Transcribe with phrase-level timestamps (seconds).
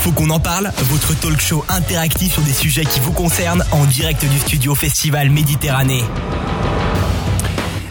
[0.00, 3.84] Faut qu'on en parle, votre talk show interactif sur des sujets qui vous concernent en
[3.84, 6.04] direct du studio Festival Méditerranée.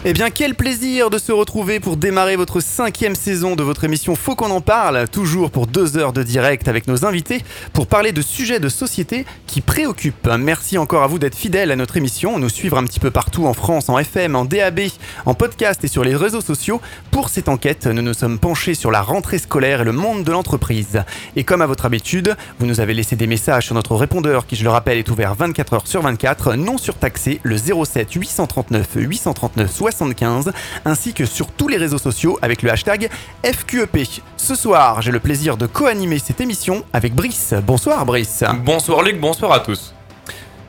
[0.06, 4.14] Eh bien, quel plaisir de se retrouver pour démarrer votre cinquième saison de votre émission
[4.14, 7.44] Faut qu'on en parle, toujours pour deux heures de direct avec nos invités
[7.74, 10.30] pour parler de sujets de société qui préoccupent.
[10.38, 13.44] Merci encore à vous d'être fidèles à notre émission, nous suivre un petit peu partout
[13.44, 14.80] en France, en FM, en DAB,
[15.26, 16.80] en podcast et sur les réseaux sociaux.
[17.10, 20.32] Pour cette enquête, nous nous sommes penchés sur la rentrée scolaire et le monde de
[20.32, 21.02] l'entreprise.
[21.36, 24.56] Et comme à votre habitude, vous nous avez laissé des messages sur notre répondeur qui,
[24.56, 29.70] je le rappelle, est ouvert 24 heures sur 24, non surtaxé, le 07 839 839
[29.90, 30.52] 75,
[30.84, 33.08] ainsi que sur tous les réseaux sociaux avec le hashtag
[33.44, 34.08] FQEP.
[34.36, 37.54] Ce soir, j'ai le plaisir de co-animer cette émission avec Brice.
[37.66, 38.44] Bonsoir Brice.
[38.64, 39.94] Bonsoir Luc, bonsoir à tous.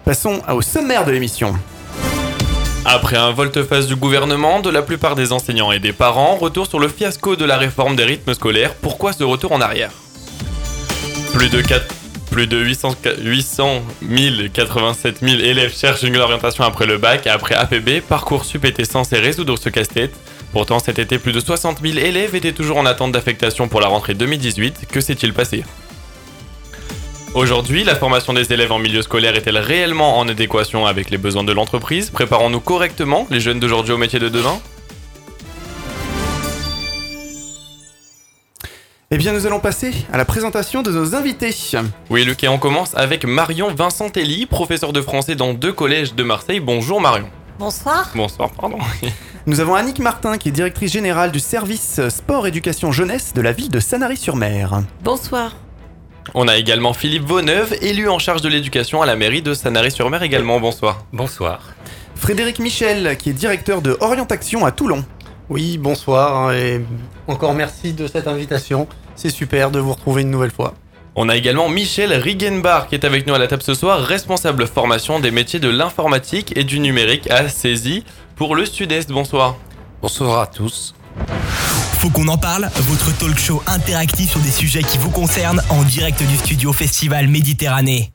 [0.05, 1.55] Passons au sommaire de l'émission.
[2.85, 6.79] Après un volte-face du gouvernement, de la plupart des enseignants et des parents, retour sur
[6.79, 8.73] le fiasco de la réforme des rythmes scolaires.
[8.73, 9.91] Pourquoi ce retour en arrière?
[11.33, 12.00] Plus de 4
[12.31, 13.83] plus de 800, 800
[14.53, 17.27] 087 000 élèves cherchent une orientation après le bac.
[17.27, 20.13] Après APB, Parcoursup était censé résoudre ce casse-tête.
[20.53, 23.87] Pourtant, cet été, plus de 60 000 élèves étaient toujours en attente d'affectation pour la
[23.87, 24.87] rentrée 2018.
[24.89, 25.63] Que s'est-il passé?
[27.33, 31.43] Aujourd'hui, la formation des élèves en milieu scolaire est-elle réellement en adéquation avec les besoins
[31.43, 32.09] de l'entreprise?
[32.09, 34.59] Préparons-nous correctement les jeunes d'aujourd'hui au métier de demain?
[39.13, 41.53] Eh bien, nous allons passer à la présentation de nos invités.
[42.09, 46.23] Oui, Luc, et on commence avec Marion Vincentelli, professeur de français dans deux collèges de
[46.23, 46.61] Marseille.
[46.61, 47.27] Bonjour Marion.
[47.59, 48.09] Bonsoir.
[48.15, 48.77] Bonsoir, pardon.
[49.47, 53.51] Nous avons Annick Martin, qui est directrice générale du service sport éducation jeunesse de la
[53.51, 54.83] ville de Sanary-sur-Mer.
[55.03, 55.57] Bonsoir.
[56.33, 60.23] On a également Philippe Vauneuve, élu en charge de l'éducation à la mairie de Sanary-sur-Mer
[60.23, 60.61] également.
[60.61, 61.03] Bonsoir.
[61.11, 61.73] Bonsoir.
[62.15, 65.03] Frédéric Michel, qui est directeur de Orientation à Toulon.
[65.51, 66.79] Oui, bonsoir hein, et
[67.27, 68.87] encore merci de cette invitation.
[69.21, 70.73] C'est super de vous retrouver une nouvelle fois.
[71.13, 74.65] On a également Michel Rigenbar qui est avec nous à la table ce soir, responsable
[74.65, 78.03] formation des métiers de l'informatique et du numérique à CESI
[78.35, 79.11] pour le Sud-Est.
[79.11, 79.57] Bonsoir.
[80.01, 80.95] Bonsoir à tous.
[81.99, 85.83] Faut qu'on en parle, votre talk show interactif sur des sujets qui vous concernent en
[85.83, 88.11] direct du studio Festival Méditerranée.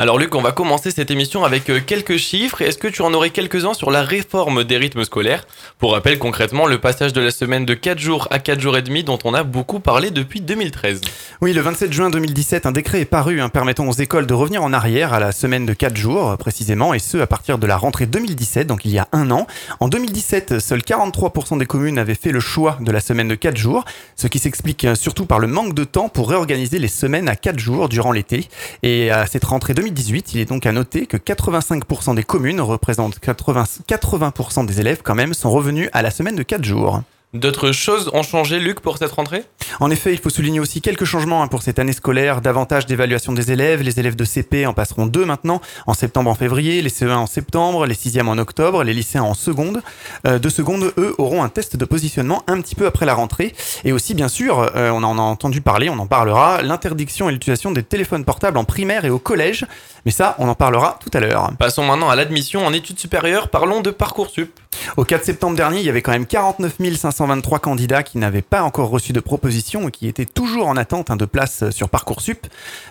[0.00, 2.62] Alors Luc, on va commencer cette émission avec euh, quelques chiffres.
[2.62, 5.46] Est-ce que tu en aurais quelques-uns sur la réforme des rythmes scolaires?
[5.76, 8.82] Pour rappel, concrètement, le passage de la semaine de 4 jours à 4 jours et
[8.82, 11.02] demi dont on a beaucoup parlé depuis 2013.
[11.42, 14.64] Oui, le 27 juin 2017, un décret est paru hein, permettant aux écoles de revenir
[14.64, 17.76] en arrière à la semaine de 4 jours, précisément, et ce à partir de la
[17.76, 19.46] rentrée 2017, donc il y a un an.
[19.80, 23.58] En 2017, seuls 43% des communes avaient fait le choix de la semaine de 4
[23.58, 23.84] jours,
[24.16, 27.36] ce qui s'explique euh, surtout par le manque de temps pour réorganiser les semaines à
[27.36, 28.48] 4 jours durant l'été.
[28.82, 32.60] Et à cette rentrée 2017, 2018, il est donc à noter que 85% des communes
[32.60, 37.02] représentent 80%, 80 des élèves quand même sont revenus à la semaine de 4 jours.
[37.32, 39.44] D'autres choses ont changé, Luc, pour cette rentrée?
[39.78, 42.40] En effet, il faut souligner aussi quelques changements hein, pour cette année scolaire.
[42.40, 43.82] Davantage d'évaluation des élèves.
[43.82, 46.82] Les élèves de CP en passeront deux maintenant, en septembre, en février.
[46.82, 49.80] Les CE1 en septembre, les 6e en octobre, les lycéens en seconde.
[50.26, 53.54] Euh, de seconde, eux, auront un test de positionnement un petit peu après la rentrée.
[53.84, 57.32] Et aussi, bien sûr, euh, on en a entendu parler, on en parlera, l'interdiction et
[57.32, 59.66] l'utilisation des téléphones portables en primaire et au collège.
[60.04, 61.50] Mais ça, on en parlera tout à l'heure.
[61.58, 63.48] Passons maintenant à l'admission en études supérieures.
[63.48, 64.50] Parlons de Parcoursup.
[64.96, 68.62] Au 4 septembre dernier, il y avait quand même 49 523 candidats qui n'avaient pas
[68.62, 72.46] encore reçu de proposition et qui étaient toujours en attente hein, de place sur Parcoursup.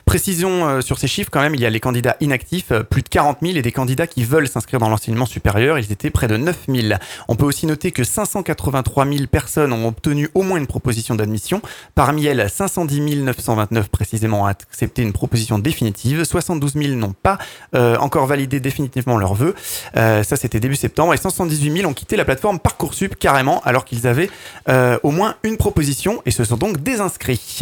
[0.06, 3.02] Précision euh, sur ces chiffres quand même, il y a les candidats inactifs, euh, plus
[3.02, 6.28] de 40 000, et des candidats qui veulent s'inscrire dans l'enseignement supérieur, ils étaient près
[6.28, 7.00] de 9 000.
[7.28, 11.62] On peut aussi noter que 583 000 personnes ont obtenu au moins une proposition d'admission.
[11.96, 17.38] Parmi elles, 510 929 précisément ont accepté une proposition définitive, 72 000 n'ont pas
[17.76, 19.56] euh, encore validé définitivement leur vœu.
[19.96, 21.14] Euh, ça, c'était début septembre.
[21.14, 24.30] Et 178 000 ont quitté la plateforme Parcoursup carrément, alors qu'ils avaient
[24.68, 27.60] euh, au moins une proposition et se sont donc désinscrits.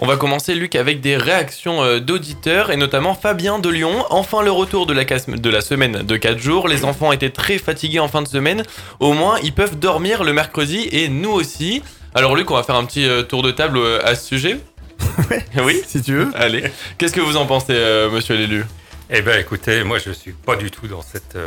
[0.00, 4.04] On va commencer, Luc, avec des réactions euh, d'auditeurs, et notamment Fabien de Lyon.
[4.10, 6.68] Enfin, le retour de la, de la semaine de 4 jours.
[6.68, 8.62] Les enfants étaient très fatigués en fin de semaine.
[9.00, 11.82] Au moins, ils peuvent dormir le mercredi, et nous aussi.
[12.14, 14.60] Alors, Luc, on va faire un petit tour de table à ce sujet.
[15.64, 16.30] oui, si tu veux.
[16.34, 16.64] Allez.
[16.96, 17.74] Qu'est-ce que vous en pensez,
[18.12, 18.64] monsieur l'élu?
[19.10, 21.38] Eh bien, écoutez, moi, je suis pas du tout dans, cette,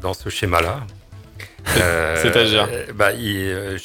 [0.00, 0.86] dans ce schéma-là.
[1.66, 3.78] C'est-à-dire bah, il,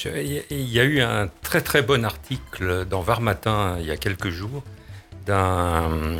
[0.50, 3.98] il, y a eu un très très bon article dans Var Matin il y a
[3.98, 4.64] quelques jours
[5.28, 6.18] d'un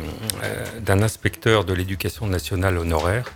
[0.86, 3.32] inspecteur de l'éducation nationale honoraire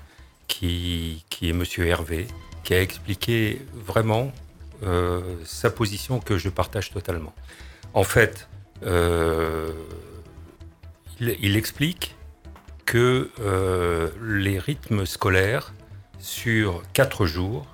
[0.47, 2.27] qui, qui est Monsieur Hervé,
[2.63, 4.33] qui a expliqué vraiment
[4.83, 7.35] euh, sa position que je partage totalement.
[7.95, 8.49] En fait,
[8.85, 9.71] euh,
[11.21, 12.15] il, il, explique
[12.85, 15.73] que euh, les rythmes scolaires
[16.19, 17.73] sur quatre jours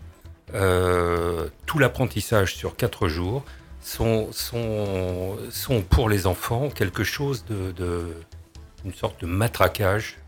[0.55, 3.45] euh, tout l'apprentissage sur quatre jours
[3.81, 8.15] sont, sont, sont, pour les enfants quelque chose de,
[8.85, 10.19] une sorte de matraquage,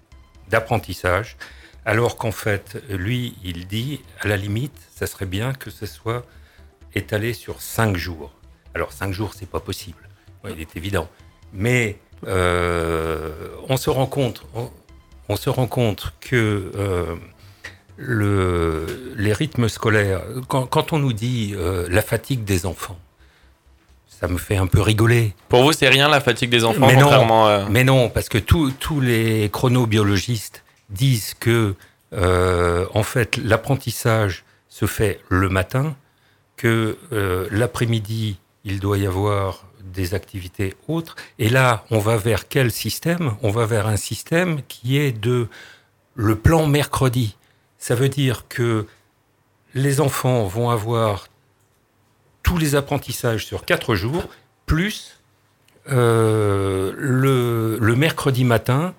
[0.49, 1.37] d'apprentissage,
[1.87, 6.27] alors qu'en fait, lui, il dit, à la limite, ça serait bien que ce soit
[6.95, 8.33] étalé sur cinq jours.
[8.75, 10.09] Alors cinq jours, c'est pas possible,
[10.45, 11.09] Ouais, il est évident.
[11.53, 14.71] Mais on se rend compte, on,
[15.29, 17.15] on se rend compte que euh,
[17.97, 18.87] le,
[19.17, 22.99] les rythmes scolaires, quand, quand on nous dit euh, la fatigue des enfants,
[24.09, 25.35] ça me fait un peu rigoler.
[25.49, 27.03] Pour vous, c'est rien la fatigue des enfants, Mais non.
[27.03, 31.75] contrairement à- Mais non, parce que tous tous les chronobiologistes disent que,
[32.13, 35.97] euh, en fait, l'apprentissage se fait le matin,
[36.57, 41.17] que euh, l'après-midi, il doit y avoir des activités autres.
[41.39, 43.37] Et là, on va vers quel système?
[43.43, 45.49] On va vers un système qui est de
[46.15, 47.37] le plan mercredi.
[47.79, 48.87] Ça veut dire que
[49.75, 51.29] les enfants vont avoir
[52.43, 54.25] tous les apprentissages sur quatre jours,
[54.67, 55.21] plus
[55.89, 58.95] euh, le, le mercredi matin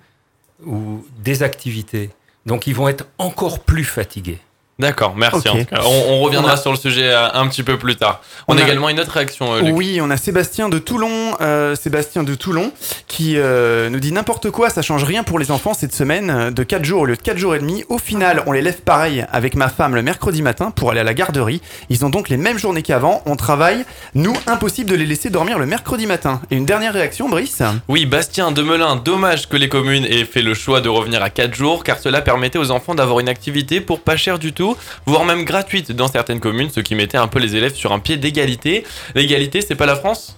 [0.64, 2.10] ou des activités.
[2.46, 4.40] Donc ils vont être encore plus fatigués.
[4.78, 5.48] D'accord, merci.
[5.48, 5.80] En tout cas.
[5.84, 8.20] On, on reviendra On a- sur le sujet euh, un petit peu plus tard.
[8.48, 9.76] On, On a a- également une autre réaction, euh, Luc.
[9.76, 12.72] Oui, on a Sébastien de Toulon, euh, Sébastien de Toulon,
[13.06, 16.62] qui euh, nous dit n'importe quoi, ça change rien pour les enfants cette semaine, de
[16.62, 17.84] 4 jours au lieu de 4 jours et demi.
[17.90, 21.04] Au final, on les lève pareil avec ma femme le mercredi matin pour aller à
[21.04, 21.60] la garderie.
[21.90, 23.84] Ils ont donc les mêmes journées qu'avant, on travaille.
[24.14, 26.40] Nous, impossible de les laisser dormir le mercredi matin.
[26.50, 27.62] Et une dernière réaction, Brice?
[27.88, 31.54] Oui, Bastien Demelin, dommage que les communes aient fait le choix de revenir à 4
[31.54, 34.61] jours, car cela permettait aux enfants d'avoir une activité pour pas cher du tout,
[35.06, 37.98] voire même gratuite dans certaines communes, ce qui mettait un peu les élèves sur un
[37.98, 38.84] pied d'égalité.
[39.14, 40.36] L'égalité, c'est pas la France?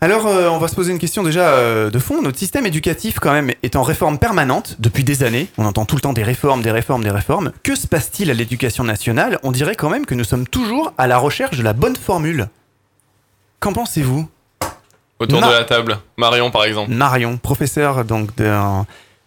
[0.00, 2.20] Alors, euh, on va se poser une question déjà euh, de fond.
[2.20, 5.48] Notre système éducatif, quand même, est en réforme permanente depuis des années.
[5.56, 7.52] On entend tout le temps des réformes, des réformes, des réformes.
[7.62, 9.38] Que se passe-t-il à l'éducation nationale?
[9.42, 12.48] On dirait quand même que nous sommes toujours à la recherche de la bonne formule.
[13.60, 14.28] Qu'en pensez-vous?
[15.20, 15.98] Autour Ma- de la table.
[16.18, 16.90] Marion, par exemple.
[16.90, 18.52] Marion, professeur donc de,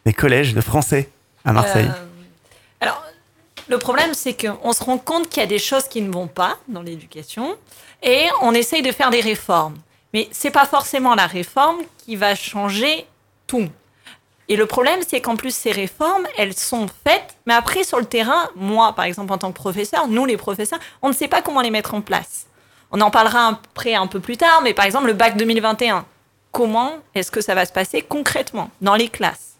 [0.07, 1.09] des collèges de français
[1.43, 1.89] à Marseille.
[1.89, 2.05] Euh,
[2.79, 3.03] alors,
[3.67, 6.27] le problème, c'est qu'on se rend compte qu'il y a des choses qui ne vont
[6.27, 7.57] pas dans l'éducation
[8.01, 9.75] et on essaye de faire des réformes.
[10.13, 13.05] Mais c'est pas forcément la réforme qui va changer
[13.47, 13.67] tout.
[14.47, 18.05] Et le problème, c'est qu'en plus, ces réformes, elles sont faites, mais après, sur le
[18.05, 21.41] terrain, moi, par exemple, en tant que professeur, nous, les professeurs, on ne sait pas
[21.41, 22.47] comment les mettre en place.
[22.91, 26.05] On en parlera après un peu plus tard, mais par exemple, le bac 2021,
[26.53, 29.56] comment est-ce que ça va se passer concrètement dans les classes?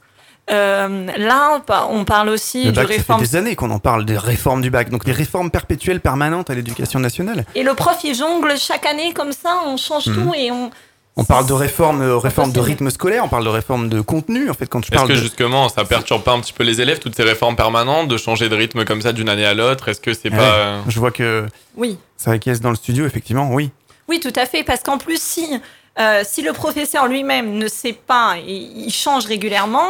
[0.50, 4.06] Euh, Là, on parle aussi Le de bac, ça fait des années qu'on en parle
[4.06, 7.46] des réformes du bac, donc des réformes perpétuelles permanentes à l'éducation nationale.
[7.56, 10.16] Et le prof, il jongle chaque année comme ça, on change Mhm.
[10.16, 10.72] tout et on.
[11.20, 12.72] On parle de réforme, euh, réforme de Impossible.
[12.84, 14.52] rythme scolaire, on parle de réforme de contenu.
[14.52, 15.18] En fait, quand je Est-ce parle que de...
[15.20, 18.50] justement, ça perturbe pas un petit peu les élèves, toutes ces réformes permanentes, de changer
[18.50, 19.90] de rythme comme ça d'une année à l'autre?
[19.90, 20.38] Est-ce que c'est Ouais.
[20.38, 20.44] pas...
[20.44, 21.98] euh, Je vois que Oui.
[22.18, 23.72] ça acquiesce dans le studio, effectivement, oui.
[24.08, 25.60] Oui, tout à fait, parce qu'en plus, si,
[26.00, 29.88] euh, si le professeur lui-même ne sait pas et il change régulièrement,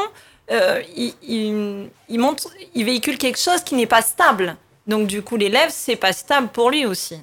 [0.51, 4.55] euh, il, il, il montre, il véhicule quelque chose qui n'est pas stable.
[4.87, 7.17] Donc, du coup, l'élève, c'est pas stable pour lui aussi.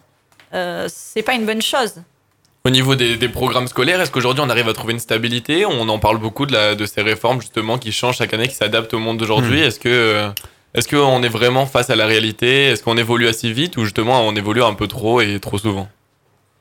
[0.52, 1.94] Euh, c'est pas une bonne chose.
[2.66, 5.66] Au niveau des, des programmes scolaires, est-ce qu'aujourd'hui on arrive à trouver une stabilité?
[5.66, 8.54] On en parle beaucoup de, la, de ces réformes justement qui changent chaque année, qui
[8.54, 9.60] s'adaptent au monde d'aujourd'hui.
[9.60, 9.64] Hmm.
[9.64, 10.30] Est-ce que euh,
[10.72, 12.68] est-ce qu'on est vraiment face à la réalité?
[12.68, 15.88] Est-ce qu'on évolue assez vite ou justement on évolue un peu trop et trop souvent?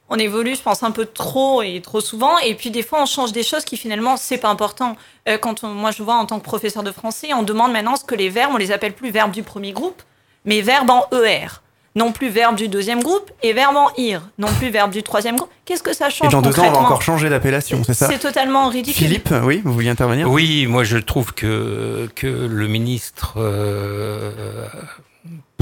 [0.09, 2.37] On évolue, je pense, un peu trop et trop souvent.
[2.39, 4.95] Et puis, des fois, on change des choses qui, finalement, c'est pas important.
[5.27, 7.95] Euh, quand on- moi, je vois en tant que professeur de français, on demande maintenant
[7.95, 10.01] ce que les verbes, on les appelle plus verbes du premier groupe,
[10.45, 11.47] mais verbes en ER.
[11.95, 14.21] Non plus verbes du deuxième groupe et verbes en IR.
[14.39, 15.51] Non plus verbes du troisième groupe.
[15.63, 18.07] Qu'est-ce que ça Et change dans deux ans, on va encore changer d'appellation, c'est ça
[18.09, 19.05] C'est totalement ridicule.
[19.05, 24.31] Philippe, oui, vous vouliez intervenir Oui, moi je trouve que, que le ministre euh,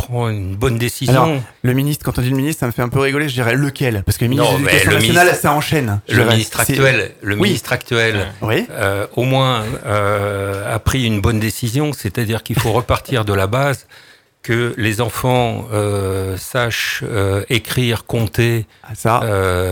[0.08, 1.24] prend une bonne décision.
[1.24, 3.34] Alors, Le ministre, quand on dit le ministre, ça me fait un peu rigoler, je
[3.34, 4.03] dirais lequel?
[4.05, 6.01] Parce que le ministre Non, de l'Éducation le nationale, ministre- ça enchaîne.
[6.10, 7.41] le ministre actuel, le Oui.
[7.50, 12.72] ministre actuel Oui, euh, au moins euh, a pris une bonne décision, c'est-à-dire qu'il faut
[12.72, 13.88] repartir de la base,
[14.43, 17.03] que les enfants euh, sachent
[17.50, 19.20] écrire, compter Ah, ça.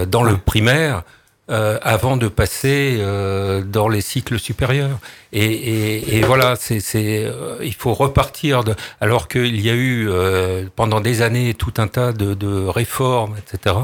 [0.06, 0.32] dans Ouais.
[0.32, 1.04] le primaire
[1.50, 5.00] euh, avant de passer euh, dans les cycles supérieurs.
[5.34, 8.76] Et, et, et voilà, c'est, c'est, euh, il faut repartir de.
[9.02, 13.36] Alors qu'il y a eu euh, pendant des années tout un tas de, de réformes,
[13.38, 13.76] etc.,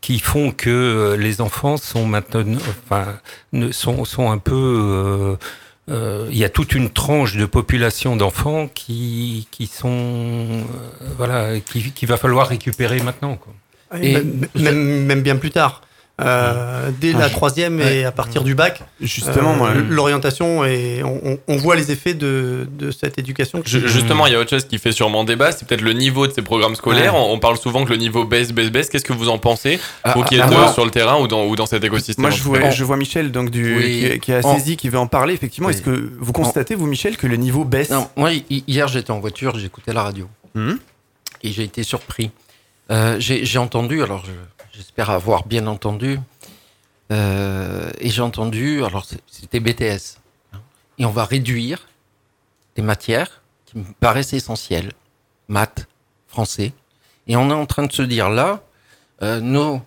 [0.00, 2.44] qui font que euh, les enfants sont maintenant,
[2.86, 3.18] enfin,
[3.52, 4.54] ne, sont, sont un peu.
[4.54, 5.36] euh,
[5.90, 10.62] euh, il y a toute une tranche de population d'enfants qui, qui sont
[11.16, 13.52] voilà qui qu'il va falloir récupérer maintenant quoi.
[14.00, 14.16] Et
[14.54, 15.82] même, même bien plus tard.
[16.20, 18.82] Euh, dès la troisième et à partir du bac.
[19.00, 19.70] Justement, Euh, moi.
[19.74, 23.62] l'orientation et on, voit les effets de, de cette éducation.
[23.62, 26.26] qui- Justement, il y a autre chose qui fait sûrement débat, c'est peut-être le niveau
[26.26, 27.14] de ces programmes scolaires.
[27.14, 28.88] On, on parle souvent que le niveau baisse, baisse, baisse.
[28.90, 31.18] Qu'est-ce que vous en pensez Ah, Vous qui ah, êtes moi- euh, sur le terrain
[31.20, 33.76] ou dans, ou dans cet écosystème Moi, je vois, cas je vois Michel donc du,
[33.76, 34.10] Oui.
[34.14, 35.34] qui, qui a saisi, qui veut en parler.
[35.34, 35.74] Effectivement, Oui.
[35.74, 39.10] est-ce que vous constatez, vous, Michel, que le niveau baisse Non, moi, hi- hier, j'étais
[39.10, 40.28] en voiture, j'écoutais la radio.
[40.54, 40.78] Mhm.
[41.42, 42.30] Et j'ai été surpris.
[42.90, 46.18] Euh, j'ai j'ai entendu, alors je- j'espère avoir bien entendu,
[47.12, 50.18] euh, et j'ai entendu, alors c'était BTS.
[50.54, 50.60] hein.
[50.98, 51.86] Et on va réduire
[52.76, 54.92] des matières qui me paraissent essentielles,
[55.48, 55.86] maths,
[56.28, 56.72] français.
[57.26, 58.62] Et on est en train de se dire là,
[59.22, 59.82] euh, nos,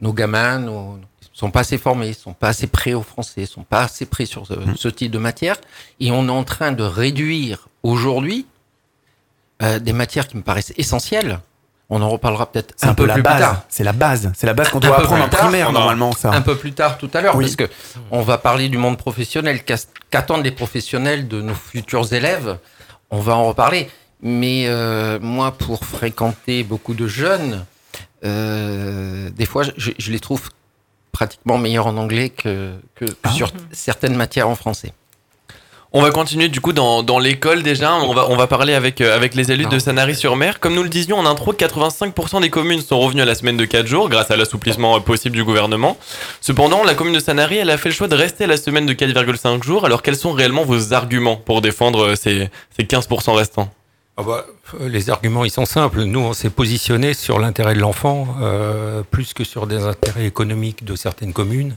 [0.00, 0.98] nos gamins nos,
[1.32, 4.46] sont pas assez formés, sont pas assez prêts au français, sont pas assez prêts sur
[4.46, 5.56] ce, ce type de matière.
[6.00, 8.46] Et on est en train de réduire aujourd'hui
[9.62, 11.40] euh, des matières qui me paraissent essentielles.
[11.88, 13.38] On en reparlera peut-être C'est un, un peu peu la plus base.
[13.40, 13.62] tard.
[13.68, 14.32] C'est la base.
[14.34, 16.32] C'est la base qu'on doit apprendre en tard, primaire, normalement, ça.
[16.32, 17.44] Un peu plus tard tout à l'heure, Oui.
[17.44, 17.70] parce que
[18.10, 19.60] on va parler du monde professionnel.
[20.10, 22.58] Qu'attendent les professionnels de nos futurs élèves?
[23.10, 23.88] On va en reparler.
[24.20, 27.64] Mais euh, moi, pour fréquenter beaucoup de jeunes,
[28.24, 30.50] euh, des fois, je, je les trouve
[31.12, 32.72] pratiquement meilleurs en anglais que
[33.22, 33.30] Ah.
[33.30, 34.92] sur certaines matières en français.
[35.92, 37.94] On va continuer du coup dans, dans l'école déjà.
[37.94, 39.78] On va, on va parler avec, euh, avec les élus de.
[39.78, 40.58] Sanary-sur-Mer.
[40.58, 43.64] Comme nous le disions en intro, 85% des communes sont revenues à la semaine de
[43.64, 45.96] 4 jours grâce à l'assouplissement euh, possible du gouvernement.
[46.40, 48.86] Cependant, la commune de Sanary, elle a fait le choix de rester à la semaine
[48.86, 49.84] de 4,5 jours.
[49.84, 53.70] Alors quels sont réellement vos arguments pour défendre euh, ces, ces 15% restants?
[54.18, 54.46] Ah bah,
[54.80, 56.04] les arguments, ils sont simples.
[56.04, 60.84] Nous, on s'est positionné sur l'intérêt de l'enfant, euh, plus que sur des intérêts économiques
[60.84, 61.76] de certaines communes,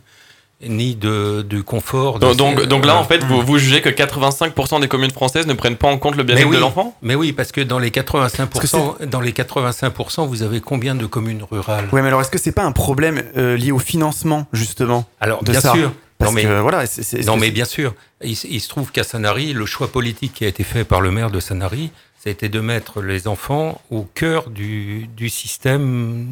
[0.68, 2.20] ni de, du confort.
[2.20, 5.48] de donc, donc, là, euh, en fait, vous, vous jugez que 85% des communes françaises
[5.48, 6.56] ne prennent pas en compte le bien-être Mais oui.
[6.58, 10.60] de l'enfant Mais oui, parce que dans les 85%, que dans les 85%, vous avez
[10.60, 11.88] combien de communes rurales?
[11.92, 15.44] Ouais, mais alors est-ce que c'est pas un problème euh, lié au financement, justement Alors,
[15.44, 15.74] de bien ça?
[15.74, 15.94] sûr.
[16.18, 17.94] Parce non, mais, que voilà, c'est- c'est- non, mais bien sûr.
[18.22, 21.12] Il, il se trouve qu'à Sanary, le choix politique qui a été fait par le
[21.12, 26.28] maire de Sanary, ça a été de mettre les enfants au cœur du, du système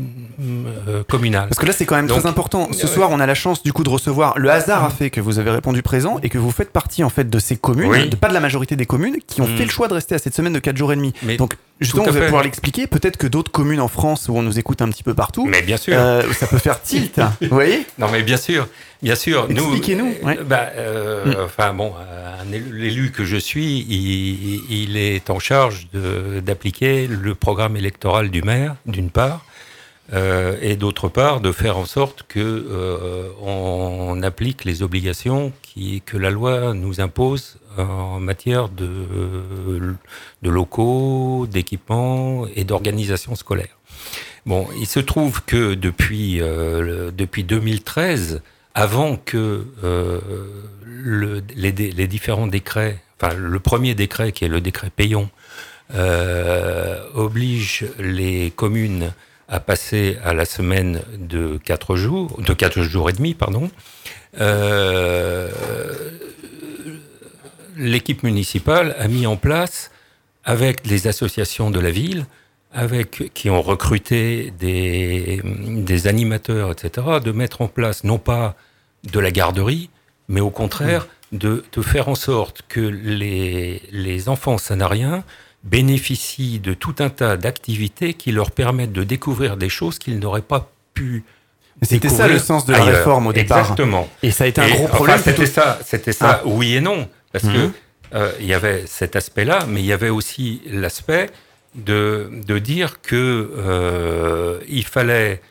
[0.88, 1.48] euh, communal.
[1.48, 2.68] Parce que là, c'est quand même Donc, très important.
[2.74, 2.92] Ce ouais.
[2.94, 4.38] soir, on a la chance du coup de recevoir.
[4.38, 7.10] Le hasard a fait que vous avez répondu présent et que vous faites partie en
[7.10, 8.10] fait de ces communes, Oui.
[8.10, 9.56] de pas de la majorité des communes, qui ont Mm.
[9.58, 11.14] fait le choix de rester à cette semaine de 4 jours et demi.
[11.24, 12.88] Mais Donc, justement, vous allez pouvoir l'expliquer.
[12.88, 15.62] Peut-être que d'autres communes en France où on nous écoute un petit peu partout, Mais
[15.62, 15.94] bien sûr.
[15.98, 17.20] euh, ça peut faire tilt.
[17.42, 17.86] vous voyez?
[17.98, 18.68] Non, mais bien sûr,
[19.02, 19.48] bien sûr.
[19.50, 20.40] Nous, Expliquez-nous, euh, ouais.
[20.46, 21.36] bah, euh, Mm.
[21.46, 21.94] Enfin bon,
[22.74, 28.76] l'élu que je suis, il, il est en charge d'appliquer le programme électoral du maire,
[28.86, 29.46] d'une part,
[30.14, 36.02] euh, et d'autre part de faire en sorte que euh, on applique les obligations qui,
[36.06, 39.96] que la loi nous impose en matière de,
[40.44, 43.78] locaux, d'équipements et d'organisation scolaire.
[44.46, 48.42] Bon, il se trouve que depuis, euh, depuis 2013,
[48.74, 50.22] avant que euh,
[51.56, 55.30] les différents décrets, enfin le premier décret qui est le décret Payon,
[55.96, 59.14] euh, oblige les communes
[59.48, 63.72] à passer à la semaine de 4 jours, de 4 jours et demi, pardon,
[64.42, 65.50] euh,
[67.78, 69.92] l'équipe municipale a mis en place,
[70.44, 72.26] avec les associations de la ville,
[72.74, 78.56] avec, qui ont recruté des, des animateurs, etc., de mettre en place non pas
[79.12, 79.90] de la garderie,
[80.28, 85.24] mais au contraire de, de faire en sorte que les, les enfants sanariens
[85.64, 90.42] bénéficient de tout un tas d'activités qui leur permettent de découvrir des choses qu'ils n'auraient
[90.42, 91.24] pas pu
[91.82, 92.98] C'était ça le sens de la ailleurs.
[92.98, 93.60] réforme au départ.
[93.60, 94.08] Exactement.
[94.24, 95.20] Et ça a été un Et, gros enfin, problème.
[95.24, 96.48] c'était ça, c'était ça, Ah.
[96.48, 97.08] oui et non,
[97.40, 97.72] parce Mhm.
[97.72, 101.30] que euh, il y avait cet aspect-là, mais il y avait aussi l'aspect
[101.76, 105.42] de, de dire que euh, il fallait,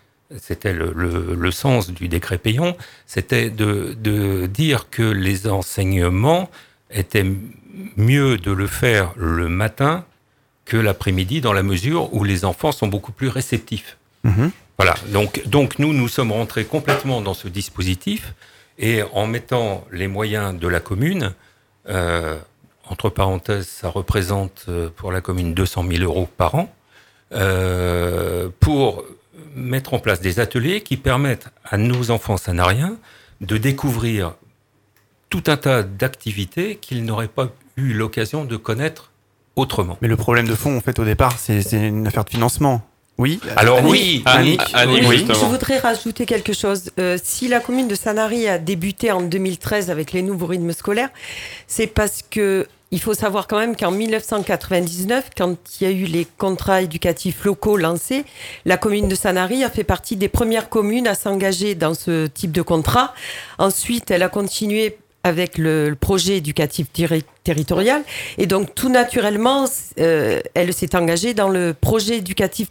[0.41, 2.77] c'était le, le- le sens du décret Payon,
[3.07, 6.51] c'était de, de dire que les enseignements
[6.91, 7.27] étaient
[7.97, 10.05] mieux de le faire le matin
[10.65, 13.97] que l'après-midi, dans la mesure où les enfants sont beaucoup plus réceptifs.
[14.25, 14.51] Mhm.
[14.79, 18.35] Voilà, donc, donc nous, nous sommes rentrés complètement dans ce dispositif
[18.79, 21.33] et en mettant les moyens de la commune,
[21.89, 22.39] euh,
[22.89, 26.73] entre parenthèses, ça représente euh, pour la commune 200 000 euros par an,
[27.33, 29.05] euh, pour
[29.55, 32.97] mettre en place des ateliers qui permettent à nos enfants sanariens
[33.41, 34.35] de découvrir
[35.29, 39.11] tout un tas d'activités qu'ils n'auraient pas eu l'occasion de connaître
[39.57, 39.99] autrement.
[40.01, 42.87] Mais le problème de fond, en fait, au départ, c'est c'est une affaire de financement.
[43.19, 43.41] Oui.
[43.57, 45.17] Alors Annick oui, Annick, Annick, oui.
[45.19, 45.39] justement.
[45.41, 46.91] Je voudrais rajouter quelque chose.
[46.99, 51.09] Euh, si la commune de Sanary a débuté en 2013 avec les nouveaux rythmes scolaires,
[51.67, 56.05] c'est parce que il faut savoir quand même qu'en 1999, quand il y a eu
[56.05, 58.25] les contrats éducatifs locaux lancés,
[58.65, 62.53] la commune de Sanary a fait partie des premières communes à s'engager dans ce type
[62.53, 63.13] de contrat.
[63.59, 68.03] Ensuite, elle a continué avec le, le projet éducatif terri- territorial.
[68.39, 69.65] Et donc, tout naturellement,
[69.99, 72.69] euh, elle s'est engagée dans le projet éducatif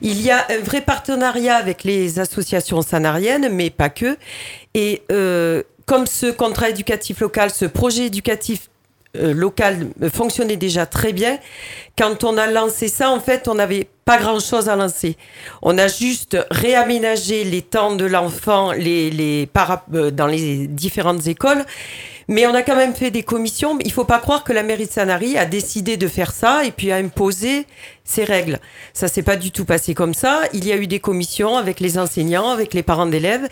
[0.00, 4.16] Il y a un vrai partenariat avec les associations sanariennes, mais pas que.
[4.74, 8.68] Et euh, comme ce contrat éducatif local, ce projet éducatif
[9.16, 11.38] euh, local euh, fonctionnait déjà très bien,
[11.98, 15.16] quand on a lancé ça, en fait, on n'avait pas grand-chose à lancer.
[15.60, 21.26] On a juste réaménagé les temps de l'enfant les, les para- euh, dans les différentes
[21.26, 21.64] écoles.
[22.28, 23.78] Mais on a quand même fait des commissions.
[23.84, 26.70] Il faut pas croire que la mairie de Sanary a décidé de faire ça et
[26.70, 27.66] puis a imposé
[28.04, 28.60] ses règles.
[28.94, 30.42] Ça s'est pas du tout passé comme ça.
[30.52, 33.46] Il y a eu des commissions avec les enseignants, avec les parents d'élèves.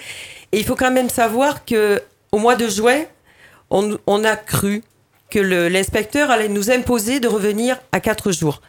[0.52, 2.00] Et il faut quand même savoir que
[2.32, 3.02] au mois de juin,
[3.70, 4.82] on, on a cru
[5.30, 8.60] que l'inspecteur allait nous imposer de revenir à quatre jours.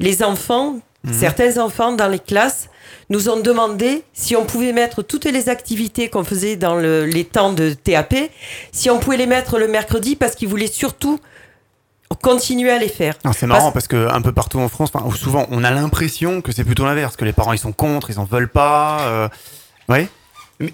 [0.00, 0.78] Les enfants,
[1.12, 2.68] certains enfants dans les classes,
[3.10, 7.24] nous ont demandé si on pouvait mettre toutes les activités qu'on faisait dans le- les
[7.24, 8.30] temps de TAP,
[8.72, 11.18] si on pouvait les mettre le mercredi parce qu'ils voulaient surtout
[12.22, 13.14] continuer à les faire.
[13.24, 16.52] Non, c'est marrant parce que un peu partout en France, souvent, on a l'impression que
[16.52, 19.00] c'est plutôt l'inverse, que les parents ils sont contre, ils en veulent pas.
[19.02, 19.28] Euh...
[19.88, 20.08] Ouais.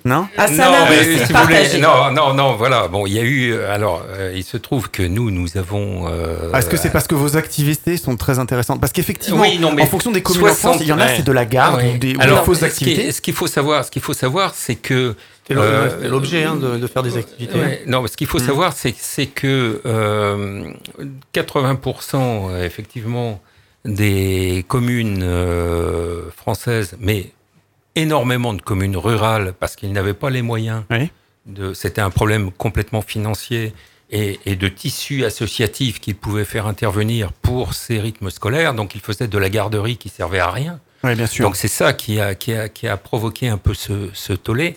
[0.06, 0.26] Non.
[0.38, 2.88] À non, mais c'est si vous voulez- non, non, non, voilà.
[2.88, 3.52] Bon, il y a eu.
[3.52, 6.08] euh, Alors, euh, il se trouve que nous, nous avons.
[6.08, 8.80] euh, Ah, Est-ce que c'est parce que vos activités sont très intéressantes?
[8.80, 10.98] Parce qu'effectivement, Oui, non, mais en fonction des communes en 60, France, il y en
[10.98, 11.14] a, ouais.
[11.18, 11.92] c'est de la garde Ouais.
[11.94, 13.12] ou des, ou Alors, des fausses ce qui est- activités.
[13.12, 15.14] Ce qu'il faut savoir, ce qu'il faut savoir, c'est que
[15.46, 17.58] C'est l'o- Euh, c'est l'objet hein, de, de faire des activités.
[17.58, 18.46] Ouais, non, mais ce qu'il faut Mm.
[18.46, 20.64] savoir, c'est c'est que euh,
[21.34, 23.42] 80% euh, effectivement
[23.84, 27.26] des communes euh, françaises, mais
[27.96, 30.84] énormément de communes rurales, parce qu'ils n'avaient pas les moyens.
[30.90, 31.10] Oui.
[31.74, 33.74] C'était un problème complètement financier
[34.10, 38.74] et, et de tissu associatif qu'ils pouvaient faire intervenir pour ces rythmes scolaires.
[38.74, 40.80] Donc ils faisaient de la garderie qui servait à rien.
[41.02, 41.44] Oui, bien sûr.
[41.44, 44.76] Donc c'est ça qui a, qui, a, qui a provoqué un peu ce, ce tollé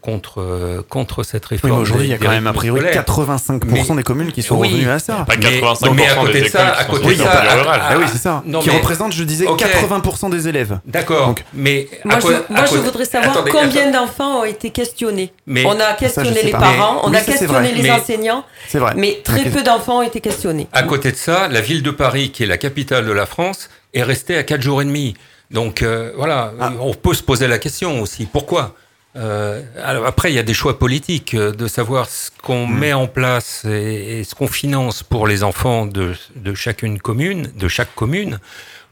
[0.00, 1.72] contre, euh, contre cette Oui, réforme.
[1.74, 3.04] mais aujourd'hui, il y a quand même a priori scolaires.
[3.04, 4.68] 85% Mais- des communes qui sont Oui.
[4.68, 5.24] revenues à ça.
[5.26, 7.30] Pas Mais- 85% mais à côté des de ça, à qui côté sont de ça,
[7.30, 8.42] à- Ah oui, c'est ça.
[8.46, 9.58] non, qui mais- représente, je disais, Ok.
[9.58, 10.78] 80% des élèves.
[10.86, 15.32] D'accord, Donc- mais Moi, je, moi, je voudrais savoir Attendez, combien d'enfants ont été questionnés.
[15.46, 16.58] Mais- on a questionné les pas.
[16.60, 18.94] parents, on Oui, a ça, questionné les Mais- enseignants, C'est vrai.
[18.96, 20.68] mais très peu d'enfants ont été questionnés.
[20.72, 23.68] À côté de ça, la ville de Paris, qui est la capitale de la France,
[23.92, 25.14] est restée à 4 jours et demi.
[25.50, 26.72] Donc euh, voilà, Ah.
[26.80, 28.26] on peut se poser la question aussi.
[28.26, 28.74] Pourquoi?
[29.16, 32.78] Euh, alors après, il y a des choix politiques euh, de savoir ce qu'on Hmm.
[32.78, 37.50] met en place et, et ce qu'on finance pour les enfants de, de chacune commune,
[37.56, 38.38] de chaque commune,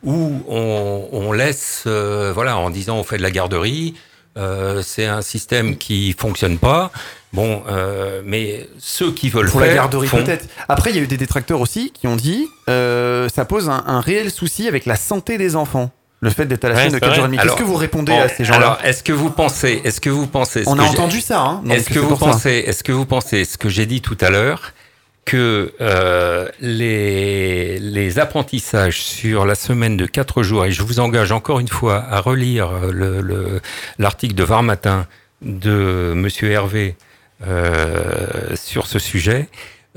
[0.04, 3.94] où on, on laisse, euh, voilà, en disant on fait de la garderie,
[4.38, 6.90] euh, c'est un système qui fonctionne pas.
[7.32, 10.22] Bon, euh, mais ceux qui veulent Pour faire la garderie font.
[10.22, 10.46] peut-être.
[10.68, 13.82] Après, il y a eu des détracteurs aussi qui ont dit euh, ça pose un,
[13.86, 15.90] un réel souci avec la santé des enfants.
[16.22, 17.16] Le fait d'être à la Ouais, chaîne de c'est 4 vrai.
[17.16, 17.42] jours et demi.
[17.42, 20.26] Qu'est-ce que vous répondez à ces gens-là Alors, est-ce que vous pensez, est-ce que vous
[20.28, 21.40] pensez, On a entendu ça.
[21.40, 24.30] Hein, Est-ce que vous pensez, est-ce que vous pensez ce que j'ai dit tout à
[24.30, 24.72] l'heure
[25.24, 31.32] que euh, les, les apprentissages sur la semaine de quatre jours, et je vous engage
[31.32, 33.60] encore une fois à relire le- le-
[33.98, 35.06] l'article de Var Matin
[35.42, 36.96] de Monsieur Hervé
[37.46, 39.48] euh, sur ce sujet,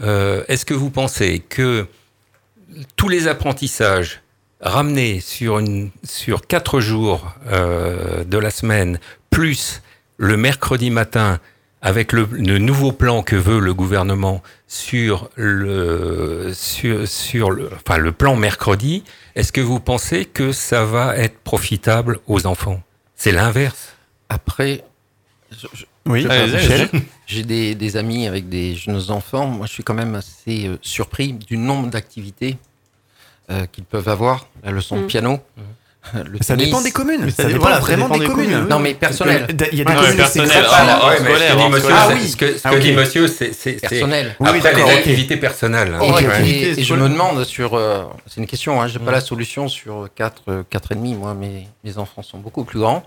[0.01, 1.85] euh, est-ce que vous pensez que
[2.95, 4.21] tous les apprentissages
[4.65, 8.99] ramenés sur, une, sur quatre jours euh, de la semaine,
[9.29, 9.81] plus
[10.17, 11.39] le mercredi matin,
[11.81, 17.97] avec le, le nouveau plan que veut le gouvernement sur le, sur, sur le, enfin,
[17.99, 19.03] le plan mercredi,
[19.35, 22.81] est-ce que vous pensez que ça va être profitable aux enfants?
[23.15, 23.93] C'est l'inverse.
[24.29, 24.83] Après,
[25.51, 26.89] je- je- Oui, Allez, Michel.
[27.27, 29.47] j'ai des, des amis avec des jeunes enfants.
[29.47, 32.57] Moi, je suis quand même assez euh, surpris du nombre d'activités
[33.51, 34.47] euh, qu'ils peuvent avoir.
[34.63, 35.07] La leçon de Mm.
[35.07, 35.39] piano.
[36.13, 36.65] le Ça tennis.
[36.67, 37.29] dépend des communes.
[37.31, 38.67] Ça, ça dépend voilà, ça vraiment dépend des des communes.
[38.69, 39.47] Non, mais personnel.
[39.71, 40.69] Il y a des Ouais, communes où c'est personnel, gratuit.
[40.71, 42.01] ah, Ah, ouais, mais ce scolaire, que dit hors monsieur, scolaire.
[42.03, 42.27] Ah c'est- oui.
[42.29, 42.81] ce que, ce Ah, que ok.
[42.81, 44.35] dit monsieur, c'est Personnel.
[44.39, 44.97] Oui, après les d'accord, ok.
[44.97, 45.89] activités personnelles.
[45.95, 46.47] Et, Oh, ouais.
[46.47, 47.73] et- et je me demande sur.
[47.73, 49.05] euh, c'est une question, hein, j'ai Mm.
[49.05, 51.15] pas la solution sur 4, euh, quatre et demi.
[51.15, 53.03] Moi, mes, mes enfants sont beaucoup plus grands.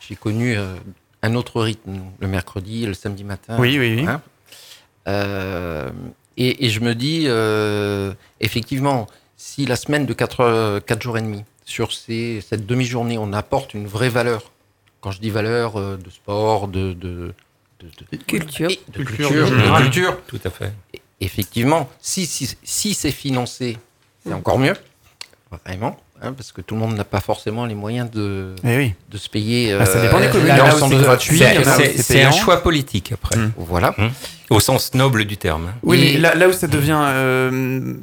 [0.00, 0.74] J'ai connu euh,
[1.22, 3.56] un autre rythme le mercredi, le samedi matin.
[3.58, 4.06] Oui, oui, oui.
[4.08, 4.22] Hein.
[5.08, 5.90] Euh,
[6.36, 9.06] et, et je me dis, euh, effectivement,
[9.44, 13.88] si la semaine de 4, jours et demi, sur ces, cette demi-journée, on apporte une
[13.88, 14.52] vraie valeur,
[15.00, 17.34] quand je dis valeur euh, de sport, de, de,
[17.80, 18.70] de, de- Culture.
[18.70, 19.82] et de Culture, culture, de de général.
[19.82, 20.72] culture, Tout à fait.
[21.20, 23.78] effectivement, si, si, si c'est financé,
[24.24, 24.74] c'est encore mieux,
[25.64, 28.94] vraiment, hein, parce que tout le monde n'a pas forcément les moyens de, Eh oui.
[29.10, 29.72] de se payer.
[29.72, 31.96] Ah, ça dépend des euh, communes.
[31.96, 33.36] C'est un choix politique après.
[33.36, 33.52] Mm.
[33.56, 33.92] Voilà.
[33.98, 34.10] Hum.
[34.52, 35.72] Au sens noble du terme.
[35.82, 36.98] Oui, mais là, là où ça devient.
[37.00, 37.94] euh,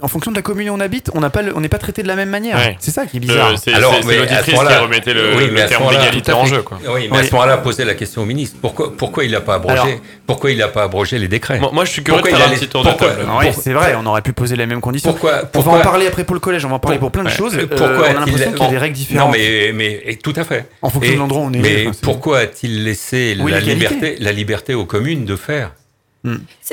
[0.00, 1.78] en fonction de la commune où on habite, on n'a pas le- on n'est pas
[1.78, 2.56] traité de la même manière.
[2.56, 2.76] Ouais.
[2.80, 3.50] C'est ça qui est bizarre.
[3.52, 6.32] Euh, c'est à l'auditrice qui remettait le, Oui, le mais à ce terme moment-là, d'égalité
[6.32, 6.62] à en jeu.
[6.62, 6.78] Quoi.
[6.94, 7.26] Oui, mais à Oui.
[7.26, 8.56] ce moment-là, poser la question au ministre.
[8.60, 9.88] Pourquoi, pourquoi il n'a pas abrogé Alors-
[10.26, 12.44] Pourquoi il n'a pas abrogé les décrets Moi, moi, je suis curieux Pourquoi de il
[12.46, 13.26] faire un petit tour de pourquoi- table.
[13.28, 15.10] Ah c'est vrai, on aurait pu poser les mêmes conditions.
[15.10, 17.10] Pourquoi, On va pourquoi en parler après pour le collège, on va en parler pour
[17.10, 17.34] plein de Ouais.
[17.34, 17.54] choses.
[17.56, 19.26] Euh, Pourquoi on a l'impression qu'il y a des règles différentes.
[19.34, 19.38] Non,
[19.74, 20.66] mais, tout à fait.
[20.82, 21.58] En fonction de l'endroit où on est.
[21.58, 25.65] Mais pourquoi a-t-il laissé la liberté aux communes de faire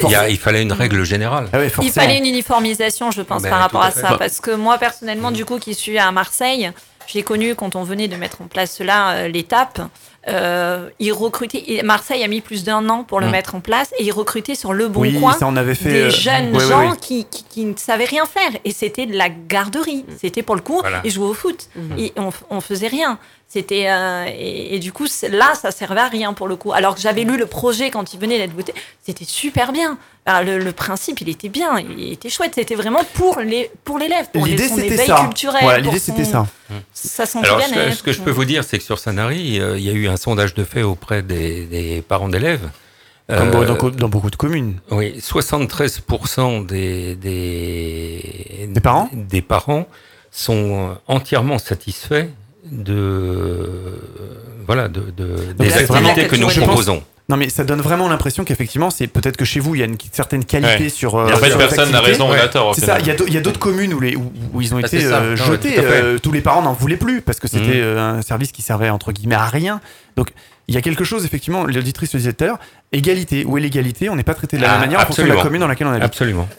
[0.02, 1.48] Il, y a- il fallait une règle générale.
[1.54, 4.10] Ah Il fallait une uniformisation, je pense, Ben, par rapport à ça.
[4.12, 4.16] Bah.
[4.20, 6.72] Parce que moi, personnellement, du coup, qui suis à Marseille,
[7.08, 9.82] j'ai connu, quand on venait de mettre en place cela, euh, l'étape,
[10.30, 11.82] euh, ils recrutaient.
[11.84, 13.32] Marseille a mis plus d'un an pour le Hum.
[13.34, 15.92] mettre en place et ils recrutaient sur le bon Oui, coin ça on avait fait.
[15.92, 16.96] des euh, jeunes gens.
[16.96, 18.52] Qui, qui, qui ne savaient rien faire.
[18.64, 20.06] Et c'était de la garderie.
[20.20, 21.02] C'était pour le coup, Voilà.
[21.04, 21.68] ils jouaient au foot.
[21.98, 23.20] Et on, on faisait rien.
[23.54, 26.74] C'était euh, et, et du coup là ça servait à rien pour le coup.
[26.74, 28.74] Alors que j'avais lu le projet quand il venait d'être voté,
[29.06, 30.00] c'était super bien.
[30.26, 32.54] Alors, le, le principe il était bien, il était chouette.
[32.56, 35.22] C'était vraiment pour les pour l'élève, pour les, L'idée son c'était éveil ça.
[35.26, 35.60] culturel.
[35.62, 36.48] Voilà, pour l'idée son- c'était ça.
[36.94, 39.60] Ça Alors, bien ce que, ce que je peux vous dire, c'est que sur Sanary,
[39.60, 42.68] euh, il y a eu un sondage de fait auprès des, des parents d'élèves.
[43.30, 44.80] Comme Euh, dans, dans beaucoup de communes.
[44.92, 49.10] Oui, 73% des, des, Des parents?
[49.14, 49.88] des parents
[50.32, 52.28] sont entièrement satisfaits
[52.72, 53.68] de, euh,
[54.66, 57.04] voilà, de, de- des là, activités que nous je pense- proposons.
[57.30, 59.86] Non mais ça donne vraiment l'impression qu'effectivement c'est peut-être que chez vous il y a
[59.86, 60.90] une certaine qualité Ouais.
[60.90, 61.16] sur.
[61.16, 62.76] euh, en fait, sur cette personne n'a raison, on a tort.
[62.76, 65.00] C'est ça, il y a d'autres communes où, les, où, où ils ont Bah, été
[65.00, 65.22] ça.
[65.22, 67.72] euh, Non, jetés, euh, tous les parents n'en voulaient plus parce que c'était Mhm.
[67.84, 69.80] euh, un service qui servait entre guillemets à rien.
[70.18, 70.32] Donc
[70.68, 72.60] il y a quelque chose, effectivement, l'auditrice le disait tout à l'heure,
[72.92, 73.46] égalité.
[73.46, 75.28] Où est l'égalité On n'est pas traité de la Ah, même manière en fonction de
[75.30, 75.48] la absolument.
[75.50, 76.04] commune dans laquelle on habite.
[76.04, 76.50] Absolument.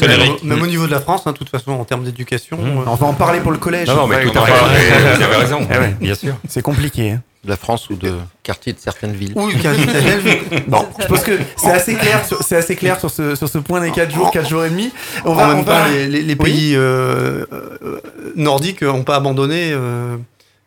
[0.00, 2.56] Même, au- même au niveau de la France, hein, de toute façon, en termes d'éducation.
[2.56, 2.66] Mmh.
[2.78, 3.88] euh, On va en parler pour le collège.
[3.88, 4.50] Non, non, mais Ouais, tout à ouais.
[4.78, 5.16] fait.
[5.16, 5.60] Vous avez raison.
[5.62, 5.94] Ouais.
[6.00, 6.34] Bien sûr.
[6.48, 7.10] C'est compliqué.
[7.12, 7.22] hein.
[7.44, 8.12] de la France ou de
[8.44, 9.32] quartiers de certaines villes.
[9.34, 9.84] Ou quasi
[10.68, 13.58] Bon, je pense que c'est assez clair sur, c'est assez clair sur ce, sur ce
[13.58, 14.92] point des 4 jours, 4 jours et demi.
[15.24, 16.50] On va, en on même va- temps, les, les- les Oui.
[16.52, 18.00] pays euh, euh,
[18.36, 20.16] nordiques n'ont pas abandonné euh,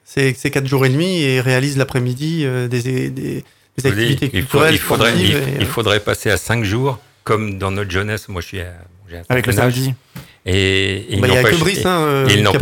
[0.04, 3.44] ces, ces 4 jours et demi et réalisent l'après-midi euh, des,
[3.86, 4.74] activités il, faut- culturelles.
[4.74, 8.28] il faudrait, il, et, il faudrait passer à 5 jours, comme dans notre jeunesse.
[8.28, 8.74] Moi, je suis à,
[9.30, 9.94] Avec le samedi.
[10.48, 12.62] Et, et bah, Il y a que n'empêche- Brice hein, euh, il n'empêche-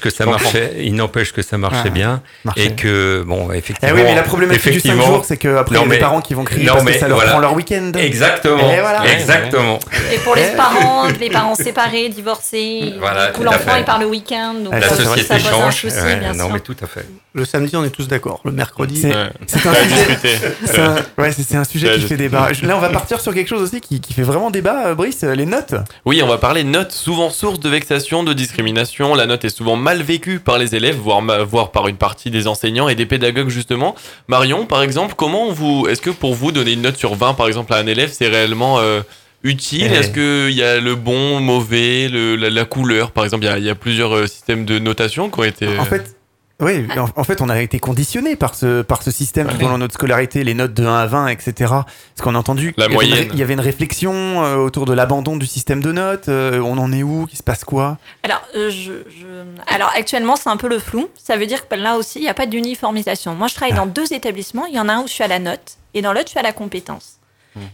[0.00, 2.64] que ça marchait, il n'empêche que ça marchait Ah, bien marchait.
[2.66, 3.94] et que bon Eh effectivement.
[3.94, 5.98] oui, mais la problématique du 5 effectivement- jours, c'est qu'après, il y a Non, mais-
[5.98, 7.30] parents qui vont crier non, parce que mais ça leur voilà.
[7.32, 7.92] prend leur week-end.
[7.96, 9.02] Exactement, Et voilà.
[9.12, 9.78] exactement.
[10.12, 13.84] Et pour les parents, les parents séparés, divorcés, Voilà, du coup tout à l'enfant il
[13.84, 14.54] part le week-end.
[14.64, 15.74] donc La société change.
[15.76, 16.52] souci, Ouais, bien non, sûr.
[16.54, 17.06] mais tout à fait.
[17.34, 18.40] Le samedi, on est tous d'accord.
[18.44, 20.18] Le mercredi, C'est- un sujet,
[20.64, 22.48] c'est un, ouais, c'est- c'est un sujet qui fait débat.
[22.62, 25.22] Là, on va partir sur quelque chose aussi qui, qui fait vraiment débat, euh, Brice,
[25.24, 25.74] euh, les notes.
[26.04, 29.14] Oui, on va parler notes, souvent source de vexation, de discrimination.
[29.14, 32.46] La note est souvent mal vécue par les élèves, voire, voire par une partie des
[32.46, 33.94] enseignants et des pédagogues justement.
[34.28, 37.46] Marion, par exemple, comment vous, est-ce que pour vous donner une note sur 20 par
[37.46, 39.00] exemple à un élève, c'est réellement euh,
[39.42, 39.88] utile?
[39.92, 39.96] Eh.
[39.96, 43.10] Est-ce qu'il y a le bon, mauvais, le- la, la couleur?
[43.12, 45.78] Par exemple, il y y a plusieurs euh, systèmes de notation qui ont été...
[45.78, 46.16] En fait,
[46.60, 49.68] oui, en, en fait, on a été conditionné par ce, par ce système tout au
[49.68, 51.52] long de notre scolarité, les notes de 1 à 20, etc.
[51.58, 51.84] Parce
[52.22, 53.28] qu'on a entendu La qu'il y avait une moyenne.
[53.28, 54.12] ré- il y avait une réflexion
[54.44, 56.28] euh, autour de l'abandon du système de notes.
[56.28, 57.98] euh, on en est où Qu'il se passe quoi?
[58.24, 61.08] Alors, euh, je, je- Alors actuellement, c'est un peu le flou.
[61.22, 63.34] Ça veut dire que là aussi, il n'y a pas d'uniformisation.
[63.36, 64.66] Moi, je travaille dans deux établissements.
[64.66, 66.30] Il y en a un où je suis à la note et dans l'autre, je
[66.30, 67.14] suis à la compétence.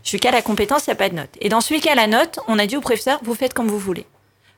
[0.03, 1.29] Je suis qu'à la compétence, il n'y a pas de note.
[1.41, 3.53] Et dans celui qui est à la note, on a dit au professeur, vous faites
[3.55, 4.07] comme vous voulez.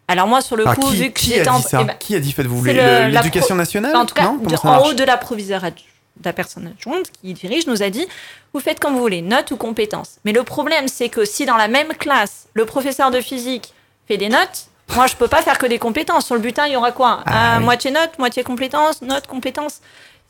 [0.08, 1.60] Alors moi, sur le Ah, coup, qui, vu que j'étais en...
[1.60, 4.92] eh ben, Qui a dit faites-vous L'éducation nationale en tout cas, Non de- en haut
[4.94, 5.82] de la proviseure adju-
[6.18, 8.06] de la personne adjointe qui dirige nous a dit
[8.54, 10.16] vous faites comme vous voulez, notes ou compétences.
[10.24, 13.74] Mais le problème, c'est que si dans la même classe, le professeur de physique
[14.08, 16.26] fait des notes, moi, je peux pas faire que des compétences.
[16.26, 17.22] Sur le butin, il y aura quoi?
[17.26, 17.64] Ah, oui.
[17.64, 19.80] Moitié notes, moitié compétences, notes, compétences.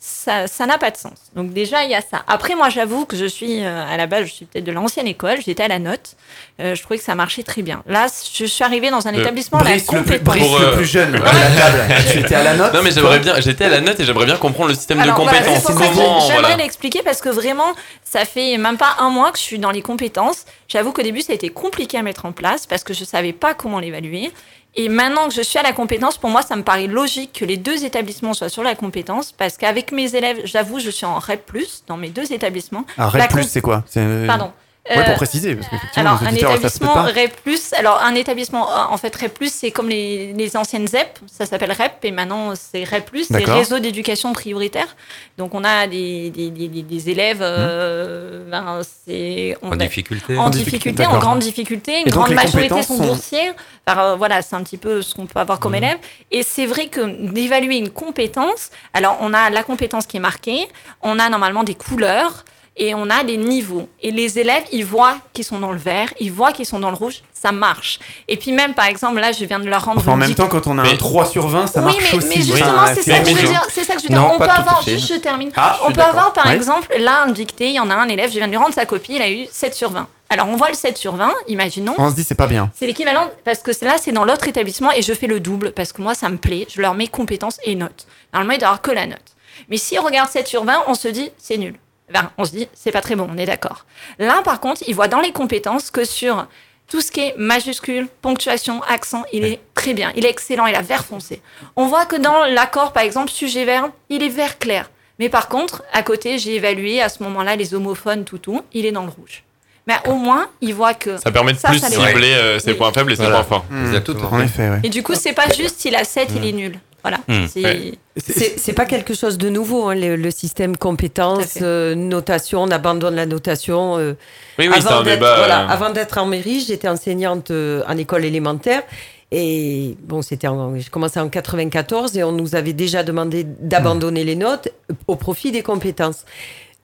[0.09, 1.15] Ça n'a pas de sens.
[1.35, 2.23] Donc déjà, il y a ça.
[2.29, 5.09] Après, moi, j'avoue que je suis, euh, à la base, je suis peut-être de l'ancienne
[5.09, 6.15] école, j'étais à la note.
[6.61, 7.83] Euh, je trouvais que ça marchait très bien.
[7.89, 10.37] Là, je suis arrivée dans un Euh, établissement la le compétence.
[10.37, 11.95] Le euh, plus jeune de la table.
[12.13, 14.27] Tu étais à la note Non mais j'aimerais bien, j'étais à la note et j'aimerais
[14.27, 15.65] bien comprendre le système Alors, de compétences.
[15.65, 16.57] Comment, J'aimerais voilà.
[16.57, 19.83] l'expliquer parce que vraiment, ça fait même pas un mois que je suis dans les
[19.83, 20.45] compétences.
[20.69, 23.33] J'avoue qu'au début, ça a été compliqué à mettre en place parce que je savais
[23.33, 24.31] pas comment l'évaluer.
[24.79, 27.45] Et maintenant que je suis à la compétence, pour moi, ça me paraît logique que
[27.47, 31.19] les deux établissements soient sur la compétence parce qu'avec mes élèves, j'avoue, je suis en
[31.19, 31.51] REP+,
[31.87, 32.85] dans mes deux établissements.
[32.99, 33.85] Ah, La Red Plus, comp- c'est quoi?
[33.87, 34.53] C'est- Pardon.
[34.89, 36.95] Ouais, Euh, pour préciser, parce qu'effectivement, alors, un auditeurs établissement.
[37.03, 37.33] REP+,
[37.79, 41.73] alors un établissement, euh, en fait, REP+, c'est comme les, les anciennes ZEP, ça s'appelle
[41.73, 43.45] REP, et maintenant c'est REP+, c'est.
[43.45, 44.95] Réseau d'éducation prioritaire.
[45.39, 49.57] Donc, on a des, des, des, des- des élèves, euh, ben, c'est...
[49.63, 50.39] on En a- difficulté.
[50.39, 52.01] en difficulté, en grande difficulté.
[52.03, 53.53] Une Et grande majorité sont sont- boursiers.
[53.87, 55.99] Enfin, euh, voilà, c'est un petit peu ce qu'on peut avoir comme élève.
[56.31, 57.01] Et c'est vrai que
[57.33, 60.69] d'évaluer une compétence, alors on a la compétence qui est marquée,
[61.03, 62.45] on a normalement des couleurs.
[62.77, 63.89] Et on a des niveaux.
[64.03, 66.91] Et les élèves, ils voient qu'ils sont dans le vert, ils voient qu'ils sont dans
[66.91, 67.99] le rouge, ça marche.
[68.29, 70.01] Et puis même, par exemple, là, je viens de leur rendre...
[70.01, 72.13] Enfin, en même temps, quand on a Mais- un 3 sur 20, ça oui, marche
[72.13, 72.29] mais, aussi.
[72.29, 73.67] mais justement, c'est ça que je veux dire.
[73.71, 74.31] C'est ça que je veux dire.
[74.35, 75.51] On peut avoir, juste je termine.
[75.57, 76.11] Ah, je on peut d'accord.
[76.11, 76.55] avoir, par Ouais.
[76.57, 78.75] exemple, là, un dicté, il y en a un élève, je viens de lui rendre
[78.75, 80.07] sa copie, il a eu 7 sur 20.
[80.29, 81.95] Alors, on voit le 7 sur 20, imaginons.
[81.99, 82.71] On se dit, c'est pas bien.
[82.75, 85.93] C'est l'équivalent, parce que là, c'est dans l'autre établissement et je fais le double, parce
[85.93, 86.67] que moi, ça me plaît.
[86.75, 88.07] Je leur mets compétences et notes.
[88.33, 89.23] Normalement, il doit avoir que la note.
[89.71, 91.75] Mais si on regarde 7 sur 20, on se dit, c'est nul.
[92.15, 93.85] Enfin, on se dit, c'est pas très bon, on est d'accord.
[94.19, 96.47] Là, par contre, il voit dans les compétences que sur
[96.89, 100.13] tout ce qui est majuscule, ponctuation, accent, il est très bien.
[100.17, 101.43] Il est excellent, il a vert foncé.
[101.75, 104.91] On voit que dans l'accord, par exemple, sujet-verbe, il est vert clair.
[105.19, 108.87] Mais par contre, à côté, j'ai évalué à ce moment-là les homophones, tout, tout, il
[108.87, 109.43] est dans le rouge.
[109.89, 111.17] Mais au moins, il voit que.
[111.17, 112.77] Ça permet de Ça, plus ça cibler euh, ses Oui.
[112.77, 113.43] points faibles et ses Voilà.
[113.45, 113.65] points forts.
[113.87, 114.29] Exactement.
[114.33, 114.81] En effet, ouais.
[114.83, 116.79] Et du coup, c'est pas juste s'il a 7, il est nul.
[117.07, 117.19] Voilà.
[117.29, 117.47] Hmm.
[117.47, 118.75] C'est- Ouais.
[118.75, 123.27] Pas quelque chose de nouveau, hein, le, le système compétences, euh, notation, on abandonne la
[123.27, 123.97] notation.
[123.99, 124.15] euh,
[124.59, 128.25] Oui, oui, avant d'être- voilà, euh, avant d'être en mairie, j'étais enseignante euh, en école
[128.25, 128.83] élémentaire.
[129.31, 134.25] Et bon, c'était en- j'ai commencé en 94 et on nous avait déjà demandé d'abandonner
[134.25, 134.69] les notes
[135.07, 136.25] au profit des compétences.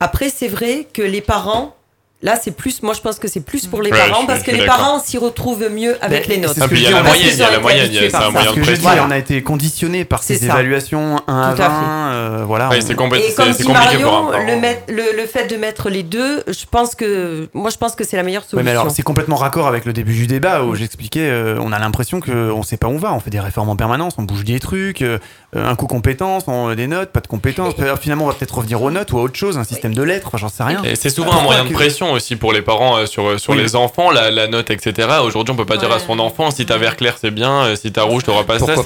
[0.00, 1.74] Après, c'est vrai que les parents,
[2.22, 4.50] là, c'est plus, moi je pense que c'est plus pour les Ouais, parents parce que
[4.50, 6.56] les parents s'y retrouvent mieux avec Mais les notes.
[6.60, 8.60] Ah, il y a la moyenne, il y a la c'est un moyen Ce de
[8.60, 9.04] que je dis, pression.
[9.06, 10.46] on a été conditionné par ces ça.
[10.46, 11.74] évaluations 1 à Tout à 20.
[12.12, 12.68] euh, voilà.
[12.68, 16.64] Ouais, c'est compliqué pour un le, met- le, le fait de mettre les deux, je
[16.70, 18.64] pense que, moi je pense que c'est la meilleure Ouais, solution.
[18.64, 21.78] mais alors, c'est complètement raccord avec le début du débat où j'expliquais, euh, on a
[21.78, 23.12] l'impression qu'on sait pas où on va.
[23.12, 25.18] On fait des réformes en permanence, on bouge des trucs, euh,
[25.54, 27.74] un coup compétences, on, des notes, pas de compétences.
[28.00, 30.28] Finalement, on va peut-être revenir aux notes ou à autre chose, un système de lettres,
[30.28, 30.82] enfin, j'en sais rien.
[30.94, 31.74] C'est souvent un moyen de que-
[32.12, 33.58] pression aussi pour les parents euh, sur, sur Oui.
[33.58, 35.08] les enfants, la, la note, etc.
[35.24, 37.76] Aujourd'hui, on peut pas dire à son enfant si t'as vert clair c'est bien, euh,
[37.76, 38.82] si t'as rouge t'auras pas Pourquoi ça.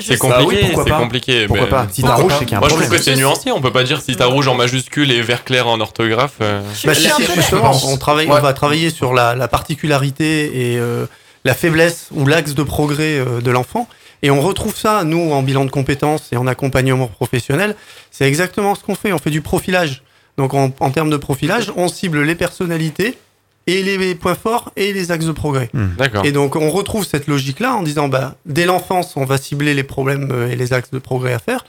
[0.00, 0.64] C'est Bah compliqué.
[0.66, 1.46] pourquoi c'est pas compliqué.
[1.46, 2.90] Pourquoi mais- pas Si t'as rouge, c'est qu'il y a un Moi, je problème.
[2.90, 3.50] trouve que c'est nuancé.
[3.52, 6.34] On peut pas dire si t'as rouge en majuscule et vert clair en orthographe.
[6.40, 8.36] euh, Bah, si, justement, on, travaille, Ouais.
[8.38, 11.06] on va travailler sur la, la particularité et euh,
[11.44, 13.88] la faiblesse ou l'axe de progrès euh, de l'enfant.
[14.22, 17.76] Et on retrouve ça, nous, en bilan de compétences et en accompagnement professionnel.
[18.10, 19.12] C'est exactement ce qu'on fait.
[19.12, 20.02] On fait du profilage.
[20.38, 23.18] Donc, en, en termes de profilage, on cible les personnalités
[23.66, 25.68] et les points forts et les axes de progrès.
[25.74, 26.24] D'accord.
[26.24, 29.82] Et donc, on retrouve cette logique-là en disant, bah, dès l'enfance, on va cibler les
[29.82, 31.66] problèmes euh, et les axes de progrès à faire.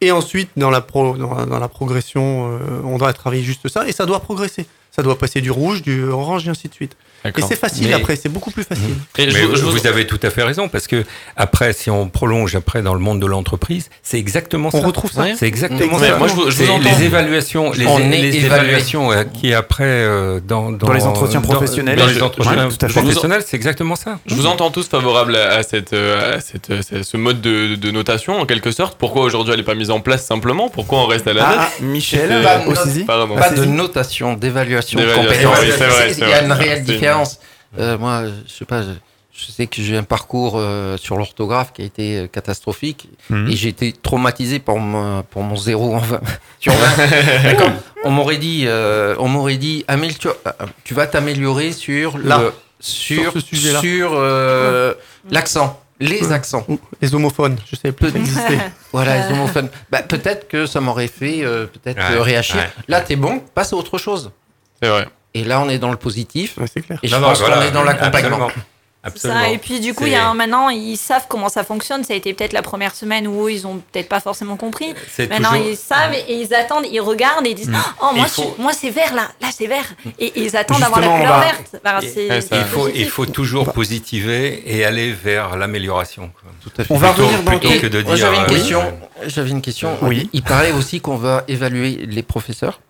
[0.00, 3.68] Et ensuite, dans la, pro, dans la, dans la progression, euh, on doit travailler juste
[3.68, 3.86] ça.
[3.86, 4.66] Et ça doit progresser.
[4.90, 6.96] Ça doit passer du rouge, du orange, et ainsi de suite.
[7.36, 8.84] Et c'est facile Mais- après, c'est beaucoup plus facile.
[9.18, 11.04] Et je Mais vous- je vous, vous- vous avez tout à fait raison parce que
[11.36, 14.86] après, si on prolonge après dans le monde de l'entreprise, c'est exactement On ça.
[14.86, 15.24] retrouve ça.
[15.38, 16.16] C'est exactement Mais ça.
[16.16, 16.82] moi, je vous- je vous C'est entends.
[16.98, 21.98] les évaluations, les, On évaluations euh, qui après euh, dans, Dans les entretiens professionnels.
[21.98, 23.00] dans les entretiens ouais, tout à fait.
[23.00, 24.18] professionnels, c'est exactement ça.
[24.26, 26.70] Je vous entends tous favorables à, à cette, euh, à cette,
[27.02, 28.96] ce mode de, de notation en quelque sorte.
[28.98, 30.68] Pourquoi aujourd'hui elle n'est pas mise en place simplement?
[30.68, 32.30] Pourquoi on reste à la note Ah, Michel.
[33.06, 35.64] Pas de notation, d'évaluation, de D'évaluation, compétences.
[35.64, 36.92] oui, c'est vrai, C'est- c'est Il y a une réelle C'est-
[37.24, 37.40] différence.
[37.78, 38.88] Euh, moi, je sais pas, je,
[39.32, 43.08] je sais que j'ai eu un parcours euh, sur l'orthographe qui a été euh, catastrophique
[43.28, 43.48] Mhm.
[43.50, 46.20] et j'ai été traumatisé pour mon, pour mon zéro en 20,
[46.60, 46.88] sur 20.
[47.44, 47.72] Mais comme
[48.04, 50.32] on m'aurait dit, euh, on m'aurait dit, Amel, tu, euh,
[50.84, 52.38] tu vas t'améliorer sur Là.
[52.38, 54.94] le, sur, Sur sur euh,
[55.30, 56.64] l'accent, les accents.
[56.68, 58.58] Ou Les homophones, je sais plus exister.
[58.92, 59.68] Voilà, les homophones.
[59.90, 62.56] Bah, peut-être que ça m'aurait fait euh, peut-être Ouais, réagir.
[62.56, 62.68] ouais.
[62.88, 64.30] Là, t'es bon, passe à autre chose.
[64.80, 65.06] C'est vrai.
[65.36, 66.56] Et là, on est dans le positif.
[66.58, 66.98] Ouais, c'est clair.
[67.02, 67.66] Et je Non, non, pense qu'on voilà.
[67.66, 68.48] est dans l'accompagnement.
[69.02, 69.40] Absolument.
[69.40, 69.50] Ça.
[69.50, 72.02] Et puis du coup, il y a un, maintenant, ils savent comment ça fonctionne.
[72.02, 74.94] Ça a été peut-être la première semaine où ils ont peut-être pas forcément compris.
[75.08, 77.70] C'est Maintenant, toujours- ils savent et ils attendent, ils regardent et ils disent
[78.02, 79.84] Oh, moi, Il faut- je- moi c'est vert là, là c'est vert.
[80.18, 81.76] Et, et ils attendent d'avoir la couleur va- verte.
[81.84, 83.00] Enfin, Et- c'est- Ouais, c'est ça- Il faut, positif.
[83.02, 86.32] il faut toujours positiver et aller vers l'amélioration.
[86.40, 86.50] quoi.
[86.64, 86.92] Tout à fait.
[86.92, 88.06] On va Plutôt- revenir dans plutôt que de dire.
[88.08, 88.80] Moi, j'avais une euh, question.
[89.22, 89.28] oui.
[89.28, 89.96] J'avais une question.
[90.02, 90.28] Oui.
[90.32, 92.80] Il paraît aussi qu'on va évaluer les professeurs.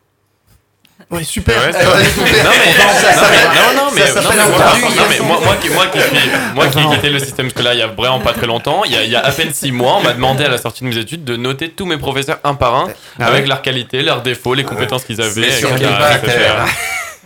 [1.09, 1.57] Ouais, super.
[1.61, 1.83] Ouais, vrai.
[1.85, 4.65] Non, mais- non, mais- non, non, mais- ça non, s'appelle mais un voilà.
[4.73, 7.19] perdu, Non, mais ils moi, moi qui, moi qui suis, moi qui ai quitté le
[7.21, 9.21] système scolaire il y a vraiment pas très longtemps, il y a, il y a
[9.25, 11.69] à peine six mois, on m'a demandé à la sortie de mes études de noter
[11.71, 12.89] tous mes professeurs un par un,
[13.21, 15.71] Ah avec leurs qualités, leurs défauts, les compétences qu'ils avaient, sur.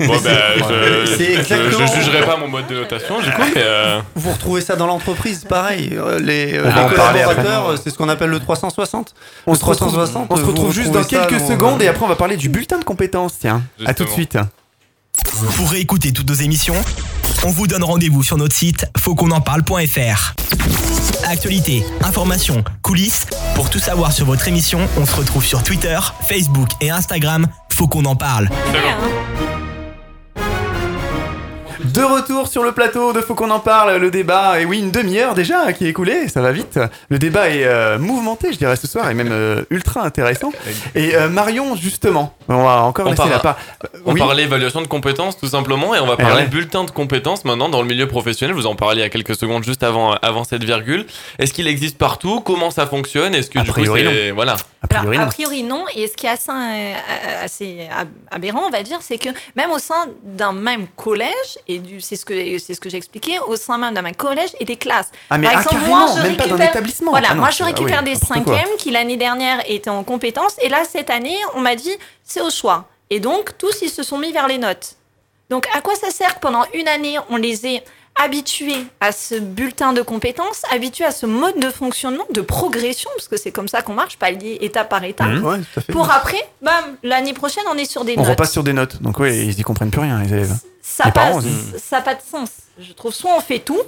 [0.06, 3.62] Bon, ben, je, je, exactement- je jugerai pas mon mode de notation, du coup, mais
[3.62, 5.90] euh, Vous retrouvez ça dans l'entreprise, pareil.
[5.92, 9.14] Euh, Les, euh, On va les en parler collaborateurs, c'est ce qu'on appelle le 360.
[9.46, 12.04] On Le se retrouve, 360, on se vous retrouve juste dans quelques secondes et après
[12.04, 13.34] on va parler du bulletin de compétences.
[13.40, 14.38] Tiens, à tout de suite.
[15.56, 16.74] Pour réécouter toutes nos émissions,
[17.44, 20.34] on vous donne rendez-vous sur notre site fautquonenparle.fr.
[21.28, 26.68] Actualité, informations, coulisses, pour tout savoir sur votre émission, on se retrouve sur Twitter, Facebook
[26.80, 27.46] et Instagram.
[27.70, 28.48] Faut qu'on en parle.
[31.92, 34.90] De retour sur le plateau de Faut qu'on en parle, le débat, et oui, une
[34.92, 36.78] demi-heure déjà qui est écoulée, ça va vite.
[37.08, 40.52] Le débat est euh, mouvementé, je dirais, ce soir, et même euh, ultra intéressant.
[40.94, 43.58] Et euh, Marion, justement, On va encore On laisser la part.
[44.04, 44.20] On Oui.
[44.20, 46.48] parlait évaluation de compétences tout simplement et on va Eh parler ouais.
[46.48, 48.54] bulletin de compétences maintenant dans le milieu professionnel.
[48.54, 51.06] Vous en parliez il y a quelques secondes juste avant, avant cette virgule.
[51.38, 52.40] Est-ce qu'il existe partout?
[52.40, 53.34] Comment ça fonctionne?
[53.34, 55.28] Est-ce que A du coup priori, c'est voilà A priori, Alors, non.
[55.30, 55.84] a priori non.
[55.96, 56.50] Et ce qui est assez,
[57.42, 61.79] assez ab- aberrant, on va dire, c'est que même au sein d'un même collège, et
[61.80, 64.76] du- c'est ce que c'est ce que j'expliquais, au sein même d'un collège et des
[64.76, 65.10] classes.
[65.30, 67.10] Ah, mais Par ah, exemple, carrément, moi, je même pas récupère- établissement.
[67.10, 69.90] Voilà, Ah non, moi je c'est- ah oui, récupère des cinquièmes qui l'année dernière étaient
[69.90, 71.92] en compétences, et là cette année, on m'a dit
[72.24, 72.86] c'est au choix.
[73.10, 74.94] Et donc tous ils se sont mis vers les notes.
[75.50, 77.82] Donc à quoi ça sert que pendant une année on les ait
[78.16, 83.28] habitués à ce bulletin de compétences, habitués à ce mode de fonctionnement, de progression, parce
[83.28, 85.42] que c'est comme ça qu'on marche, pas lié étape par étape.
[85.42, 85.90] Ouais, fait.
[85.92, 88.30] Pour après, bam, l'année prochaine, on est sur des On notes.
[88.30, 89.00] repasse sur des notes.
[89.00, 90.52] Donc, oui, ils y comprennent plus rien, les élèves.
[91.04, 92.50] Ça parents pas, ça pas de sens.
[92.78, 93.80] Je trouve soit on fait tout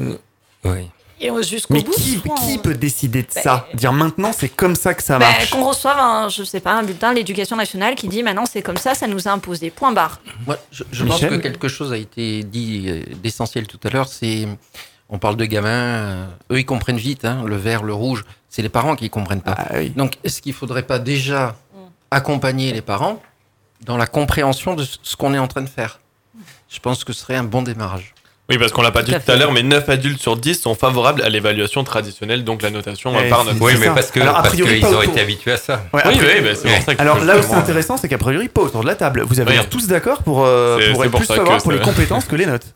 [0.65, 0.89] Oui.
[1.21, 1.93] et on- jusqu'au Mais bout.
[1.93, 5.03] qui, soit qui on- peut décider de Ben, ça Dire maintenant, c'est comme ça que
[5.03, 5.51] ça Ben, marche.
[5.51, 8.63] qu'on reçoive un, je sais pas, un bulletin de l'éducation nationale qui dit maintenant c'est
[8.63, 9.71] comme ça, ça nous a imposé.
[9.71, 10.21] Point barre.
[10.47, 14.09] Moi, je, je pense que quelque chose a été dit euh, d'essentiel tout à l'heure.
[14.09, 14.47] C'est,
[15.09, 18.25] on parle de gamins, euh, eux ils comprennent vite, hein, le vert, le rouge.
[18.49, 19.55] C'est les parents qui comprennent pas.
[19.57, 19.91] Ah oui.
[19.91, 21.57] Donc, est-ce qu'il faudrait pas déjà
[22.11, 23.23] accompagner les parents
[23.87, 26.01] dans la compréhension de ce qu'on est en train de faire?
[26.73, 28.15] Je pense que ce serait un bon démarrage.
[28.51, 29.39] Oui, parce qu'on l'a pas dit Tout à tout à fait.
[29.39, 33.29] l'heure, mais 9 adultes sur 10 sont favorables à l'évaluation traditionnelle, donc la notation Eh,
[33.29, 33.57] par 9.
[33.61, 33.93] Oui, mais ça.
[33.93, 34.23] parce qu'ils
[34.95, 35.85] ont été habitués à ça.
[35.93, 38.19] Ouais, Oui, oui, bah, c'est pour ça que Alors là où c'est intéressant, c'est qu'a
[38.19, 39.23] priori, pas autour de la table.
[39.27, 39.57] Vous avez Oui.
[39.57, 42.47] l'air tous d'accord pour, euh, pour être pour plus favorable pour les compétences que les
[42.47, 42.67] notes.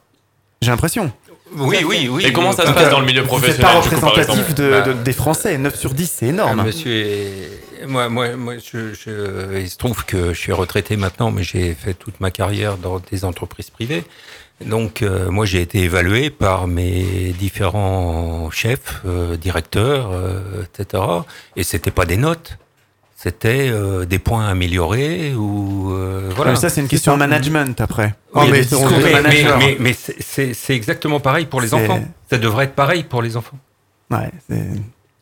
[0.62, 1.12] J'ai l'impression.
[1.54, 2.24] Oui, oui, oui.
[2.26, 4.80] Et comment ça se passe euh, dans le milieu professionnel n'êtes pas représentatif de- Bah.
[4.82, 5.56] de- des Français.
[5.58, 6.62] 9 sur 10, c'est Ah, énorme.
[6.64, 11.30] monsieur, est- moi, moi, moi je, je- il se trouve que je suis retraité maintenant,
[11.30, 14.04] mais j'ai fait toute ma carrière dans des entreprises privées.
[14.64, 21.02] Donc, euh, moi, j'ai été évalué par mes différents chefs, euh, directeurs, euh, etc.
[21.56, 22.56] Et c'était pas des notes,
[23.18, 26.50] c'était euh, des points améliorés ou euh, voilà.
[26.52, 28.14] Mais ça, c'est une question de management après.
[28.34, 29.96] A mais mais, mais, mais- mais
[30.54, 32.00] c'est- exactement pareil pour les enfants.
[32.30, 33.56] Ça devrait être pareil pour les enfants.
[34.10, 34.54] Ouais, c'est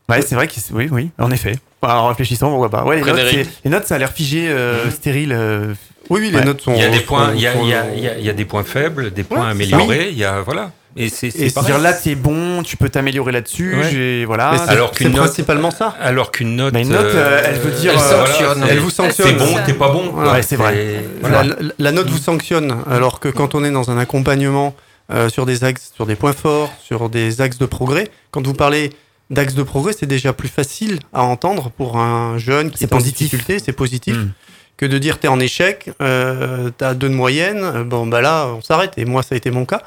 [0.08, 1.56] ouais, vrai que oui, oui, en effet.
[1.82, 2.84] En réfléchissant, pourquoi pas.
[2.84, 5.32] Ouais, les, notes, les notes, ça a l'air figé, euh, stérile.
[5.32, 5.74] euh,
[6.10, 6.44] Oui, oui, les Ouais.
[6.44, 6.74] notes sont.
[6.74, 8.18] Il y a des points, il y a, sont- il y a- il y a-
[8.18, 10.08] il y a des points faibles, des points Ouais, améliorés.
[10.10, 10.72] Il y a voilà.
[10.96, 13.74] Et c'est c'est c'est-à-dire là, t'es bon, tu peux t'améliorer là-dessus.
[13.76, 14.24] Ouais.
[14.26, 14.56] Voilà.
[14.58, 15.94] C'est- Alors c'est qu'une note- principalement ça.
[16.00, 18.62] Alors qu'une note, Bah, une note, euh, elle veut dire, Elle euh, sanctionne.
[18.64, 19.26] c'est- Elle vous sanctionne.
[19.26, 20.10] C'est bon, t'es pas bon.
[20.12, 20.32] quoi.
[20.32, 21.02] Ouais, c'est vrai.
[21.22, 24.74] La, la- la note vous sanctionne, alors que quand on est dans un accompagnement
[25.12, 28.54] euh, sur des axes, sur des points forts, sur des axes de progrès, quand vous
[28.54, 28.90] parlez
[29.30, 32.94] d'axes de progrès, c'est déjà plus facile à entendre pour un jeune qui C'est est
[32.94, 33.30] en positif.
[33.30, 34.30] difficulté, c'est positif, Mm.
[34.76, 38.46] que de dire t'es en échec, euh, t'as deux de moyenne, euh, bon bah là
[38.56, 38.92] on s'arrête.
[38.96, 39.82] Et moi ça a été mon cas.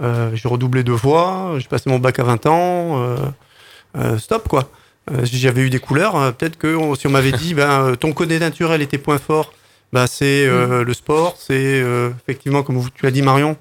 [0.00, 3.16] Euh, j'ai redoublé deux fois, j'ai passé mon bac à 20 ans, euh,
[3.98, 4.70] euh, stop quoi.
[5.24, 8.80] Si j'avais eu des couleurs, peut-être que si on m'avait dit ben, ton côté naturel
[8.80, 9.52] et tes points forts,
[9.92, 11.82] bah, c'est euh, le sport, c'est
[12.22, 13.56] effectivement, comme vous- tu l'as dit Marion,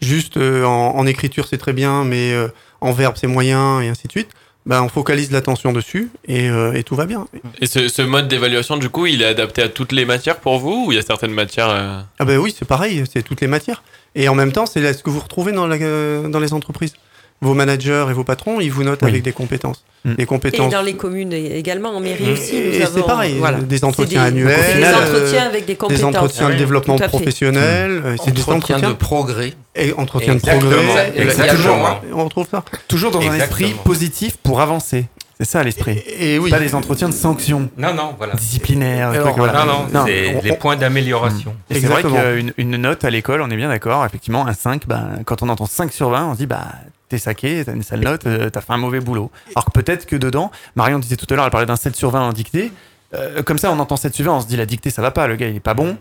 [0.00, 2.34] juste en, en écriture c'est très bien, mais
[2.80, 4.30] en verbe c'est moyen et ainsi de suite.
[4.66, 7.26] Ben, on focalise l'attention dessus et, euh, et tout va bien.
[7.60, 10.58] Et ce, ce mode d'évaluation, du coup, il est adapté à toutes les matières pour
[10.58, 13.40] vous ou il y a certaines matières euh, Ah ben oui, c'est pareil, c'est toutes
[13.40, 13.82] les matières.
[14.14, 16.92] Et en même temps, c'est ce que vous retrouvez dans, la- euh, dans les entreprises.
[17.42, 19.08] Vos managers et vos patrons, ils vous notent Oui.
[19.08, 19.82] avec des compétences.
[20.04, 20.14] Mm.
[20.14, 20.70] Des Et compétences.
[20.72, 23.60] dans les communes également, en mairie Et- aussi, et nous c'est avons pareil, voilà.
[23.60, 26.14] des C'est entretiens des- annuels, c'est des final, entretiens euh, avec des des compétences.
[26.16, 27.16] entretiens de Ouais, développement tout à fait.
[27.16, 29.52] professionnel, euh, c'est des Entretien entretiens de progrès.
[29.74, 31.12] et entretiens de Exactement, progrès.
[31.16, 32.00] exactement.
[32.14, 32.62] On retrouve ça.
[32.88, 33.82] Toujours dans un esprit Exactement.
[33.84, 35.06] positif pour avancer.
[35.38, 35.96] C'est ça l'esprit.
[36.06, 36.50] Et, et oui.
[36.50, 38.34] Pas des entretiens de sanctions Non, non, voilà.
[38.34, 39.10] disciplinaires.
[39.12, 39.64] des Alors, trucs, voilà.
[39.64, 41.54] Non, non, c'est les points d'amélioration.
[41.70, 42.20] Et c'est vrai Exactement.
[42.36, 45.48] qu'une une note à l'école, on est bien d'accord, effectivement, un 5, ben, quand on
[45.48, 46.66] entend 5 sur 20, on se dit, bah,
[47.10, 49.30] t'es saqué, t'as une sale note, euh, t'as fait un mauvais boulot.
[49.54, 52.10] Alors que peut-être que dedans, Marion disait tout à l'heure, elle parlait d'un 7 sur
[52.10, 52.72] 20 en dictée,
[53.14, 55.10] euh, comme ça on entend 7 sur 20, on se dit, la dictée ça va
[55.10, 55.98] pas, le gars il est pas bon.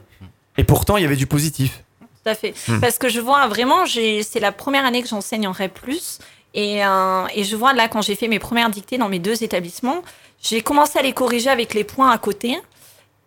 [0.58, 1.84] Et pourtant, il y avait du positif.
[2.02, 2.54] Tout à fait.
[2.68, 2.80] Hmm.
[2.80, 5.80] Parce que je vois vraiment, c'est la première année que j'enseigne en REP+.
[6.54, 9.44] Et, euh, et je vois là, quand j'ai fait mes premières dictées dans mes deux
[9.44, 10.02] établissements,
[10.42, 12.60] j'ai commencé à les corriger avec les points à côté.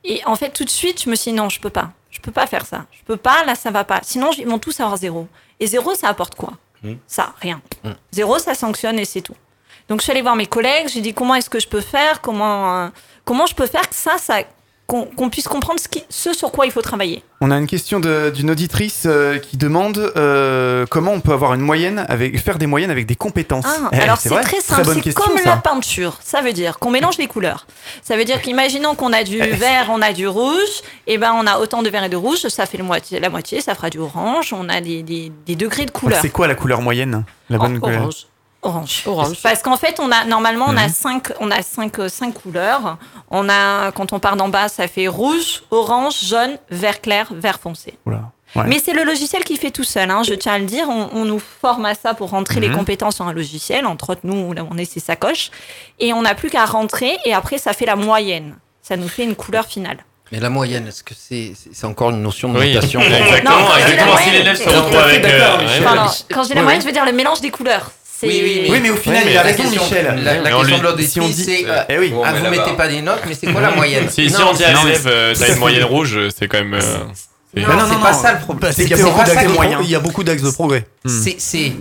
[0.05, 1.93] Et en fait, tout de suite, je me suis dit non, je peux pas.
[2.11, 2.85] Je peux pas faire ça.
[2.91, 4.01] Je peux pas, là, ça va pas.
[4.03, 5.27] Sinon, ils vont tous avoir zéro.
[5.59, 6.53] Et zéro, ça apporte quoi?
[6.83, 6.95] Hmm.
[7.07, 7.61] Ça, rien.
[8.11, 9.37] Zéro, ça sanctionne et c'est tout.
[9.89, 12.21] Donc, je suis allée voir mes collègues, j'ai dit comment est-ce que je peux faire,
[12.21, 12.89] comment, euh,
[13.25, 14.41] comment je peux faire que ça, ça
[14.93, 17.23] qu'on puisse comprendre ce, qui, ce sur quoi il faut travailler.
[17.41, 21.61] On a une question d'une auditrice euh, qui demande euh, comment on peut avoir une
[21.63, 23.65] moyenne avec faire des moyennes avec des compétences.
[23.67, 25.51] Ah, Eh, alors c'est très simple, c'est comme ça.
[25.51, 26.19] la peinture.
[26.23, 27.67] Ça veut dire qu'on mélange les couleurs.
[28.03, 29.47] Ça veut dire qu'imaginons qu'on a du Eh.
[29.53, 32.47] vert, on a du rouge, et ben on a autant de vert et de rouge,
[32.49, 34.53] ça fait le moitié, la moitié, ça fera du orange.
[34.53, 36.21] On a des, des- des degrés de couleurs.
[36.23, 38.01] C'est quoi la couleur moyenne La bonne Oh, couleur?
[38.03, 38.27] orange.
[38.63, 39.03] Orange.
[39.07, 39.43] Orange.
[39.43, 40.93] Parce qu'en fait, on a normalement on a Mhm.
[40.93, 42.97] cinq, on a cinq, euh, cinq couleurs.
[43.31, 47.59] On a quand on part d'en bas, ça fait rouge, orange, jaune, vert clair, vert
[47.61, 47.99] foncé.
[48.07, 48.21] Oula.
[48.55, 48.65] Ouais.
[48.67, 50.11] Mais c'est le logiciel qui fait tout seul.
[50.11, 50.87] Hein, je tiens à le dire.
[50.89, 52.77] On, on nous forme à ça pour rentrer les Mhm.
[52.77, 53.87] compétences sur un logiciel.
[53.87, 55.51] Entre autres, nous, là, on est ses sacoches,
[55.99, 57.19] et on n'a plus qu'à rentrer.
[57.25, 58.55] Et après, ça fait la moyenne.
[58.83, 59.99] Ça nous fait une couleur finale.
[60.31, 61.55] Mais la moyenne, est-ce que c'est
[61.87, 63.51] encore une notion de Oui, notation exactement.
[63.51, 64.13] Non, exactement.
[64.13, 64.33] la Si moyenne.
[64.35, 65.25] l'élève se retrouve avec.
[65.25, 65.81] euh, Michel.
[65.83, 65.87] ouais.
[65.87, 67.91] Enfin, non, quand je dis la moyenne, je veux dire le mélange des couleurs.
[68.23, 70.05] C'est- Oui, oui, Oui, mais au final, il a raison, la question, Michel.
[70.23, 72.11] La, la question lui- de l'ordre si on dit- c'est euh, Eh oui.
[72.11, 74.51] Bon, ah, vous mettez pas des notes, mais c'est quoi la moyenne Si, si Non,
[74.51, 76.75] on dit à l'élève, euh, t'as c'est- une moyenne rouge, c'est quand même.
[76.75, 78.73] euh, c'est- Non, non, c'est non, pas ça le problème.
[78.73, 79.73] C'est qu'il y a C'est beaucoup pas ça d'axes le de problème.
[79.73, 79.91] moyens.
[79.91, 80.87] Il y a beaucoup d'axes de progrès.
[81.05, 81.73] C'est, c'est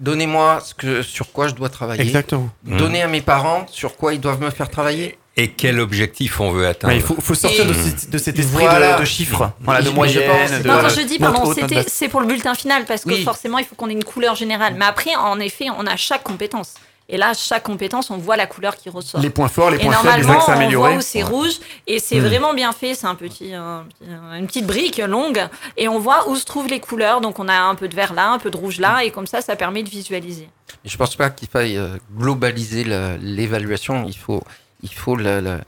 [0.00, 2.02] donnez-moi ce que, sur quoi je dois travailler.
[2.02, 2.48] Exactement.
[2.64, 5.18] Donnez à mes parents sur quoi ils doivent me faire travailler.
[5.36, 8.64] Et quel objectif on veut atteindre il faut, faut sortir de, ce- de cet esprit
[8.64, 8.94] Voilà.
[8.96, 10.62] de, de chiffres, voilà, de moyenne.
[10.62, 11.52] de, Non, quand je dis, pardon,
[11.88, 13.24] c'est pour le bulletin final, parce que Oui.
[13.24, 14.74] forcément, il faut qu'on ait une couleur générale.
[14.78, 16.74] Mais après, en effet, on a chaque compétence.
[17.08, 19.20] Et là, chaque compétence, on voit la couleur qui ressort.
[19.20, 21.52] les points forts, les et points faibles, les axes à on voit où c'est rouge
[21.86, 22.24] et c'est Hmm.
[22.24, 22.94] vraiment bien fait.
[22.94, 25.42] C'est un petit, un petit- une petite brique longue
[25.76, 27.20] et on voit où se trouvent les couleurs.
[27.20, 29.26] Donc on a un peu de vert là, un peu de rouge là et comme
[29.26, 30.48] ça, ça permet de visualiser.
[30.82, 32.84] Je pense pas qu'il faille euh, globaliser
[33.20, 34.04] l'évaluation.
[34.08, 34.42] Il faut,
[34.84, 35.60] il faut la, la,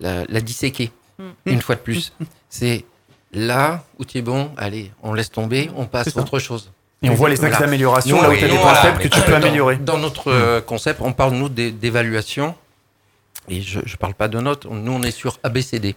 [0.00, 1.22] la- la disséquer Mm.
[1.46, 2.12] une fois de plus.
[2.48, 2.84] C'est
[3.32, 4.52] là où tu es bon.
[4.56, 6.70] Allez, on laisse tomber, on passe à autre chose.
[7.02, 9.32] Et on voit les axes d'amélioration, là où tu as des faibles que tu peux
[9.32, 9.76] dans- améliorer.
[9.78, 12.54] Dans notre euh, concept, on parle nous d'é- d'évaluation.
[13.48, 14.66] Et je ne parle pas de notes.
[14.66, 15.96] Nous, on est sur ABCD.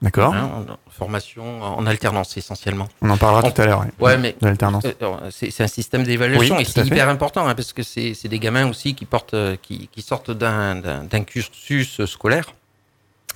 [0.00, 2.88] D'accord hein, formation en alternance essentiellement.
[3.02, 4.84] On en parlera On- tout à l'heure, ouais, Ouais, mais l'alternance.
[4.84, 8.38] Euh, C'est un système d'évaluation Oui, et c'est hyper important hein, parce que c'est des
[8.38, 10.80] gamins aussi qui, portent, euh, qui, qui sortent d'un-
[11.26, 12.44] cursus scolaire.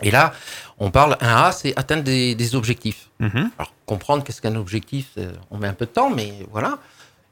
[0.03, 0.33] Et là,
[0.79, 3.09] on parle, un A, c'est atteindre des, des objectifs.
[3.21, 3.51] Mhm.
[3.59, 6.79] Alors, comprendre qu'est-ce qu'un objectif, euh, on met un peu de temps, mais voilà.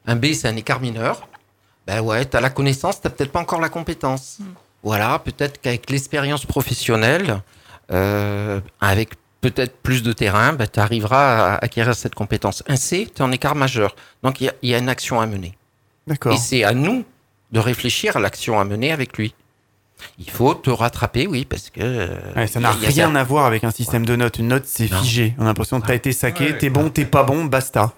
[0.05, 1.27] Un B, c'est un écart mineur.
[1.87, 4.39] Ben ouais, tu as la connaissance, tu peut-être pas encore la compétence.
[4.83, 7.37] Voilà, peut-être qu'avec l'expérience professionnelle, euh,
[7.91, 12.63] avec peut-être plus de terrain, ben, tu arriveras à acquérir cette compétence.
[12.67, 13.95] Un C, tu es en écart majeur.
[14.23, 15.57] Donc, il y y, a une action à mener.
[16.07, 16.33] D'accord.
[16.33, 17.03] Et c'est à nous
[17.51, 19.33] de réfléchir à l'action à mener avec lui.
[20.19, 21.79] Il faut te rattraper, oui, parce que...
[21.81, 24.39] euh, Ouais, ça n'a rien à voir avec un système de notes.
[24.39, 25.33] Une note, c'est figé.
[25.37, 26.57] On a l'impression que tu as été saqué, Ouais.
[26.57, 27.93] t'es bon, t'es pas bon, basta.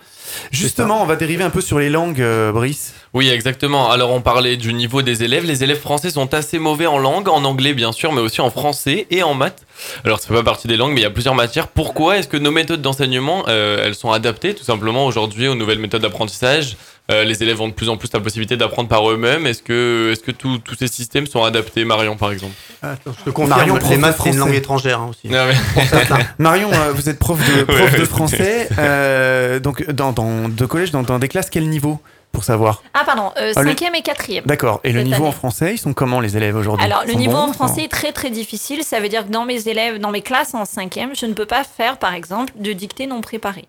[0.51, 2.93] Justement, on va dériver un peu sur les langues, euh, Brice.
[3.13, 3.91] Oui, exactement.
[3.91, 5.45] Alors, on parlait du niveau des élèves.
[5.45, 8.49] Les élèves français sont assez mauvais en langue, en anglais bien sûr, mais aussi en
[8.49, 9.65] français et en maths.
[10.05, 11.67] Alors, ça fait pas partie des langues, mais il y a plusieurs matières.
[11.67, 15.79] Pourquoi est-ce que nos méthodes d'enseignement, euh, elles sont adaptées tout simplement aujourd'hui aux nouvelles
[15.79, 16.77] méthodes d'apprentissage?
[17.11, 19.45] Euh, Les élèves ont de plus en plus la possibilité d'apprendre par eux-mêmes.
[19.45, 22.53] Est-ce que, est-ce que tous tous ces systèmes sont adaptés, Marion, par exemple?
[22.81, 25.27] Je te confirme, Marion, prof les de maths, c'est une langue étrangère hein, aussi.
[25.27, 25.83] Non, mais-
[26.39, 28.69] Marion, euh, vous êtes prof de, prof Ouais, de ouais, français.
[28.79, 31.99] euh, donc, dans, dans de collège, dans, dans des classes, quel niveau
[32.31, 32.81] Pour savoir?
[32.93, 34.45] Ah pardon, euh, Ah, le- cinquième et quatrième.
[34.45, 34.79] D'accord.
[34.85, 36.85] Et le niveau en français, ils sont comment les élèves aujourd'hui?
[36.85, 38.81] Alors, le niveau bons, en ça français est très très difficile.
[38.83, 41.45] Ça veut dire que dans mes élèves, dans mes classes en cinquième, je ne peux
[41.45, 43.65] pas faire, par exemple, de dictée non préparée.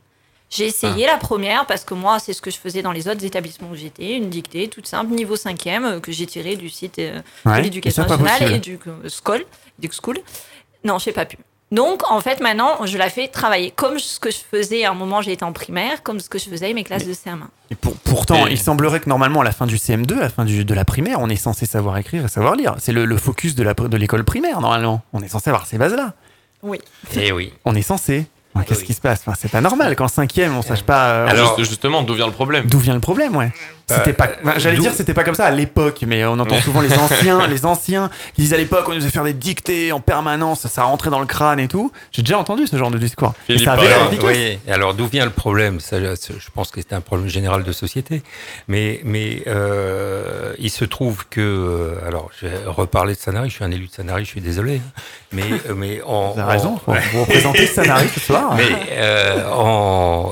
[0.54, 3.24] J'ai essayé la première parce que moi, c'est ce que je faisais dans les autres
[3.24, 6.98] établissements où j'étais, une dictée toute simple, niveau cinquième, euh, que j'ai tiré du site
[6.98, 9.44] euh, Ouais, de et l'éducation nationale et du euh, SCOL,
[9.78, 10.18] du school.
[10.84, 11.38] Non, j'ai pas pu.
[11.72, 14.94] Donc, en fait, maintenant, je la fais travailler comme ce que je faisais à un
[14.94, 17.48] moment, été en primaire, comme ce que je faisais avec mes classes de CM1.
[17.70, 20.28] Et pour- pourtant, Et- il semblerait que normalement, à la fin du CM2, à la
[20.28, 22.76] fin du- de la primaire, on est censé savoir écrire et savoir lire.
[22.78, 25.02] C'est le, le focus de la- de l'école primaire, normalement.
[25.12, 26.12] On est censé avoir ces bases-là.
[26.62, 26.78] Oui.
[27.16, 27.52] Eh oui.
[27.64, 28.26] On est censé.
[28.54, 28.86] Ouais, Qu'est-ce Oui.
[28.86, 31.68] qui se passe Enfin, C'est pas normal qu'en cinquième, on sache pas euh, Alors- Juste-
[31.70, 33.50] justement, d'où vient le problème d'où vient le problème, ouais.
[33.86, 34.28] C'était pas.
[34.42, 37.46] enfin, J'allais dire, c'était pas comme ça à l'époque, mais on entend souvent les anciens,
[37.48, 40.84] les anciens qui disent à l'époque, on nous faisait faire des dictées en permanence, ça
[40.84, 41.92] rentrait dans le crâne et tout.
[42.10, 43.34] J'ai déjà entendu ce genre de discours.
[43.50, 44.10] Et ça avait alors.
[44.24, 47.72] Oui, alors d'où vient le problème Ça, Je pense que c'est un problème général de
[47.72, 48.22] société.
[48.68, 51.40] Mais, mais euh, il se trouve que.
[51.40, 54.40] euh, Alors, je vais reparler de Sanary, je suis un élu de Sanary, je suis
[54.40, 54.76] désolé.
[54.76, 55.00] hein.
[55.32, 58.43] Mais, euh, mais on, Vous avez raison, on- vous représentez Sanary ce soir.
[58.56, 59.42] Mais euh,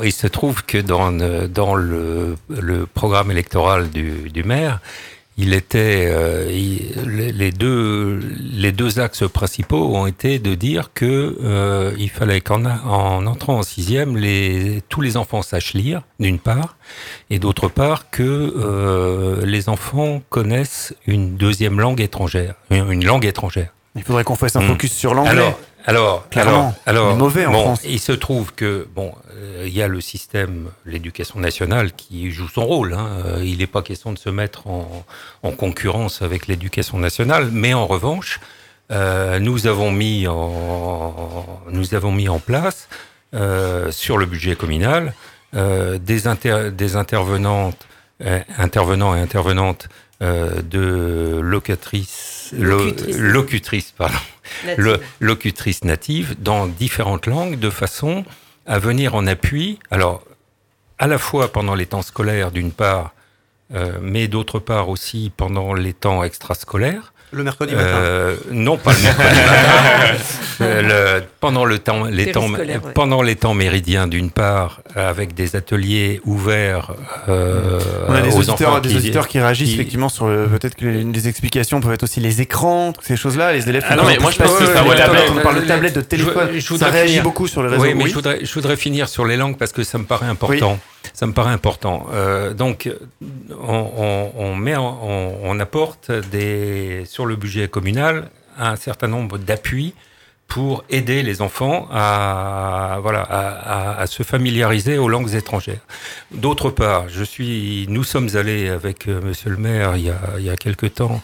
[0.05, 4.81] il se trouve que dans, le- dans le, le programme électoral du, du maire,
[5.39, 11.39] il était euh, il- les, deux les deux axes principaux ont été de dire que
[11.43, 16.39] euh, il fallait qu'en en entrant en sixième, les tous les enfants sachent lire d'une
[16.39, 16.77] part,
[17.31, 23.73] et d'autre part que euh, les enfants connaissent une deuxième langue étrangère, une, langue étrangère.
[23.97, 24.69] Il faudrait qu'on fasse un Hmm.
[24.69, 25.31] focus sur l'anglais.
[25.33, 26.75] Alors, alors, Clairement.
[26.87, 27.81] alors, alors, On est mauvais en bon, France.
[27.85, 32.49] Il se trouve que bon, euh, il y a le système, l'éducation nationale qui joue
[32.49, 32.95] son rôle.
[32.95, 33.09] Hein.
[33.27, 35.05] Euh, Il n'est pas question de se mettre en,
[35.43, 38.41] en concurrence avec l'éducation nationale, mais en revanche,
[38.91, 42.89] euh, nous avons mis en, nous avons mis en place
[43.35, 45.15] euh, sur le budget communal
[45.55, 47.87] euh, des, inter- des intervenantes,
[48.25, 49.89] euh, intervenants et intervenantes
[50.23, 53.17] euh, de locatrices, lo- Locutrices.
[53.17, 54.19] locutrices, pardon,
[54.65, 55.01] Native.
[55.21, 58.25] locutrices natives dans différentes langues de façon
[58.67, 59.79] à venir en appui.
[59.91, 60.23] Alors,
[60.99, 63.13] à la fois pendant les temps scolaires, d'une part,
[63.75, 67.12] euh, mais d'autre part aussi pendant les temps extrascolaires.
[67.35, 67.89] Le mercredi matin.
[67.97, 70.17] Euh, non, pas le mercredi matin.
[70.61, 72.93] Euh, le- pendant le temps, les temps, Périscolaire, ouais.
[72.93, 76.93] pendant les temps méridiens d'une part, avec des ateliers ouverts
[77.29, 80.29] euh, On a des aux auditeurs, enfants des qui- auditeurs qui réagissent qui- effectivement sur
[80.29, 83.69] le- peut-être que une des explications peuvent être aussi les écrans, toutes ces choses-là, les
[83.69, 83.85] élèves.
[83.89, 85.67] Ah non, mais moi, je pense pas que ça relève- tablettes, on parle de le-
[85.67, 86.49] tablettes, de téléphone.
[86.55, 87.23] je ça voudrais réagit finir.
[87.25, 87.83] beaucoup sur les réseaux.
[87.83, 88.11] Oui, mais Oui.
[88.11, 90.79] Je, voudrais, je voudrais finir sur les langues parce que ça me paraît important.
[91.15, 92.07] Ça me paraît important.
[92.13, 92.89] Euh, donc,
[93.51, 99.09] on, on- on met, en- on, on apporte des, sur le budget communal un certain
[99.09, 99.95] nombre d'appuis
[100.49, 105.81] pour aider les enfants à, voilà, à, à- à se familiariser aux langues étrangères.
[106.31, 110.19] D'autre part, je suis, nous sommes allés avec euh, Monsieur le maire il y a,
[110.39, 111.23] il y a quelque temps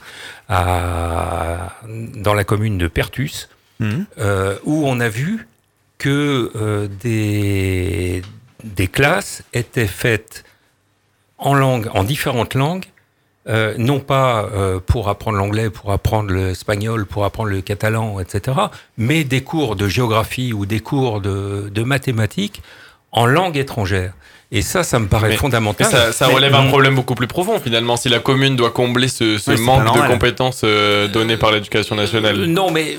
[0.49, 3.49] à, dans la commune de Pertus,
[3.81, 4.07] Mhm.
[4.18, 5.47] euh, où on a vu
[5.99, 8.22] que euh, des,
[8.65, 10.45] des classes étaient faites
[11.39, 12.87] en langue, en différentes langues,
[13.49, 18.57] euh, non pas euh, pour apprendre l'anglais, pour apprendre l'espagnol, pour apprendre le catalan, etc.,
[18.99, 22.63] mais des cours de géographie ou des cours de, de mathématiques
[23.13, 24.13] en langue étrangère.
[24.51, 25.87] Et ça, ça me paraît Mais- fondamental.
[25.91, 27.97] Mais ça, ça Mais- relève un problème beaucoup plus profond finalement.
[27.97, 31.53] Si la commune doit combler ce, ce Oui, c'est manque de compétences euh, données par
[31.53, 32.37] l'éducation Euh, nationale.
[32.47, 32.99] non, mais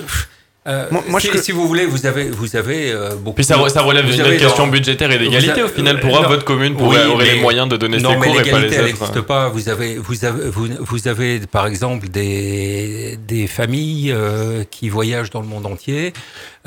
[0.68, 3.36] euh, Moi- moi, si, je- si vous voulez, vous avez, vous avez euh, beaucoup.
[3.36, 6.00] Puis ça, ça relève d'une question dans- budgétaire et d'égalité au final.
[6.00, 6.28] Pourra non.
[6.28, 8.60] votre commune pourrait, Oui, aurait les moyens de donner non, ses mais cours et pas
[8.60, 8.84] les autres.
[8.84, 9.50] n'existe pas.
[9.50, 15.30] Vous avez, vous avez, vous, vous avez, par exemple, des, des familles euh, qui voyagent
[15.32, 16.14] dans le monde entier.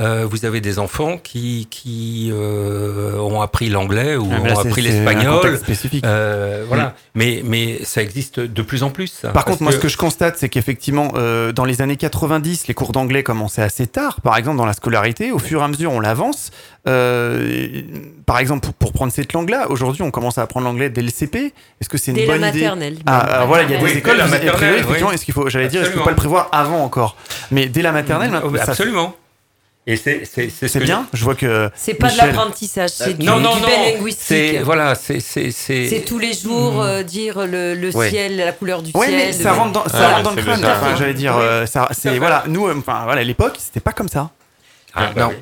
[0.01, 4.59] Euh, vous avez des enfants qui, qui euh, ont appris l'anglais ou Ah, là, ont
[4.61, 5.59] appris c'est un l'espagnol.
[5.59, 6.05] spécifique.
[6.07, 6.95] Euh, voilà.
[7.15, 9.09] Mais, mais ça existe de plus en plus.
[9.09, 9.29] ça.
[9.31, 12.75] Par contre, moi, ce que je constate, c'est qu'effectivement, euh, dans les années 90, les
[12.75, 14.21] cours d'anglais commençaient assez tard.
[14.23, 16.51] Par exemple, dans la scolarité, au fur et à mesure, on l'avance.
[16.89, 17.83] Euh,
[18.27, 21.11] par exemple, pour, pour prendre cette langue-là, aujourd'hui, on commence à apprendre l'anglais dès le
[21.11, 21.53] CP.
[21.81, 22.97] Est-ce que c'est une Dès la bonne idée maternelle.
[23.07, 24.81] Ah, alors voilà, il y a des Oui, écoles dès la maternelle, privées, oui.
[24.81, 27.17] effectivement, est-ce qu'il faut, j'allais dire, est-ce qu'il faut pas le prévoir avant encore?
[27.51, 29.15] Mais dès la maternelle, maintenant, ça- Absolument.
[29.87, 31.07] Et c'est c'est- c'est ce bien.
[31.13, 33.67] Je vois que C'est pas de Michel- l'apprentissage, c'est du, non, non, du non.
[33.67, 34.61] bain C'est linguistique.
[34.65, 38.09] voilà, c'est c'est c'est C'est tous les jours euh, dire le, le Ouais.
[38.11, 39.17] ciel, la couleur du Oui, ciel.
[39.17, 40.65] mais ça de- rentre dans, ça Ouais, rentre dans le crâne.
[40.65, 43.93] Enfin, j'allais dire, euh, ça, c'est voilà, nous, euh, enfin voilà, à l'époque, c'était pas
[43.93, 44.31] comme ça.
[44.95, 45.29] Ah, Non.
[45.31, 45.35] oui.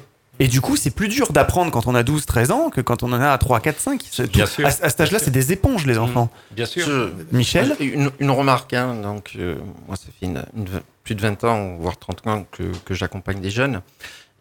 [0.42, 3.02] Et du coup, c'est plus dur d'apprendre quand on a 12, 13 ans que quand
[3.02, 4.00] on en a 3, 4, 5.
[4.10, 4.64] C'est tout- Bien sûr.
[4.64, 6.30] À, à cet âge-là, c'est des éponges, les enfants.
[6.52, 6.86] Bien sûr.
[6.86, 10.66] Je- Michel une, une remarque, hein, donc euh, moi ça fait une- une
[11.04, 13.82] plus de 20 ans, voire 30 ans que, que j'accompagne des jeunes.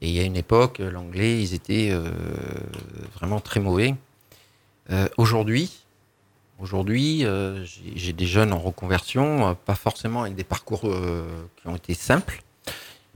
[0.01, 2.09] Et il y a une époque, euh, l'anglais, ils étaient euh,
[3.15, 3.95] vraiment très mauvais.
[4.91, 5.83] Euh, aujourd'hui,
[6.59, 11.93] aujourd'hui, euh, j'ai des jeunes en reconversion, pas forcément avec des parcours qui ont été
[11.93, 12.43] simples.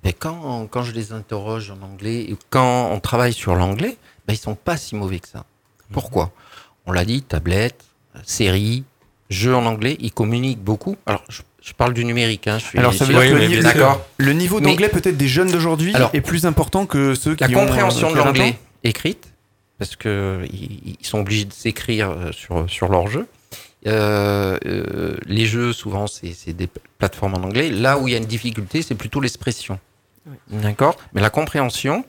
[0.03, 4.37] Mais quand, quand je les interroge en anglais, quand on travaille sur l'anglais, ben, ils
[4.37, 5.45] sont pas si mauvais que ça.
[5.91, 6.31] Pourquoi?
[6.85, 7.85] On l'a dit, tablette,
[8.23, 8.83] série,
[9.29, 10.97] jeux en anglais, ils communiquent beaucoup.
[11.05, 12.47] Alors, je, je parle du numérique.
[12.47, 15.27] Hein, je suis, Alors, ça veut Oui, dire que mais le, niveau d'anglais, peut-être des
[15.27, 18.23] jeunes d'aujourd'hui, est plus important que ceux qui La ont, compréhension euh, de qui ont
[18.23, 19.31] 20 l'anglais écrite,
[19.79, 23.27] parce que ils ils sont obligés de s'écrire euh, sur, sur leur jeu.
[23.85, 27.69] Euh, euh, les jeux, souvent, c'est des plateformes en anglais.
[27.69, 29.79] Là où il y a une difficulté, c'est plutôt l'expression.
[30.49, 30.95] D'accord?
[31.13, 32.05] Mais la compréhension,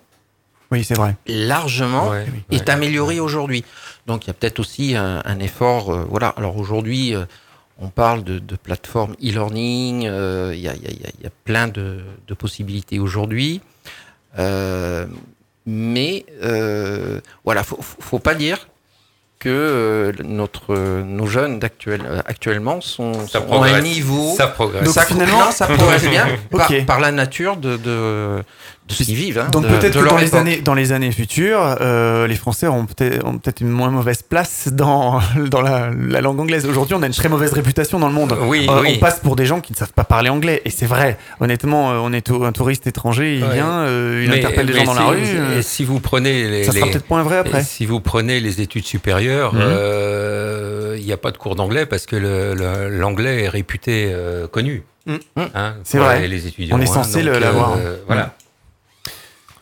[0.70, 1.16] Oui, c'est vrai.
[1.26, 2.70] largement, Ouais, est ouais.
[2.70, 3.64] améliorée aujourd'hui.
[4.06, 5.92] Donc il y a peut-être aussi un, un effort.
[5.92, 6.28] euh, voilà.
[6.36, 7.24] Alors aujourd'hui, euh,
[7.80, 10.06] on parle de, de plateformes e-learning.
[10.06, 12.00] euh, Il y, a, il y a- il y a- il y a plein de,
[12.28, 13.60] de possibilités aujourd'hui.
[14.38, 15.06] Euh,
[15.66, 18.68] mais euh, voilà, faut, faut faut pas dire
[19.38, 21.60] que euh, notre, nos jeunes
[22.26, 24.34] actuellement sont, Ça sont à un niveau.
[24.36, 24.84] Ça progresse.
[24.84, 26.26] Donc, ça, finalement- non, ça progresse bien
[26.86, 28.42] par, la nature de, de,
[28.86, 29.38] de ce qu'ils vivent.
[29.38, 32.84] hein, Donc peut-être que dans les, années, dans les années futures, euh, les Français ont
[32.84, 35.20] peut-être une moins mauvaise place dans,
[35.50, 36.66] dans la, la langue anglaise.
[36.66, 38.36] Aujourd'hui, on a une très mauvaise réputation dans le monde.
[38.42, 38.94] Oui, Euh, oui.
[38.96, 40.60] On passe pour des gens qui ne savent pas parler anglais.
[40.66, 41.16] Et c'est vrai.
[41.40, 43.54] Honnêtement, euh, on est un touriste étranger, il Ouais.
[43.54, 45.18] vient, euh, il Mais- interpelle des gens dans la rue.
[45.22, 47.60] euh, Si vous prenez les, ça sera peut-être point vrai après.
[47.60, 49.60] Et Si vous prenez les études supérieures, Mhm.
[50.98, 52.16] il n'y a pas de cours d'anglais parce que
[52.90, 54.14] l'anglais est réputé
[54.52, 54.82] connu.
[55.06, 55.18] Mhm.
[55.54, 56.20] Hein, C'est vrai.
[56.20, 56.76] les- Les étudiants.
[56.76, 57.76] On est hein, censé le- l'avoir.
[58.06, 58.34] Voilà.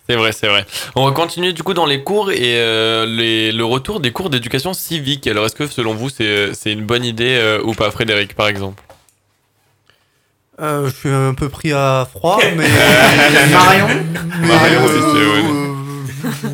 [0.09, 0.67] C'est vrai, c'est vrai.
[0.97, 4.31] On va continuer du coup dans les cours et euh, les- le retour des cours
[4.31, 5.27] d'éducation civique.
[5.29, 8.49] Alors est-ce que selon vous c'est c'est une bonne idée euh, ou pas, Frédéric par
[8.49, 8.83] exemple?
[10.61, 12.69] Euh, je suis un peu pris à froid, mais.
[13.53, 13.87] Marion?
[14.43, 15.69] Marion, c'est euh,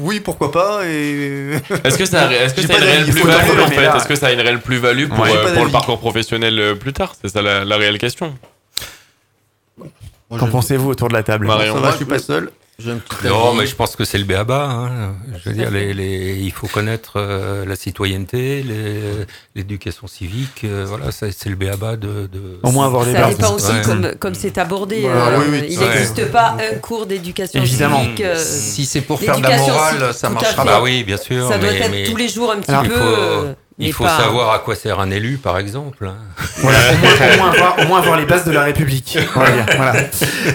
[0.01, 0.81] oui, pourquoi pas.
[0.87, 1.53] Et...
[1.85, 3.83] Est-ce que ça, est-ce que ça a une réelle plus-value l'avouer, en mais fait?
[3.83, 7.15] là- Est-ce que ça a une réelle plus-value pour, euh, le parcours professionnel plus tard?
[7.21, 8.35] C'est ça la, la réelle question.
[10.31, 11.47] Qu'en pensez-vous autour de la table?
[11.47, 11.75] Marion.
[11.75, 12.51] Ça va, je suis pas seul.
[13.25, 14.67] Non, mais je pense que c'est le béaba.
[14.71, 15.15] Hein.
[15.45, 19.27] Je veux dire, les, les- il faut connaître euh, la citoyenneté, les-
[19.57, 20.63] l'éducation civique.
[20.63, 22.29] euh, voilà, ça, c'est le béaba de.
[22.33, 23.37] de- Au moins avoir Ça bases.
[23.37, 23.83] dépend aussi Ouais.
[23.85, 25.03] comme, comme c'est abordé.
[25.03, 25.89] Bah, euh, oui, oui, il ouais.
[25.89, 28.21] n'existe pas un cours d'éducation civique.
[28.21, 30.65] euh, Si c'est pour faire de la morale, ça marchera.
[30.65, 30.83] Bah pas.
[30.83, 31.49] oui, bien sûr.
[31.49, 33.55] ça doit être mais tous les jours un petit Alors, peu.
[33.87, 36.07] Il faut, pas- savoir à quoi sert un élu, par exemple.
[36.07, 36.17] hein.
[36.59, 39.17] Voilà, au moins, au moins avoir, au moins avoir les bases de la République.
[39.35, 39.95] voilà.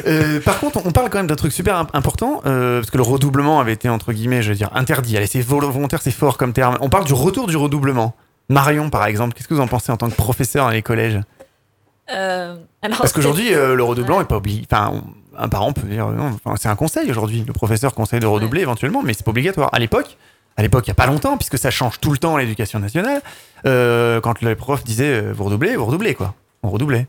[0.08, 2.98] Euh, par contre, on parle quand même d'un truc super im- important, euh, parce que
[2.98, 5.16] le redoublement avait été, entre guillemets, je veux dire, interdit.
[5.16, 6.78] Allez, c'est vol- volontaire, c'est fort comme terme.
[6.82, 8.14] On parle du retour du redoublement.
[8.50, 11.20] Marion, par exemple, qu'est-ce que vous en pensez en tant que professeur dans les collèges?
[12.14, 14.66] Euh, alors, Parce qu'aujourd'hui, euh, le redoublant est pas obligé.
[14.70, 15.04] Enfin, on-
[15.42, 16.08] un parent peut dire,
[16.58, 17.44] c'est un conseil aujourd'hui.
[17.48, 19.70] Le professeur conseille de redoubler éventuellement, mais c'est pas obligatoire.
[19.72, 20.18] À l'époque,
[20.58, 23.22] à l'époque, il y a pas longtemps, puisque ça change tout le temps l'éducation nationale.
[23.66, 26.36] euh, quand le prof disait, euh, vous redoublez, vous redoublez quoi.
[26.64, 27.08] On redoublait.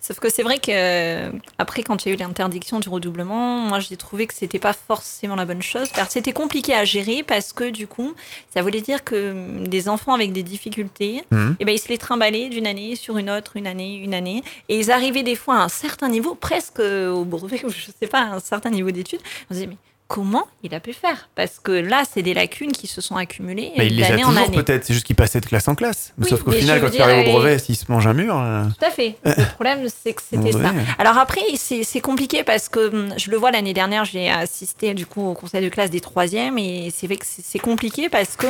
[0.00, 3.58] Sauf que c'est vrai que euh, après, quand il y a eu l'interdiction du redoublement,
[3.58, 5.88] moi j'ai trouvé que c'était pas forcément la bonne chose.
[6.08, 8.14] C'était compliqué à gérer parce que du coup,
[8.54, 11.56] ça voulait dire que hum, des enfants avec des difficultés, Mhm.
[11.60, 14.42] eh ben, ils se les trimballaient d'une année sur une autre, une année, une année.
[14.68, 18.06] Et ils arrivaient des fois à un certain niveau, presque au brevet, ou je sais
[18.08, 19.20] pas, à un certain niveau d'études.
[19.50, 19.76] On se disait, mais
[20.08, 23.72] comment il a pu faire Parce que là, c'est des lacunes qui se sont accumulées
[23.76, 26.14] Mais il les a toujours peut-être, c'est juste qu'il passait de classe en classe.
[26.18, 28.34] Oui, Sauf qu'au final, quand il arrive au brevet, s'il se mange un mur.
[28.36, 29.16] euh, Tout à fait.
[29.24, 30.72] Le problème, c'est que c'était ça.
[30.98, 35.06] Alors après, c'est compliqué parce que hum, je le vois l'année dernière, j'ai assisté du
[35.06, 38.36] coup au conseil de classe des troisièmes et c'est vrai que c'est c'est compliqué parce
[38.36, 38.46] que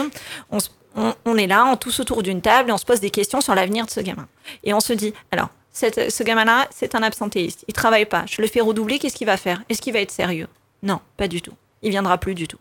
[0.51, 3.01] on, se- on- on est là, on tous autour d'une table et on se pose
[3.01, 4.29] des questions sur l'avenir de ce gamin.
[4.65, 8.41] Et on se dit, alors, cette- ce gamin-là, c'est un absentéiste, il travaille pas, je
[8.43, 9.63] le fais redoubler, qu'est-ce qu'il va faire?
[9.69, 10.47] Est-ce qu'il va être sérieux?
[10.83, 11.53] Non, pas du tout.
[11.83, 12.59] Il viendra plus du tout.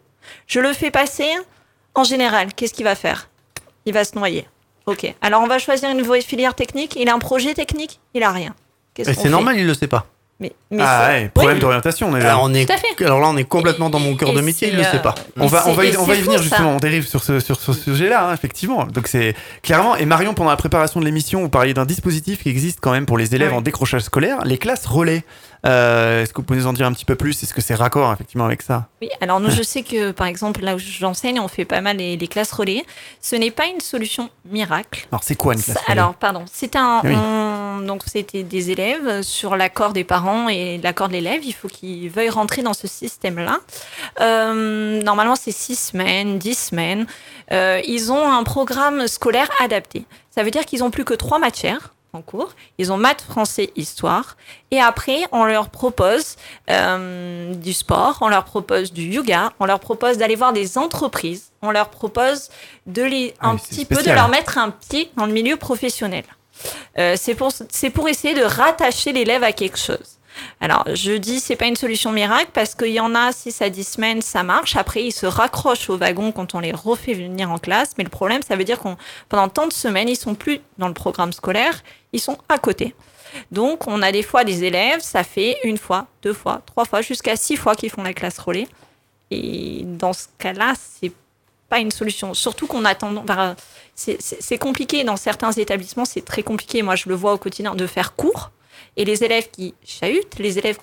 [0.48, 1.30] Je le fais passer,
[1.96, 3.30] en général, qu'est-ce qu'il va faire?
[3.86, 4.48] Il va se noyer.
[4.86, 5.14] Ok.
[5.22, 6.96] Alors on va choisir une filière technique.
[7.00, 8.00] Il a un projet technique?
[8.14, 8.56] Il a rien.
[8.94, 10.08] Qu'est-ce c'est normal, il le sait pas.
[10.40, 12.30] Mais, mais Ah ouais, problème Oui, d'orientation déjà.
[12.30, 12.70] Alors, on est...
[13.02, 15.16] Alors là, on est complètement dans mon cœur de métier, il le sait pas.
[15.36, 16.50] On va, et on va, y, c'est- on va y c'est venir fou, ça.
[16.50, 18.86] justement, on dérive sur ce, sur ce sujet-là, hein, effectivement.
[18.86, 22.50] Donc c'est clairement, et Marion, pendant la préparation de l'émission, vous parliez d'un dispositif qui
[22.50, 23.58] existe quand même pour les élèves Ouais.
[23.58, 25.24] en décrochage scolaire, les classes relais.
[25.68, 27.44] Euh, Est-ce que vous pouvez nous en dire un petit peu plus?
[27.44, 28.88] Est-ce que c'est raccord effectivement avec ça?
[29.02, 31.98] Oui, alors nous, je sais que par exemple, là où j'enseigne, on fait pas mal
[31.98, 32.86] les, les classes relais.
[33.22, 35.08] Ce n'est pas une solution miracle.
[35.12, 37.02] Alors c'est quoi une classe relais alors, pardon, c'est un.
[37.04, 37.14] Oui.
[37.16, 41.42] on- donc, c'était des élèves sur l'accord des parents et l'accord de l'élève.
[41.46, 43.60] Il faut qu'ils veuillent rentrer dans ce système-là.
[44.22, 47.06] Euh, normalement, c'est six semaines, dix semaines.
[47.52, 50.06] Euh, ils ont un programme scolaire adapté.
[50.32, 52.50] Ça veut dire qu'ils ont plus que trois matières en cours.
[52.78, 54.36] Ils ont maths, français, histoire.
[54.72, 56.36] Et après, on leur propose
[56.70, 61.52] euh, du sport, on leur propose du yoga, on leur propose d'aller voir des entreprises,
[61.62, 62.50] on leur propose
[62.86, 66.26] de les, Ah un petit peu de leur mettre un pied dans le milieu professionnel.
[66.98, 70.18] Euh, c'est pour, c'est pour essayer de rattacher l'élève à quelque chose.
[70.60, 73.70] Alors, je dis c'est pas une solution miracle parce qu'il y en a 6 à
[73.70, 74.76] 10 semaines, ça marche.
[74.76, 77.94] Après, ils se raccrochent au wagon quand on les refait venir en classe.
[77.98, 78.98] Mais le problème, ça veut dire qu'on
[79.30, 81.84] pendant tant de semaines, ils sont plus dans le programme scolaire,
[82.14, 82.96] ils sont à côté.
[83.52, 87.02] Donc, on a des fois des élèves, ça fait une fois, deux fois, trois fois,
[87.02, 88.68] jusqu'à six fois qu'ils font la classe relais.
[89.32, 91.12] Et dans ce cas-là, c'est
[91.70, 92.34] pas une solution.
[92.34, 93.16] Surtout qu'on attend.
[93.18, 93.56] enfin,
[93.96, 96.82] c'est- compliqué dans certains établissements, c'est très compliqué.
[96.82, 98.52] Moi, je le vois au quotidien de faire cours.
[98.96, 100.78] Et les élèves qui chahutent, les élèves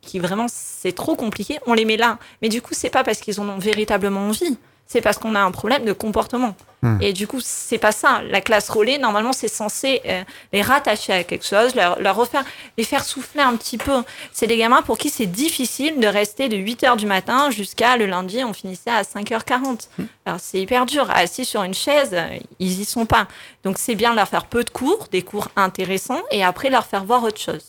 [0.00, 2.18] qui vraiment c'est trop compliqué, on les met là.
[2.42, 4.56] Mais du coup, c'est pas parce qu'ils en ont véritablement envie.
[4.86, 6.54] C'est parce qu'on a un problème de comportement.
[6.84, 6.98] Hmm.
[7.00, 8.20] Et du coup, c'est pas ça.
[8.28, 10.22] La classe relais, normalement, c'est censé euh,
[10.52, 12.44] les rattacher à quelque chose, leur, leur refaire,
[12.76, 14.02] les faire souffler un petit peu.
[14.32, 17.96] C'est des gamins pour qui c'est difficile de rester de 8 h du matin jusqu'à
[17.96, 19.88] le lundi, on finissait à 5h40.
[20.26, 21.10] Alors, c'est hyper dur.
[21.10, 23.28] Assis sur une chaise, euh, ils y sont pas.
[23.64, 26.84] Donc, c'est bien de leur faire peu de cours, des cours intéressants, et après leur
[26.84, 27.64] faire voir autre chose.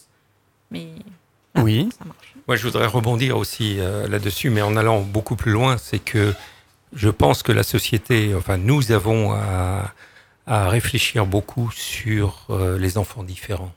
[0.71, 0.87] Mais
[1.55, 1.87] là, Oui.
[1.97, 2.33] ça marche.
[2.49, 6.33] Moi, je voudrais rebondir aussi euh, là-dessus, mais en allant beaucoup plus loin, c'est que
[6.95, 9.93] je pense que la société, enfin, nous avons à,
[10.47, 13.73] à réfléchir beaucoup sur euh, les enfants différents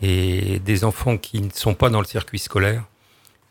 [0.00, 2.84] et des enfants qui ne sont pas dans le circuit scolaire.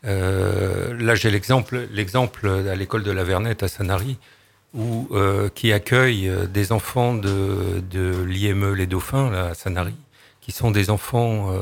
[0.04, 4.18] Euh, là, j'ai l'exemple, l'exemple à l'école de la Vernette à Sanary,
[4.74, 9.94] où euh, qui accueille euh, des enfants de, de l'IME Les Dauphins là, à Sanary,
[10.40, 11.54] qui sont des enfants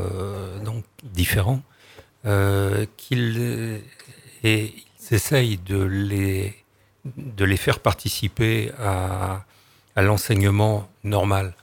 [0.64, 1.60] donc différents
[2.96, 3.82] qu'ils
[4.42, 6.59] et ils essayent de les
[7.04, 9.44] de les faire participer à,
[9.96, 11.54] l'enseignement normal,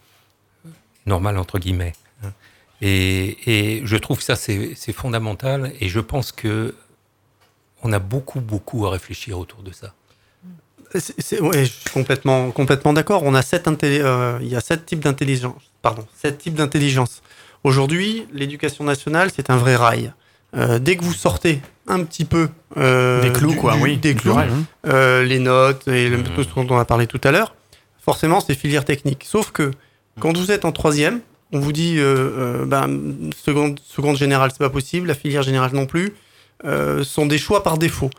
[1.05, 1.93] normal entre guillemets.
[2.23, 2.31] hein.
[2.81, 6.75] Et, je trouve ça c'est fondamental et je pense que
[7.83, 9.93] on a beaucoup, beaucoup à réfléchir autour de ça.
[10.93, 13.23] Ouais, je suis complètement, complètement d'accord.
[13.23, 15.61] On euh, il y a sept types d'intelligence.
[15.81, 17.21] Pardon, sept types d'intelligence.
[17.63, 20.13] Aujourd'hui, l'éducation nationale, c'est un vrai rail.
[20.55, 23.97] Euh, dès que vous sortez un petit peu euh, Des clous, du- quoi, du- oui.
[23.97, 24.47] des clous, hein.
[24.87, 26.23] euh, les notes et le, Mhm.
[26.35, 27.55] tout ce dont on a parlé tout à l'heure,
[28.03, 29.23] forcément, c'est filière technique.
[29.25, 29.71] Sauf que
[30.19, 31.19] quand vous êtes en troisième,
[31.51, 35.71] on vous dit euh, euh, ben, seconde, seconde générale, c'est pas possible, la filière générale
[35.73, 36.13] non plus,
[36.65, 38.09] euh, sont des choix par défaut.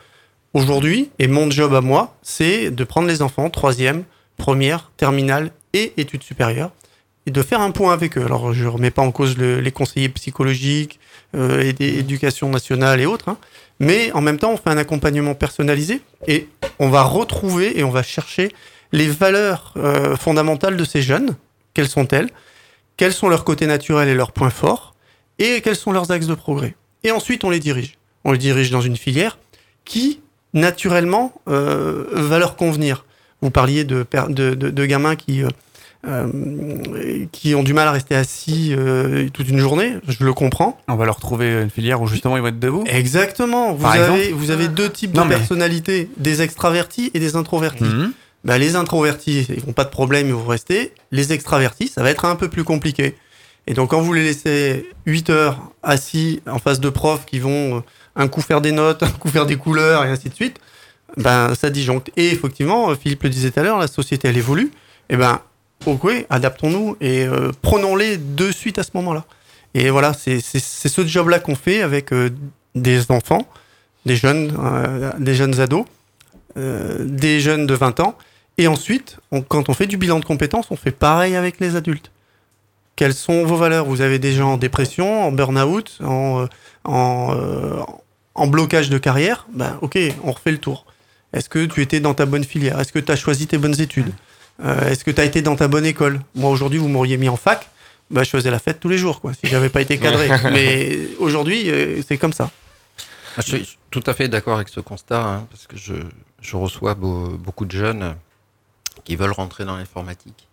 [0.55, 4.05] Aujourd'hui, et mon job à moi, c'est de prendre les enfants, troisième,
[4.37, 6.71] première, terminale et études supérieures,
[7.27, 8.25] et de faire un point avec eux.
[8.25, 10.99] Alors, je remets pas en cause le- les conseillers psychologiques,
[11.35, 13.39] et des éducations nationales et autres, hein,
[13.81, 16.49] mais en même temps, on fait un accompagnement personnalisé et
[16.79, 18.53] on va retrouver et on va chercher
[18.93, 21.37] les valeurs euh, fondamentales de ces jeunes.
[21.75, 22.31] Quelles sont-elles
[22.97, 24.95] Quels sont leurs côtés naturels et leurs points forts
[25.39, 26.75] Et quels sont leurs axes de progrès
[27.05, 27.99] Et ensuite, on les dirige.
[28.25, 29.39] On les dirige dans une filière
[29.85, 30.21] qui,
[30.55, 33.05] naturellement, euh, va leur convenir.
[33.43, 34.05] Vous parliez de,
[34.87, 35.49] gamins qui, euh,
[36.07, 36.29] euh,
[37.33, 39.95] qui ont du mal à rester assis euh, toute une journée.
[40.07, 40.79] Je le comprends.
[40.89, 42.85] On va leur trouver une filière où justement ils vont être debout.
[42.87, 43.73] Exactement.
[43.73, 47.19] Vous Par avez, exemple vous avez deux types Non, de mais- personnalités, des extravertis et
[47.21, 47.85] des introvertis.
[48.45, 50.93] Bah, les introvertis, ils n'ont pas de problème, ils vont rester.
[51.11, 53.17] Les extravertis, ça va être un peu plus compliqué.
[53.67, 57.79] Et donc, quand vous les laissez 8 heures assis en face de profs qui vont
[57.79, 57.81] euh,
[58.17, 60.59] un coup faire des notes, un coup faire des couleurs et ainsi de suite,
[61.17, 62.11] ben, ça disjoncte.
[62.17, 64.71] Et effectivement, Philippe le disait tout à l'heure, la société, elle évolue.
[65.11, 65.41] Et ben,
[65.87, 69.25] ok, adaptons-nous et euh, prenons-les de suite à ce moment-là.
[69.75, 72.31] Et voilà, c'est ce job-là qu'on fait avec euh,
[72.75, 73.47] des enfants,
[74.07, 75.85] des jeunes, euh, des jeunes ados,
[76.57, 78.19] des jeunes de 20 ans.
[78.57, 82.11] Et ensuite, quand on fait du bilan de compétences, on fait pareil avec les adultes.
[82.97, 83.85] Quelles sont vos valeurs?
[83.85, 86.47] Vous avez des gens en dépression, en burn-out, en,
[86.85, 89.47] en blocage de carrière?
[89.53, 90.85] Ben ok, on refait le tour.
[91.33, 92.81] Est-ce que tu étais dans ta bonne filière?
[92.81, 94.13] Est-ce que tu as choisi tes bonnes études?
[94.65, 96.21] Euh, Est-ce que tu as été dans ta bonne école?
[96.35, 97.69] Moi aujourd'hui, vous m'auriez mis en fac,
[98.11, 100.29] ben, je faisais la fête tous les jours, quoi, si j'avais pas été cadré.
[100.53, 102.51] Mais aujourd'hui, euh, c'est comme ça.
[103.37, 105.95] Ah, Je suis tout à fait d'accord avec ce constat, hein, parce que je,
[106.41, 108.17] je reçois beau- beaucoup de jeunes
[109.05, 110.49] qui veulent rentrer dans l'informatique.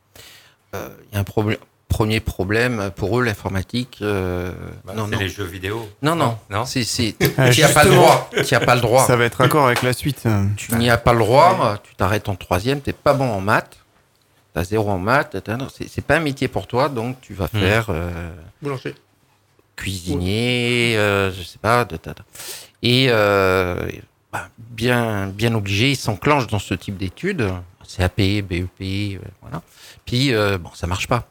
[0.76, 1.58] Euh, Il y a un problème.
[1.88, 4.00] Premier problème pour eux, l'informatique.
[4.02, 4.52] euh,
[4.86, 5.88] Bah, non, c'est non, les jeux vidéo.
[6.02, 8.30] non, non, Non c'est, c'est, Euh, tu n'y as pas le justement, droit.
[8.46, 9.06] Tu as pas le droit.
[9.06, 10.24] Ça va être accord avec la suite.
[10.58, 11.78] Tu n'y as pas le droit.
[11.84, 12.82] Tu t'arrêtes en troisième.
[12.82, 13.78] T'es pas bon en maths.
[14.56, 15.36] T'as zéro en maths.
[15.90, 17.60] C'est, pas un métier pour toi, donc tu vas Hmm.
[17.60, 17.86] faire.
[17.90, 18.96] euh, Boulanger.
[19.76, 22.00] cuisinier, euh, je sais pas, de,
[22.82, 23.90] et euh,
[24.32, 27.52] bah, bien, bien obligé, il s'enclenche dans ce type d'études,
[27.98, 29.62] CAP, BEP, euh, voilà.
[30.06, 31.28] Puis euh, bon, ça marche pas,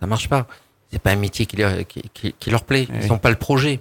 [0.00, 0.46] ça marche pas.
[0.92, 3.08] C'est pas un métier qui leur, qui, qui- qui leur plaît, Eh ils oui.
[3.08, 3.80] n'ont pas le projet.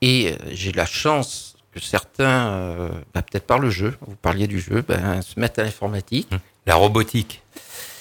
[0.00, 4.46] Et euh, j'ai la chance que certains, euh, bah, peut-être par le jeu, vous parliez
[4.46, 6.28] du jeu, ben, se mettent à l'informatique.
[6.66, 7.42] La robotique.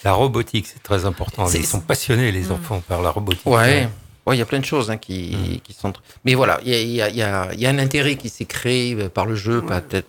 [0.03, 1.47] La robotique, c'est très important.
[1.49, 3.45] Ils sont passionnés, les enfants, par la robotique.
[3.45, 3.88] Ouais.
[4.26, 5.91] Ouais, il y a plein de choses hein, qui, qui sont.
[6.24, 7.80] Mais voilà, il y a, il y a- il y a- il y a un
[7.80, 10.07] intérêt qui s'est créé euh, par le jeu, pas peut-être.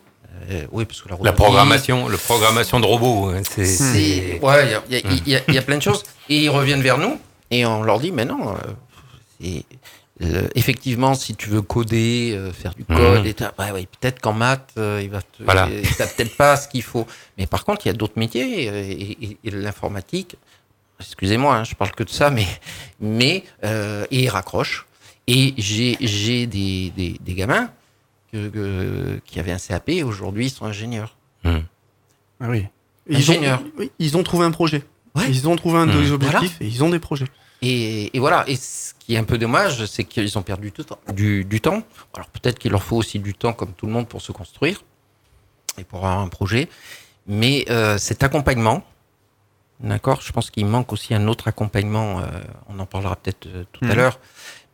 [0.50, 4.38] euh, oui, parce que la, La programmation, le programmation de robots, hein, c'est.
[4.42, 5.82] Ouais, il y a- il y, a- il y a- il y a plein de
[5.82, 6.02] choses.
[6.28, 7.18] Et ils reviennent vers nous
[7.50, 8.54] et on leur dit, mais non,
[9.42, 9.61] euh,
[10.55, 13.27] effectivement, si tu veux coder, euh, faire du code, Mhm.
[13.27, 15.66] et ouais, ouais, peut-être qu'en maths, euh, il va te, Voilà.
[15.66, 17.07] peut-être pas ce qu'il faut.
[17.39, 20.37] Mais par contre, il y a d'autres métiers euh, et, et- et l'informatique.
[20.99, 22.47] Excusez-moi, hein, je parle que de ça, mais
[23.01, 24.87] mais euh, et ils raccrochent.
[25.27, 27.71] Et j'ai j'ai des, des, des gamins
[28.33, 31.16] que- que- qui avaient un CAP et aujourd'hui ils sont ingénieurs.
[31.45, 31.61] Ah
[32.49, 32.66] oui.
[33.09, 33.61] Ils Ingénieurs.
[33.62, 34.83] ont, oui, ils ont trouvé un projet.
[35.14, 35.25] Ouais.
[35.29, 36.01] Ils ont trouvé un Mmh.
[36.03, 36.71] des objectifs Voilà.
[36.71, 37.27] et ils ont des projets.
[37.62, 38.44] Et, et voilà.
[38.48, 41.82] Et ce qui est un peu dommage, c'est qu'ils ont perdu tout, du, du temps.
[42.14, 44.82] Alors peut-être qu'il leur faut aussi du temps, comme tout le monde, pour se construire
[45.78, 46.68] et pour avoir un projet.
[47.26, 48.82] Mais euh, cet accompagnement,
[49.80, 52.20] d'accord, je pense qu'il manque aussi un autre accompagnement.
[52.20, 52.24] euh,
[52.68, 53.94] on en parlera peut-être euh, tout à Mhm.
[53.96, 54.18] l'heure.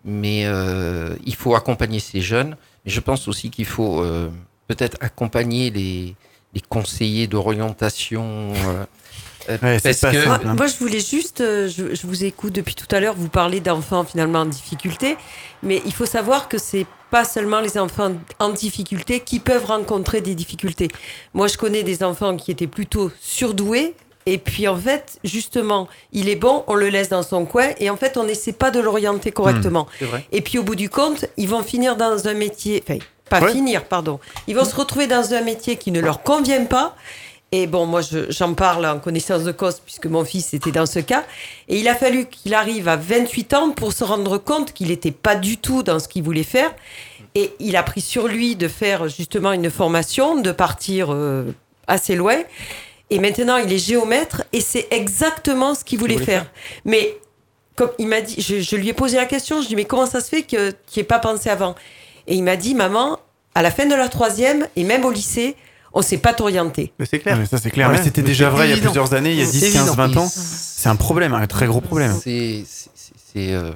[0.05, 2.57] Mais euh, il faut accompagner ces jeunes.
[2.84, 4.30] Mais je pense aussi qu'il faut euh,
[4.68, 6.14] peut-être accompagner les,
[6.55, 8.53] les conseillers d'orientation.
[9.49, 10.27] Euh, Ouais, c'est parce pas que ça.
[10.27, 10.55] Moi, Simple, hein.
[10.57, 13.61] moi, je voulais juste, euh, je, je vous écoute depuis tout à l'heure, vous parlez
[13.61, 15.17] d'enfants finalement en difficulté,
[15.63, 20.21] mais il faut savoir que c'est pas seulement les enfants en difficulté qui peuvent rencontrer
[20.21, 20.89] des difficultés.
[21.35, 23.95] Moi, je connais des enfants qui étaient plutôt surdoués.
[24.29, 27.91] Et puis en fait, justement, il est bon, on le laisse dans son coin et
[27.91, 29.87] en fait, on n'essaie pas de l'orienter correctement.
[30.01, 30.27] C'est vrai.
[30.33, 32.99] Et puis au bout du compte, ils vont finir dans un métier, enfin,
[33.31, 33.53] pas Ouais.
[33.53, 34.19] finir, pardon.
[34.49, 36.97] Ils vont se retrouver dans un métier qui ne leur convient pas.
[37.53, 40.85] Et bon, moi, je- j'en parle en connaissance de cause, puisque mon fils était dans
[40.87, 41.25] ce cas.
[41.69, 45.13] Et il a fallu qu'il arrive à 28 ans pour se rendre compte qu'il n'était
[45.13, 46.75] pas du tout dans ce qu'il voulait faire.
[47.35, 51.45] Et il a pris sur lui de faire justement une formation, de partir euh,
[51.87, 52.37] assez loin.
[53.11, 56.51] Et maintenant, il est géomètre et c'est exactement ce qu'il voulait, voulait faire.
[56.85, 57.17] Mais
[57.77, 59.77] comme il m'a dit, je, je lui ai posé la question, je lui ai dit,
[59.77, 61.77] mais comment ça se fait que, qu'il n'y ait pas pensé avant?
[62.27, 63.21] Et il m'a dit, maman,
[63.55, 65.55] à la fin de la troisième et même au lycée,
[65.97, 66.93] on ne sait pas t'orienter.
[66.99, 67.39] Mais c'est clair.
[67.39, 68.91] Ouais, ça c'est clair, Ouais, mais c'était déjà vrai il y a évident.
[68.91, 69.95] plusieurs années, il y a C'est 10, 15, évident.
[69.95, 70.29] 20 ans.
[70.31, 72.13] C'est un problème, un très gros problème.
[72.23, 73.71] C'est, c'est, c'est- c'est, euh,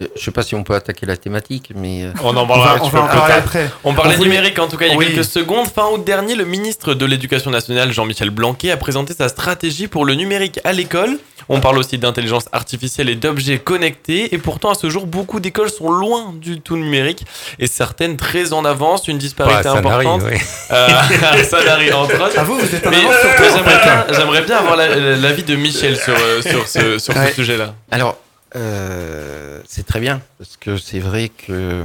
[0.00, 2.54] je sais pas si on peut attaquer la thématique, mais euh, On en On va,
[2.54, 3.38] parlera on va en parler tard.
[3.38, 3.70] après.
[3.82, 5.06] On parlait On numérique en tout cas il y a Oui.
[5.06, 5.66] quelques secondes.
[5.68, 10.04] Fin août dernier, le ministre de l'Éducation nationale, Jean-Michel Blanquet, a présenté sa stratégie pour
[10.04, 11.18] le numérique à l'école.
[11.48, 14.34] On parle aussi d'intelligence artificielle et d'objets connectés.
[14.34, 17.24] Et pourtant, à ce jour, beaucoup d'écoles sont loin du tout numérique
[17.58, 19.08] et certaines très en avance.
[19.08, 20.22] Une disparité Bah, ça n'arrive, importante.
[20.30, 20.40] ouais.
[20.72, 20.88] Euh,
[21.48, 22.34] ça n'arrive entre autres.
[22.36, 25.96] Ah vous, vous êtes en avance sur j'aimerais, bien, avoir la- la- l'avis de Michel
[25.96, 27.28] sur, euh, sur ce, sur Ouais.
[27.28, 27.74] ce sujet-là.
[27.90, 28.18] alors
[28.56, 31.84] euh, c'est très bien parce que c'est vrai que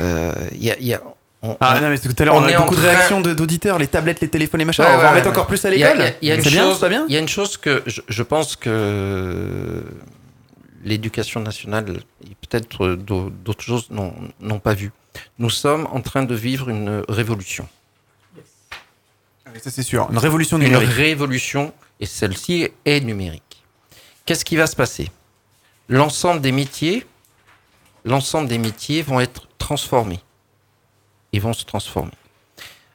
[0.00, 1.02] euh, il y a, il y a-
[1.42, 3.20] on- Ah on- non, mais c'est tout à l'heure, On on, a beaucoup de réactions
[3.20, 4.84] d'auditeurs, les tablettes, les téléphones, les machins.
[4.84, 5.32] Ouais, on va ouais, en mettre ouais.
[5.32, 7.14] encore plus à l'école il y a une C'est bien, chose- c'est pas bien Il
[7.14, 9.82] y a une chose que je, je pense que
[10.84, 14.90] l'éducation nationale et peut-être d'au- d'autres choses n'ont pas vu.
[15.38, 17.68] Nous sommes en train de vivre une révolution.
[19.62, 20.88] Ça c'est sûr, une révolution Une numérique.
[20.90, 23.62] révolution et celle-ci est numérique.
[24.24, 25.10] Qu'est-ce qui va se passer?
[25.88, 27.06] L'ensemble des métiers,
[28.04, 30.20] l'ensemble des métiers vont être transformés.
[31.32, 32.12] Ils vont se transformer.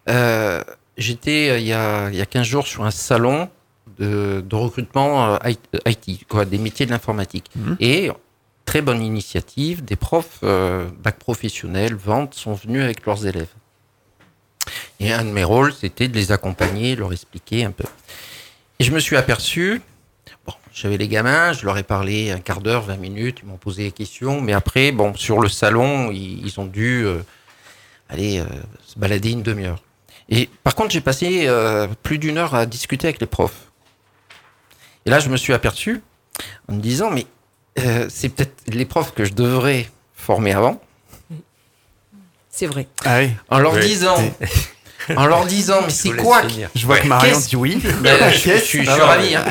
[0.10, 0.64] Euh,
[0.98, 3.50] J'étais euh, il, y a, il y a 15 jours sur un salon
[4.00, 5.52] de, de recrutement euh,
[5.86, 7.50] IT, quoi, des métiers de l'informatique.
[7.56, 7.78] Mhm.
[7.80, 8.12] Et
[8.66, 13.50] très bonne initiative, des profs euh, bac professionnels, ventes, sont venus avec leurs élèves.
[15.00, 17.86] Et un de mes rôles, c'était de les accompagner, leur expliquer un peu.
[18.80, 19.82] Et je me suis aperçu,
[20.46, 23.58] bon, j'avais les gamins, je leur ai parlé un quart d'heure, 20 minutes, ils m'ont
[23.58, 27.20] posé des questions, mais après, bon, sur le salon, ils, ils ont dû euh,
[28.10, 28.46] aller euh,
[28.86, 29.82] se balader une demi-heure.
[30.30, 33.72] Et par contre, j'ai passé euh, plus d'une heure à discuter avec les profs.
[35.06, 36.02] Et là, je me suis aperçu
[36.68, 37.26] en me disant, mais
[37.80, 40.82] euh, c'est peut-être les profs que je devrais former avant,
[42.50, 42.88] C'est vrai.
[43.06, 43.82] Ah oui, en leur Oui.
[43.82, 44.18] disant,
[45.16, 46.42] en leur disant, mais c'est quoi
[46.76, 47.82] je vois que Marion dit oui.
[47.82, 49.36] Je, suis, ravi.
[49.36, 49.46] Hein.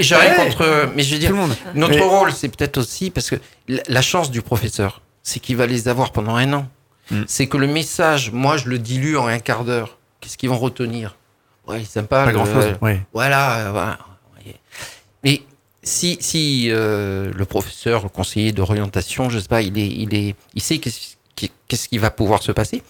[0.00, 0.90] J'ai rien contre.
[0.94, 1.34] Mais je veux dire,
[1.74, 3.36] notre rôle, c'est peut-être aussi parce que
[3.68, 6.68] la, chance du professeur, c'est qu'il va les avoir pendant un an.
[7.10, 7.22] Mm.
[7.26, 9.98] C'est que le message, moi, je le dilue en un quart d'heure.
[10.20, 11.16] Qu'est-ce qu'ils vont retenir?
[11.66, 12.24] Ouais, sympa.
[12.24, 12.74] Pas le- grand chose.
[12.80, 13.00] Ouais.
[13.12, 13.58] Voilà.
[13.58, 13.98] euh, voilà.
[15.22, 15.42] Mais
[15.82, 20.34] si, si euh, le professeur, le conseiller d'orientation, je sais pas, il est, il est,
[20.54, 22.82] il sait qu'est-ce qui, qu'est-ce qui va pouvoir se passer.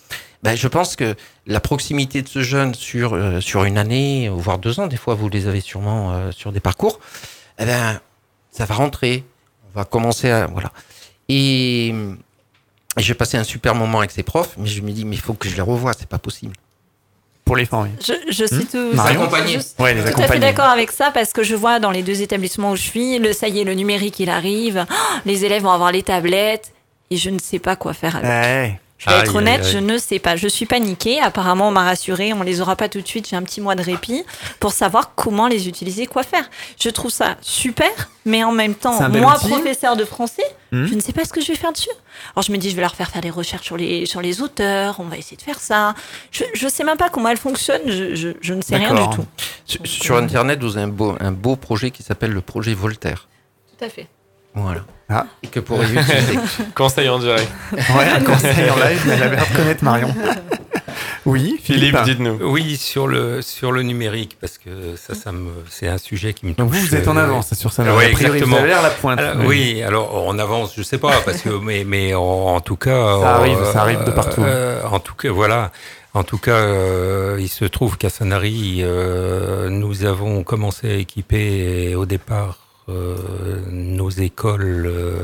[0.42, 1.14] Ben, je pense que
[1.46, 5.14] la proximité de ce jeune sur euh, sur une année, voire deux ans, des fois
[5.14, 6.98] vous les avez sûrement euh, sur des parcours,
[7.58, 8.00] eh ben
[8.50, 9.24] ça va rentrer.
[9.72, 10.72] On va commencer à voilà.
[11.28, 11.94] Et, et
[12.96, 15.34] j'ai passé un super moment avec ces profs, mais je me dis mais il faut
[15.34, 16.54] que je les revoie, c'est pas possible.
[17.44, 17.90] Pour les fins, oui.
[18.00, 19.58] Je, je suis tout, Marion Accompagner.
[19.58, 22.02] je- Ouais, les tout à fait d'accord avec ça parce que je vois dans les
[22.02, 24.94] deux établissements où je suis, le ça y est, le numérique il arrive, Oh,
[25.26, 26.72] les élèves vont avoir les tablettes
[27.10, 28.28] et je ne sais pas quoi faire avec.
[28.30, 28.80] Ouais.
[29.02, 29.72] Je vais être honnête, aïe, aïe.
[29.72, 30.36] je ne sais pas.
[30.36, 31.20] Je suis paniquée.
[31.20, 32.34] Apparemment, on m'a rassuré.
[32.34, 33.26] On les aura pas tout de suite.
[33.30, 34.22] J'ai un petit mois de répit
[34.60, 36.50] pour savoir comment les utiliser, quoi faire.
[36.78, 37.88] Je trouve ça super,
[38.26, 39.48] mais en même temps, moi, outil.
[39.48, 40.42] professeur de français,
[40.72, 40.86] Mhm.
[40.86, 41.88] je ne sais pas ce que je vais faire dessus.
[42.36, 44.42] Alors je me dis, je vais leur faire faire des recherches sur les sur les
[44.42, 44.96] auteurs.
[45.00, 45.94] On va essayer de faire ça.
[46.30, 47.80] Je je sais même pas comment elle fonctionne.
[47.86, 49.24] Je je, je ne sais rien du tout.
[49.64, 53.28] Sur, sur internet, vous avez un beau un beau projet qui s'appelle le projet Voltaire.
[53.78, 54.08] Tout à fait.
[54.54, 54.82] Voilà.
[55.10, 55.26] Ah.
[55.50, 56.38] Que pourrait utiliser.
[56.74, 57.50] Conseil en direct.
[57.72, 60.14] Ouais, un conseil en live, mais elle avait l'air de connaître Marion.
[61.26, 62.02] Oui, Philippe, Philippe.
[62.04, 62.38] dites-nous.
[62.42, 66.46] Oui, sur le, sur le numérique, parce que ça, ça me, c'est un sujet qui
[66.46, 66.58] me touche.
[66.58, 67.82] Donc vous, vous êtes en euh, avance sur ça.
[67.82, 68.46] Priori, exactement.
[68.56, 69.18] Vous avez l'air la pointe.
[69.18, 72.76] Alors, oui, alors on avance, je sais pas, parce que mais mais en, en tout
[72.76, 74.42] cas, Ça arrive, euh, ça arrive de partout.
[74.42, 75.72] euh, en tout cas, voilà.
[76.14, 81.94] En tout cas, euh, il se trouve qu'à Sanary, euh, nous avons commencé à équiper
[81.94, 82.58] au départ
[83.70, 85.16] nos écoles euh,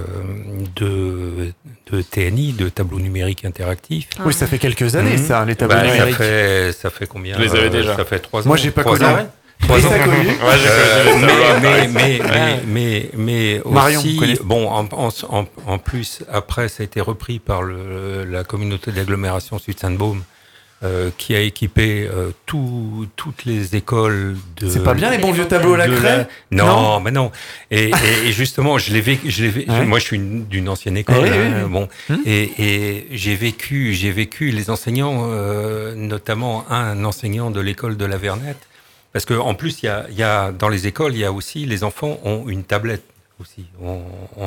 [0.77, 1.53] de,
[1.93, 4.09] de TNI, de tableaux numériques interactifs.
[4.25, 5.27] Oui, ça fait quelques années, Mhm.
[5.27, 6.17] ça, les tableaux Bah, ça numériques.
[6.17, 8.49] fait ça fait combien Vous les avez euh, déjà Ça fait trois ans.
[8.49, 9.05] Moi, j'ai pas connu.
[9.05, 9.27] ans.
[9.61, 9.91] Trois ans.
[9.93, 12.29] Euh, mais, mais, mais, Ouais.
[12.29, 17.01] mais, mais, mais Marion, aussi, bon, en, en, en- en plus, après, ça a été
[17.01, 20.23] repris par le, la communauté d'agglomération Sud-Sainte-Baume,
[20.85, 24.68] euh, qui a équipé euh, tout- toutes les écoles de.
[24.68, 27.33] C'est pas bien les bons vieux tableaux à la craie Non, Non mais non.
[27.70, 29.31] Et, et, et justement, je l'ai vécu.
[29.31, 29.87] Je l'ai vécu- Ouais.
[29.87, 31.16] Moi, je suis une- d'une ancienne école.
[31.22, 31.66] Oui, hein.
[31.68, 32.16] Bon, Hmm.
[32.27, 38.05] et, et j'ai vécu, j'ai vécu les enseignants, euh, notamment un enseignant de l'école de
[38.05, 38.66] la Vernette,
[39.14, 41.24] parce que en plus, il y a, il y a dans les écoles, il y
[41.24, 43.03] a aussi les enfants ont une tablette
[43.41, 43.66] aussi.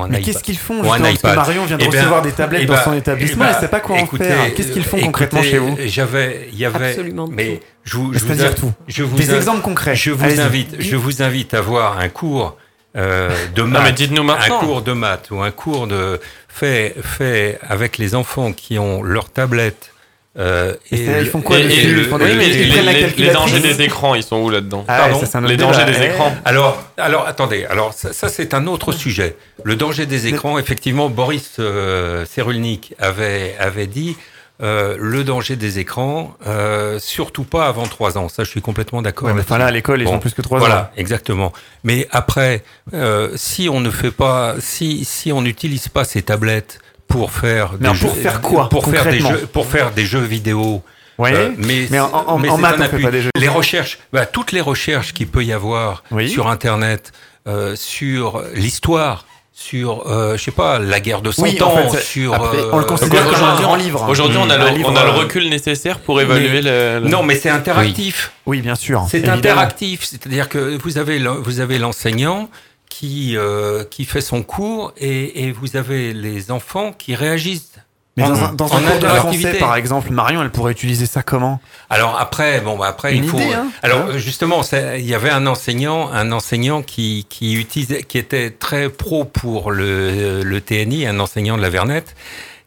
[0.09, 1.35] Mais qu'est-ce qu'ils font justement Parce que iPad.
[1.35, 3.49] Marion vient de Eh ben, recevoir des tablettes eh dans ben, son établissement, eh ben,
[3.51, 4.53] elle ne sait pas quoi en faire.
[4.53, 7.63] Qu'est-ce qu'ils font écoutez, concrètement chez vous J'avais, il y avait, Absolument mais tout.
[7.83, 8.73] je vous, je vous tout.
[8.87, 9.95] Je vous Des in- exemples concrets.
[9.95, 10.39] Je vous Allez-y.
[10.41, 12.57] invite, je vous invite à voir un cours
[12.97, 13.83] euh, de Non, maths.
[13.83, 18.51] mais dites-nous un cours de maths ou un cours de fait fait avec les enfants
[18.53, 19.91] qui ont leur tablette.
[20.39, 22.47] Euh, Et c'est- ils font quoi Et- dessus et Ils le- font des- oui, mais
[22.47, 22.73] ils
[23.17, 26.33] les- dangers des écrans, ils sont où là-dedans Ah Pardon Les dangers des écrans.
[26.45, 29.35] Alors, alors attendez, alors ça, ça, c'est un autre sujet.
[29.63, 34.15] Le danger des écrans, effectivement, Boris euh, Cyrulnik avait, avait dit
[34.61, 38.27] euh, le danger des écrans, euh, surtout pas avant trois ans.
[38.27, 39.29] Ça, je suis complètement d'accord.
[39.29, 40.89] Ouais, enfin là, à l'école, ils Bon, ont plus que 3 Voilà, ans.
[40.97, 41.53] exactement.
[41.85, 42.63] Mais après,
[42.93, 46.79] euh, si on ne fait pas, si, si on n'utilise pas ces tablettes
[47.10, 49.66] pour faire Mais des alors, pour jeux- faire quoi, pour faire des concrètement jeux, pour
[49.66, 50.82] faire des jeux vidéo.
[51.18, 51.34] Ouais.
[51.36, 53.30] euh, mais Mais en- en- mais en c'est maths, on fait pas des jeux.
[53.36, 56.30] Les recherches, bah, toutes les recherches qu'il peut y avoir Oui.
[56.30, 57.12] sur Internet,
[57.45, 61.89] euh, sur l'histoire, sur, euh, je sais pas, la guerre de 100 Oui, en ans,
[61.89, 62.34] fait, sur.
[62.34, 64.05] après, euh, on le considère comme un aujourd'hui, grand livre.
[64.07, 67.10] Aujourd'hui, on, a le, livre, on a le euh, recul nécessaire pour évaluer le, le-
[67.10, 68.32] Non, mais c'est interactif.
[68.45, 69.05] Oui, bien sûr.
[69.10, 72.49] C'est interactif, c'est-à-dire que vous avez le- vous avez l'enseignant
[72.89, 77.75] qui euh, qui fait son cours et, et vous avez les enfants qui réagissent.
[78.17, 81.05] Mais dans un, dans en un cours de français, par exemple, Marion, elle pourrait utiliser
[81.05, 81.61] ça comment?
[81.89, 83.37] Alors après, bon, bah après, Une il faut.
[83.37, 83.67] idée, hein.
[83.81, 84.61] alors Hein justement,
[84.97, 89.71] il y avait un enseignant, un enseignant qui qui utilisait, qui était très pro pour
[89.71, 92.15] le le TNI, un enseignant de la Vernette,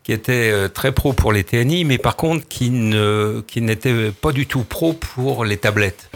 [0.04, 4.10] qui était euh, très pro pour les TNI, mais par contre qui ne qui n'était
[4.10, 6.08] pas du tout pro pour les tablettes.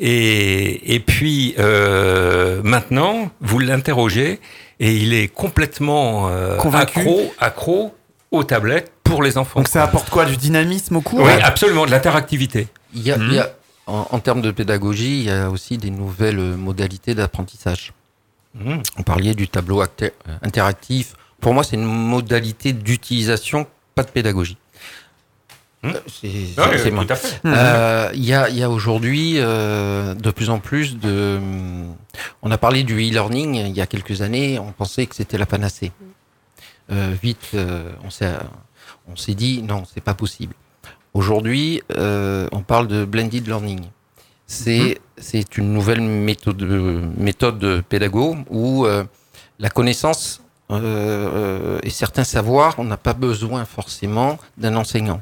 [0.00, 4.40] Et, et puis euh, maintenant, vous l'interrogez
[4.80, 7.00] et il est complètement euh, Convaincu.
[7.00, 7.94] accro, accro
[8.30, 9.60] aux tablettes pour les enfants.
[9.60, 12.68] Donc ça apporte quoi Du dynamisme au cours oui, absolument, de l'interactivité.
[12.94, 13.50] Il y a, il y a-
[13.86, 17.92] en, en termes de pédagogie, il y a aussi des nouvelles modalités d'apprentissage.
[18.54, 18.82] Mhm.
[18.98, 20.08] On parlait du tableau euh,
[20.42, 21.14] interactif.
[21.40, 24.58] Pour moi, c'est une modalité d'utilisation, pas de pédagogie.
[25.82, 25.92] Mhm.
[25.94, 27.04] Euh, c'est- moi.
[27.46, 31.38] Euh, Il y a, il y a aujourd'hui euh, de plus en plus de.
[32.42, 34.58] On a parlé du e-learning il y a quelques années.
[34.58, 35.92] On pensait que c'était la panacée.
[36.90, 37.50] Euh, vite,
[38.04, 38.32] on s'est
[39.10, 40.54] on s'est dit non, c'est pas possible.
[41.14, 43.82] Aujourd'hui, on parle de blended learning.
[44.46, 46.62] C'est c'est une nouvelle méthode
[47.16, 48.86] méthode pédago où
[49.60, 55.20] la connaissance et certains savoirs, on n'a pas besoin forcément d'un enseignant.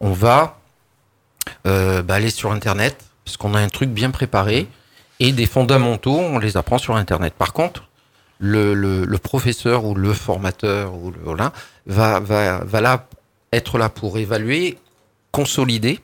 [0.00, 0.58] On va
[1.66, 4.68] euh, bah, aller sur Internet, parce qu'on a un truc bien préparé,
[5.20, 7.34] et des fondamentaux, on les apprend sur Internet.
[7.34, 7.88] Par contre,
[8.38, 11.52] le, le, le professeur ou le formateur ou le, voilà,
[11.86, 13.08] va, va, va là
[13.52, 14.78] être là pour évaluer,
[15.32, 16.00] consolider,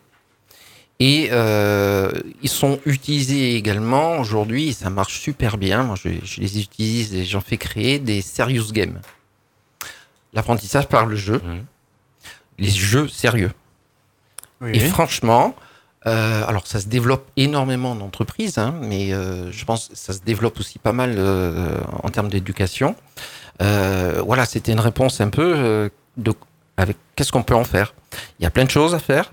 [1.00, 2.10] et euh,
[2.42, 5.82] ils sont utilisés également aujourd'hui, ça marche super bien.
[5.82, 9.00] Moi, je, je les utilise et j'en fais créer des serious games.
[10.32, 11.64] L'apprentissage par le jeu, Mhm.
[12.58, 13.50] les jeux sérieux.
[14.64, 14.72] Oui.
[14.74, 15.54] Et franchement,
[16.06, 20.12] euh, alors ça se développe énormément en entreprise, hein, mais euh, je pense que ça
[20.12, 22.94] se développe aussi pas mal euh, en termes d'éducation.
[23.62, 26.32] Euh, voilà, c'était une réponse un peu euh, de
[26.76, 27.94] avec qu'est-ce qu'on peut en faire.
[28.40, 29.32] Il y a plein de choses à faire.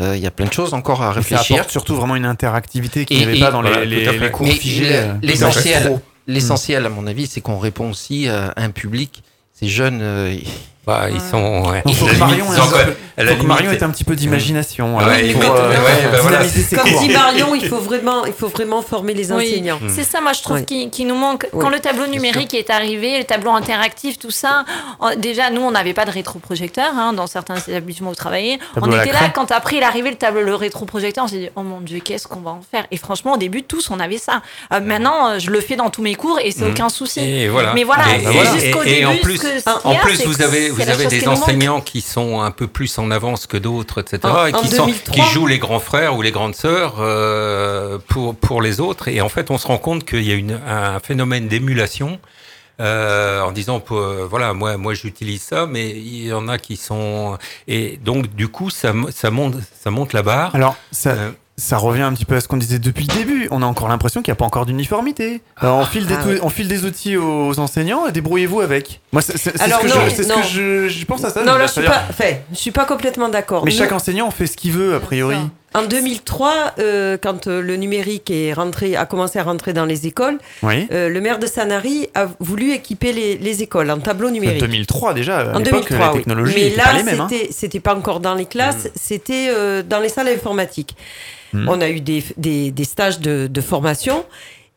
[0.00, 1.56] Euh, il y a plein de choses encore à Ça réfléchir.
[1.56, 4.30] apporte surtout vraiment une interactivité qu'il n'y avait et- pas dans voilà, les, les, les
[4.32, 4.90] cours figés.
[4.90, 9.22] le- l'essentiel, l'essentiel à mon avis, c'est qu'on répond aussi à un public.
[9.52, 10.00] Ces jeunes,
[10.86, 11.62] Bah, ils sont.
[11.70, 11.82] ouais.
[11.86, 16.10] Donc, faut que Marion limite, que Marion ait un petit peu d'imagination Ouais, euh, euh,
[16.12, 19.78] bah voilà, Comme dit Marion, il faut vraiment, il faut vraiment former les enseignants.
[19.80, 19.88] Hmm.
[19.88, 21.46] C'est ça, moi, je trouve qu'il nous manque.
[21.52, 24.64] Oui, Quand le tableau numérique est arrivé, le tableau interactif, tout ça,
[25.00, 28.58] on- déjà, nous, on n'avait pas de rétroprojecteur hein, dans certains établissements où vous travaillez.
[28.74, 31.38] Tableau on était là, quand après il est arrivé le tableau, le rétroprojecteur, on s'est
[31.38, 32.84] dit, oh mon Dieu, qu'est-ce qu'on va en faire?
[32.90, 34.42] Et franchement, au début, tous, on avait ça.
[34.72, 36.70] Euh, maintenant, euh, je le fais dans tous mes cours et c'est Mhm.
[36.72, 37.20] aucun souci.
[37.20, 37.72] Et voilà.
[37.74, 41.06] Mais voilà, Et- c'est et- jusqu'au et- et début, en plus, vous avez, vous avez
[41.06, 44.18] des qui enseignants qui sont un peu plus en avance que d'autres, etc.
[44.24, 45.14] En- et qui, sont, 2003.
[45.14, 49.08] qui jouent les grands frères ou les grandes sœurs euh, pour, pour les autres.
[49.08, 52.18] Et en fait, on se rend compte qu'il y a une, un phénomène d'émulation.
[52.80, 56.76] euh, en disant euh, voilà moi moi j'utilise ça mais il y en a qui
[56.76, 61.30] sont et donc du coup ça ça monte ça monte la barre Alors, ça, Euh,
[61.56, 63.48] ça revient un petit peu à ce qu'on disait depuis le début.
[63.50, 65.40] On a encore l'impression qu'il n'y a pas encore d'uniformité.
[65.62, 66.38] Euh, on, file des Ah ouais.
[66.42, 69.00] on file des outils aux enseignants et débrouillez-vous avec.
[69.12, 70.34] Moi, c'est ce que, non, je, ce non.
[70.36, 71.44] que je, je pense à ça.
[71.44, 72.02] Non, je- là, je suis pas,
[72.50, 73.64] je suis pas complètement d'accord.
[73.64, 75.36] Mais Nous, chaque enseignant fait ce qu'il veut, a priori.
[75.74, 80.06] En 2003, euh, quand euh, le numérique est rentré, a commencé à rentrer dans les
[80.06, 80.86] écoles, Oui.
[80.92, 84.60] euh, le maire de Sanary a voulu équiper les, les écoles en tableau En numérique.
[84.60, 86.18] 2003 déjà, à En l'époque, 2003, les oui.
[86.18, 87.26] technologies Mais là, hein.
[87.28, 90.94] c'était c'était pas encore dans les classes, c'était euh, dans les salles informatiques.
[91.52, 91.68] Mm.
[91.68, 94.24] On a eu des, des, des stages de, de formation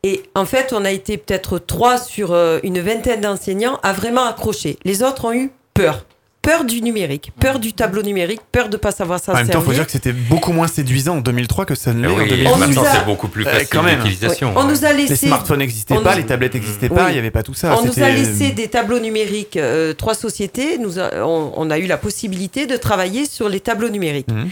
[0.04, 2.32] Et en fait, on a été peut-être trois sur
[2.62, 4.78] une vingtaine d'enseignants à vraiment accrocher.
[4.84, 6.04] Les autres ont eu peur.
[6.48, 9.50] Peur du numérique, peur du tableau numérique, peur de ne pas savoir s'en En même
[9.50, 12.06] temps, il faut dire que c'était beaucoup moins séduisant en 2003 que ça ne l'est
[12.08, 12.46] en oui, 2018.
[12.48, 13.98] On nous maintenant a- c'est beaucoup plus Euh, facile quand même.
[14.02, 14.52] d'utilisation.
[14.56, 14.72] On ouais.
[14.72, 17.30] nous a Les laissé, smartphones n'existaient pas, nous- les tablettes n'existaient pas, il n'y avait
[17.30, 17.76] pas tout ça.
[17.78, 21.70] on nous a C'était- laissé des tableaux numériques, euh, trois sociétés, nous a- on, on
[21.70, 24.28] a eu la possibilité de travailler sur les tableaux numériques.
[24.32, 24.48] Mhm.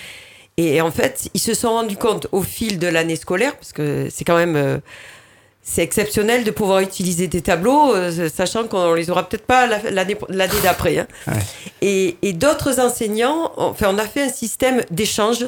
[0.59, 4.09] Et en fait, ils se sont rendus compte au fil de l'année scolaire, parce que
[4.11, 4.79] c'est quand même euh,
[5.69, 9.91] c'est exceptionnel de pouvoir utiliser des tableaux, euh, sachant qu'on les aura peut-être pas la-
[9.91, 10.99] l'année d'après.
[10.99, 11.07] hein.
[11.27, 11.33] Ouais.
[11.83, 15.45] Et, et d'autres enseignants, enfin, on a fait un système d'échange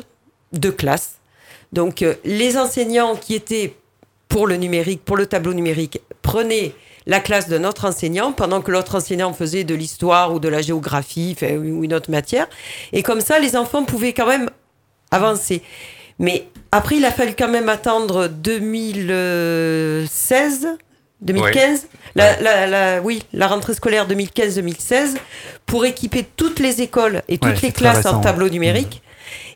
[0.53, 1.13] de classe.
[1.73, 3.77] Donc, euh, les enseignants qui étaient
[4.29, 6.73] pour le numérique, pour le tableau numérique, prenaient
[7.07, 10.63] la classe de notre enseignant pendant que l'autre enseignant faisait de l'histoire ou de la
[10.63, 12.49] géographie enfin, ou une autre matière.
[12.93, 14.51] Et comme ça, les enfants pouvaient quand même
[15.13, 15.63] avancer.
[16.19, 20.69] Mais après, il a fallu quand même attendre 2016,
[21.21, 25.17] 2015, la, la- la- oui, la rentrée scolaire 2015-2016,
[25.67, 28.23] pour équiper toutes les écoles et toutes Ouais, les classes en ouais.
[28.23, 29.03] tableau numérique.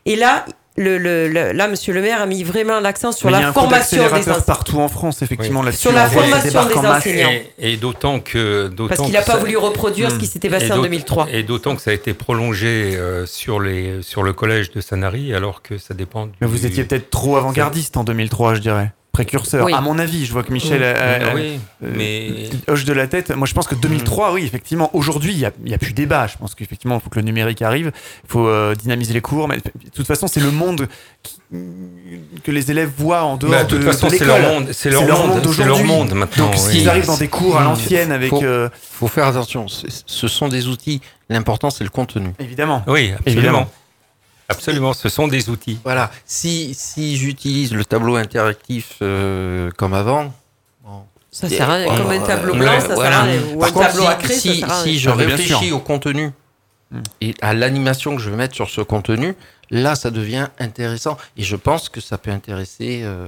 [0.05, 0.45] Et là,
[0.75, 3.97] le, le- le- là, Monsieur le maire a mis vraiment l'accent sur Mais la formation
[4.03, 4.41] des enseignants.
[4.41, 5.65] partout en France, effectivement, Oui.
[5.67, 5.81] là-dessus.
[5.83, 7.29] Sur la formation des en enseignants.
[7.59, 8.71] Et, et d'autant que.
[8.87, 10.19] Parce qu'il n'a pas ça- voulu reproduire ce Hmm.
[10.19, 11.27] qui s'était et passé en d'aut- 2003.
[11.31, 15.33] Et d'autant que ça a été prolongé euh, sur, les, sur le collège de Sanary,
[15.35, 16.33] alors que ça dépend du.
[16.41, 18.91] Mais vous étiez peut-être trop avant-gardiste en 2003, je dirais.
[19.13, 19.65] Précurseur.
[19.65, 19.73] Oui.
[19.73, 20.87] À mon avis, je vois que Michel Oui.
[20.87, 22.49] euh, oui, euh, mais.
[22.67, 23.29] hoche de la tête.
[23.29, 24.89] Moi, je pense que 2003, oui, effectivement.
[24.95, 26.25] Aujourd'hui, il n'y a, a plus débat.
[26.25, 27.91] Je pense qu'effectivement, il faut que le numérique arrive.
[28.23, 29.47] Il faut euh, dynamiser les cours.
[29.47, 29.61] Mais de
[29.93, 30.87] toute façon, c'est le monde
[31.21, 31.37] qui-
[32.43, 34.51] que les élèves voient en dehors Bah, de de, toute façon, de c'est leur l'école.
[34.53, 36.45] monde, c'est leur monde, monde c'est leur monde maintenant.
[36.45, 36.59] Donc, oui.
[36.71, 38.31] s'ils arrivent dans des cours à l'ancienne avec...
[38.31, 39.67] Faut- euh, faut faire attention.
[39.67, 41.01] Ce sont des outils.
[41.29, 42.29] L'important, c'est le contenu.
[42.39, 42.81] évidemment.
[42.87, 43.27] Oui, absolument.
[43.41, 43.69] Évidemment.
[44.49, 45.79] Absolument, ce sont des outils.
[45.83, 46.11] Voilà.
[46.25, 50.33] Si, si j'utilise le tableau interactif euh, comme avant,
[50.83, 51.97] bon, Ça sert à rien.
[51.97, 53.11] Comme un tableau blanc, ça voilà.
[53.11, 53.41] sert à rien.
[53.55, 55.79] Ou un tableau si, à créer, si, ça sert à si je Ah, réfléchis au
[55.79, 56.31] contenu
[56.91, 57.01] Hmm.
[57.21, 59.33] et à l'animation que je vais mettre sur ce contenu,
[59.71, 61.17] là, ça devient intéressant.
[61.37, 63.27] Et je pense que ça peut intéresser euh,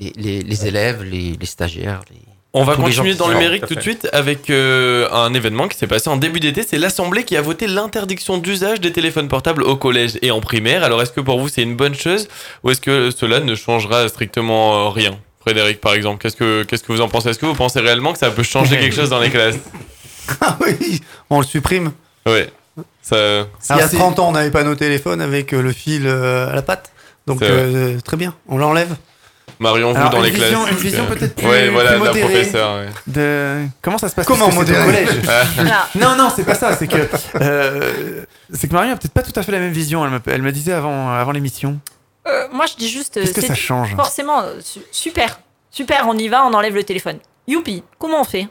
[0.00, 2.00] les, les- les élèves, les, les stagiaires.
[2.10, 2.16] les-
[2.52, 5.86] On va continuer dans le numérique tout de suite avec euh, un événement qui s'est
[5.86, 6.62] passé en début d'été.
[6.66, 10.82] C'est l'Assemblée qui a voté l'interdiction d'usage des téléphones portables au collège et en primaire.
[10.82, 12.28] Alors est-ce que pour vous c'est une bonne chose
[12.64, 15.18] ou est-ce que cela ne changera strictement euh, rien?
[15.40, 17.28] Frédéric par exemple, qu'est-ce que, qu'est-ce que vous en pensez?
[17.28, 19.56] Est-ce que vous pensez réellement que ça peut changer quelque chose dans les classes?
[20.40, 21.92] Ah oui, on le supprime.
[22.26, 22.50] Ouais.
[23.00, 23.16] Ça...
[23.16, 25.70] Il y a Alors, c'est- 30 ans, on n'avait pas nos téléphones avec euh, le
[25.70, 26.90] fil à la patte.
[27.28, 28.96] Donc euh, très bien, on l'enlève.
[29.58, 32.20] Marion, vous Alors, dans les vision- classes une vision peut-être plus- Ouais, voilà, plus modérée.
[32.20, 32.76] professeure.
[32.76, 32.88] ouais.
[33.06, 33.64] De...
[33.80, 34.26] Comment ça se passe?
[34.26, 35.08] Comment modéré collège?
[35.54, 35.88] Voilà.
[35.94, 36.76] Non, non, c'est pas ça.
[36.76, 37.08] C'est que,
[37.40, 40.04] euh, c'est que Marion a peut-être pas tout à fait la même vision.
[40.04, 41.78] Elle me, elle me disait avant, avant l'émission.
[42.28, 43.16] Euh, moi, je dis juste.
[43.16, 43.94] euh, Qu'est-ce que ça change?
[43.96, 45.40] Forcément, su- super.
[45.70, 47.18] Super, on y va, on enlève le téléphone.
[47.48, 48.48] Youpi, comment on fait?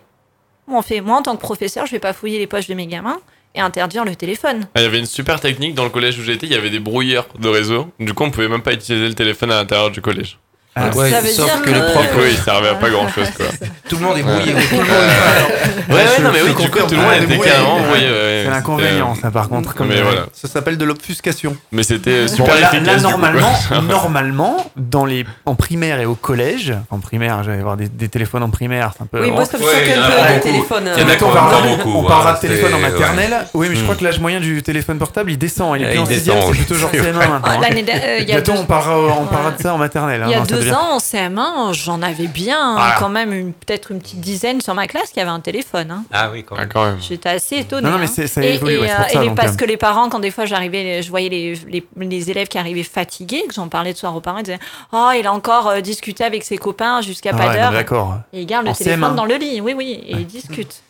[0.65, 1.01] Comment on fait?
[1.01, 3.19] Moi, en tant que professeur, je vais pas fouiller les poches de mes gamins
[3.53, 4.67] et interdire le téléphone.
[4.73, 6.69] Ah, Il y avait une super technique dans le collège où j'étais, il y avait
[6.69, 7.89] des brouilleurs de réseau.
[7.99, 10.39] Du coup, on pouvait même pas utiliser le téléphone à l'intérieur du collège.
[10.77, 12.89] Ah, Ouais, ça veut sauf dire que les que- profs, Oui, ça servait à pas
[12.89, 13.45] grand chose quoi.
[13.89, 14.53] tout le monde est brouillé.
[14.53, 17.83] Ouais, ouais, non, mais oui, du coup, tout le monde Ah, était carrément Ouais.
[17.83, 18.07] brouillé.
[18.09, 19.69] ouais, C'est l'inconvénient, ça, par contre.
[19.69, 20.21] euh, Comme Mais euh, voilà.
[20.33, 21.55] Ça s'appelle de l'obfuscation.
[21.71, 22.85] Mais c'était Bon, super là, efficace.
[23.03, 23.53] là, normalement,
[23.89, 28.43] normalement, dans les, en primaire et au collège, en primaire, j'allais avoir des, des téléphones
[28.43, 29.21] en primaire, c'est un peu.
[29.21, 30.39] Oui, moi, Ouais, le beaucoup.
[30.43, 30.89] téléphone.
[30.97, 32.73] Il y en a euh, on même parlera, pas beaucoup, on parlera hein, de téléphone
[32.73, 33.35] en c'est- maternelle.
[33.53, 33.83] Oui, mais je Hmm.
[33.85, 35.75] crois que l'âge moyen du téléphone portable, il descend.
[35.77, 36.65] Il est Ouais, plus il en sixième, descend, c'est oui.
[36.65, 37.27] plutôt genre C'est CM1 vrai.
[37.27, 37.59] maintenant.
[37.61, 37.75] Ah, hein.
[38.05, 38.65] Euh, Bientôt, on Ouais.
[38.65, 40.23] parlera de ça en maternelle.
[40.71, 42.95] Hein, ans, en CM1, j'en avais bien Voilà.
[42.99, 45.91] quand même une- peut-être une petite dizaine sur ma classe qui avait un téléphone.
[45.91, 46.03] hein.
[46.11, 46.69] Ah oui, quand Ah, même.
[46.69, 46.97] quand même.
[47.01, 47.83] J'étais assez étonnée.
[47.87, 48.27] Non, non, mais hein.
[48.27, 50.09] ça et, évolue, et, ouais, c'est pour ça, et les- donc, parce que les parents,
[50.09, 53.67] quand des fois j'arrivais, je voyais les, les, les élèves qui arrivaient fatigués, que j'en
[53.67, 54.59] parlais de soir aux parents, ils disaient
[54.93, 57.71] Oh, il a encore euh, discuté avec ses copains jusqu'à Ah pas ouais, d'heure.
[57.71, 58.17] D'accord.
[58.33, 59.15] Et il garde le téléphone CM1.
[59.15, 59.61] dans le lit.
[59.61, 60.81] Oui, oui, et il discute.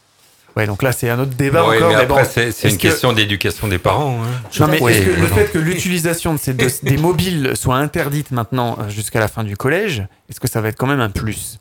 [0.56, 1.90] Ouais, donc là, c'est un autre débat Ouais, encore.
[1.90, 2.30] mais mais après, bon.
[2.52, 4.22] c'est une que- question d'éducation des parents.
[4.24, 4.28] hein.
[4.60, 8.32] Non, mais Oui, que le fait que l'utilisation de ces deux- des mobiles soit interdite
[8.32, 11.10] maintenant euh, jusqu'à la fin du collège, est-ce que ça va être quand même un
[11.10, 11.60] plus?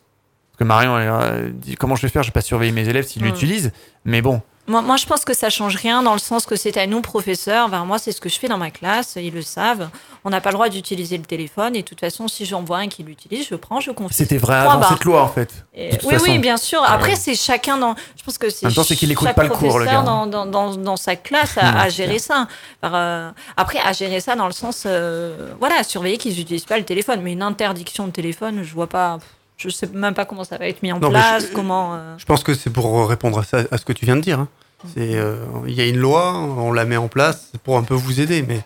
[0.52, 2.88] Parce que Marion elle, euh, dit comment je vais faire, je vais pas surveiller mes
[2.88, 3.26] élèves s'ils Hmm.
[3.26, 3.72] l'utilisent,
[4.04, 6.78] mais bon, Moi, moi, je pense que ça change rien dans le sens que c'est
[6.78, 7.66] à nous, professeurs.
[7.66, 9.14] Enfin, moi, c'est ce que je fais dans ma classe.
[9.16, 9.90] Ils le savent.
[10.24, 11.76] On n'a pas le droit d'utiliser le téléphone.
[11.76, 14.14] Et de toute façon, si j'en vois un qui l'utilise, je prends, je confie.
[14.14, 14.88] c'était vrai avant barre.
[14.94, 15.66] cette loi en fait.
[15.74, 16.24] Et- oui, façon.
[16.30, 16.82] oui, bien sûr.
[16.82, 17.94] Après, c'est chacun dans.
[18.16, 18.70] Je pense que c'est.
[18.70, 20.02] C'est qu'il écoute chaque pas le cours, le professeur gars.
[20.02, 22.48] Dans, dans, dans, dans sa classe à, Mmh, à gérer ça.
[22.82, 24.84] Alors, euh, après, à gérer ça dans le sens.
[24.86, 27.20] euh, voilà, surveiller qu'ils n'utilisent pas le téléphone.
[27.22, 29.18] Mais une interdiction de téléphone, je vois pas.
[29.56, 31.48] Je sais même pas comment ça va être mis en Non, place.
[31.48, 31.94] je- Comment.
[31.94, 34.20] euh, Je pense que c'est pour répondre à, ça, à ce que tu viens de
[34.20, 34.40] dire.
[34.40, 34.48] hein.
[34.94, 35.36] C'est, euh,
[35.66, 38.44] Il y a une loi, on la met en place pour un peu vous aider,
[38.46, 38.60] mais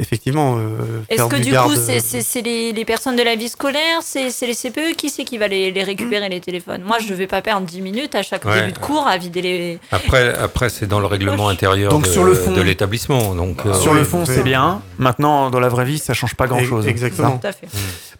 [0.00, 0.68] effectivement, euh,
[1.08, 3.98] Est-ce faire que du garde- coup, c'est- c'est les, les personnes de la vie scolaire,
[4.02, 6.82] c'est les CPE Qui c'est qui va les, les récupérer les téléphones?
[6.82, 8.60] Moi, je ne vais pas perdre 10 minutes à chaque Ouais.
[8.60, 9.78] début de cours à vider les.
[9.92, 13.34] Après, après c'est dans le règlement intérieur Donc, de, sur le fond- de l'établissement.
[13.34, 14.80] Donc, euh, Sur le fond, c'est bien.
[14.98, 16.86] Maintenant, dans la vraie vie, ça change pas grand-chose.
[16.86, 17.38] Exactement.
[17.38, 17.66] Tout à fait.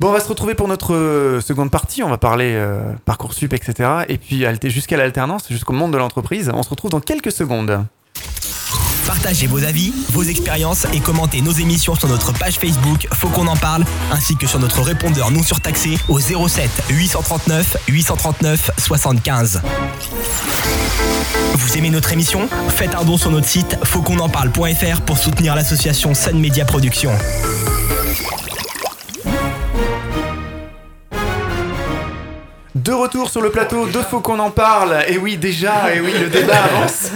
[0.00, 2.02] Bon, on va se retrouver pour notre euh, seconde partie.
[2.02, 3.88] On va parler euh, Parcoursup, etc.
[4.08, 6.50] Et puis jusqu'à l'alternance, jusqu'au monde de l'entreprise.
[6.54, 7.84] On se retrouve dans quelques secondes.
[9.08, 13.46] Partagez vos avis, vos expériences et commentez nos émissions sur notre page Facebook Faut qu'on
[13.46, 19.62] en parle, ainsi que sur notre répondeur non surtaxé au 07 839 839 75.
[21.54, 22.50] Vous aimez notre émission?
[22.68, 27.16] Faites un don sur notre site fautquonenparle.fr pour soutenir l'association Sun Media Productions.
[32.84, 34.98] De retour sur le plateau de Faut qu'on en parle.
[35.08, 37.10] Et oui, déjà, et oui, le débat avance.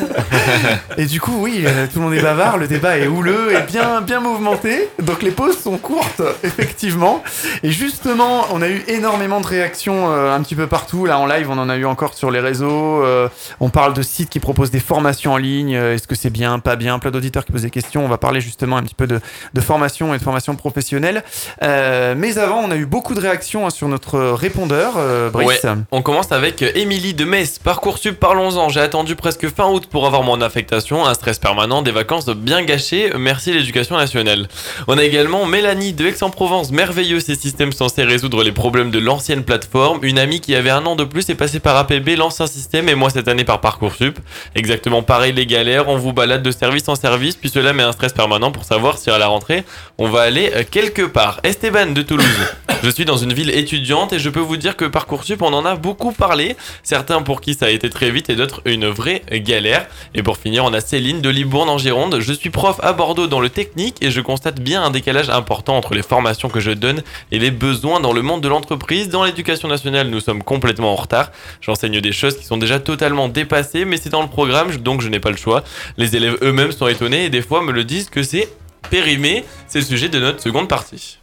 [0.99, 3.63] Et du coup, oui, euh, tout le monde est bavard, le débat est houleux et
[3.63, 4.89] bien, bien mouvementé.
[5.01, 7.23] Donc les pauses sont courtes, effectivement.
[7.63, 11.07] Et justement, on a eu énormément de réactions euh, un petit peu partout.
[11.07, 13.05] Là, en live, on en a eu encore sur les réseaux.
[13.05, 13.29] Euh,
[13.61, 15.73] on parle de sites qui proposent des formations en ligne.
[15.73, 16.99] Est-ce que c'est bien, pas bien?
[16.99, 18.05] Plein d'auditeurs qui posent des questions.
[18.05, 19.21] On va parler justement un petit peu de,
[19.61, 21.23] formation et de formation professionnelle.
[21.61, 24.95] Mais avant, on a eu beaucoup de réactions hein, sur notre répondeur.
[25.91, 27.59] On commence avec Émilie de Metz.
[27.59, 28.69] Parcoursup, parlons-en.
[28.69, 32.63] J'ai attendu presque fin août pour avoir mon affectation, un stress permanent, des vacances bien
[32.63, 33.13] gâchées.
[33.19, 34.49] Merci l'éducation nationale.
[34.89, 36.71] On a également Mélanie de Aix-en-Provence.
[36.71, 40.01] Merveilleux ces systèmes censés résoudre les problèmes de l'ancienne plateforme.
[40.03, 42.95] Une amie qui avait un an de plus est passée par APB, l'ancien système, et
[42.95, 44.19] moi cette année par Parcoursup.
[44.55, 45.89] Exactement pareil les galères.
[45.89, 48.99] On vous balade de service en service, puis cela met un stress permanent pour savoir
[48.99, 49.65] si à la rentrée
[49.99, 51.41] on va aller euh, quelque part.
[51.43, 52.27] Esteban de Toulouse.
[52.83, 55.65] Je suis dans une ville étudiante et je peux vous dire que Parcoursup, on en
[55.65, 56.57] a beaucoup parlé.
[56.83, 59.87] Certains pour qui ça a été très vite et d'autres une vraie galère.
[60.15, 62.21] Et pour finir, on a Céline de Libourne en Gironde.
[62.21, 65.77] Je suis prof à Bordeaux dans le technique et je constate bien un décalage important
[65.77, 69.09] entre les formations que je donne et les besoins dans le monde de l'entreprise.
[69.09, 71.31] Dans l'éducation nationale, nous sommes complètement en retard.
[71.61, 75.09] J'enseigne des choses qui sont déjà totalement dépassées, mais c'est dans le programme, donc je
[75.09, 75.63] n'ai pas le choix.
[75.97, 78.49] Les élèves eux-mêmes sont étonnés et des fois me le disent que c'est
[78.91, 79.45] périmé.
[79.69, 81.19] C'est le sujet de notre seconde partie.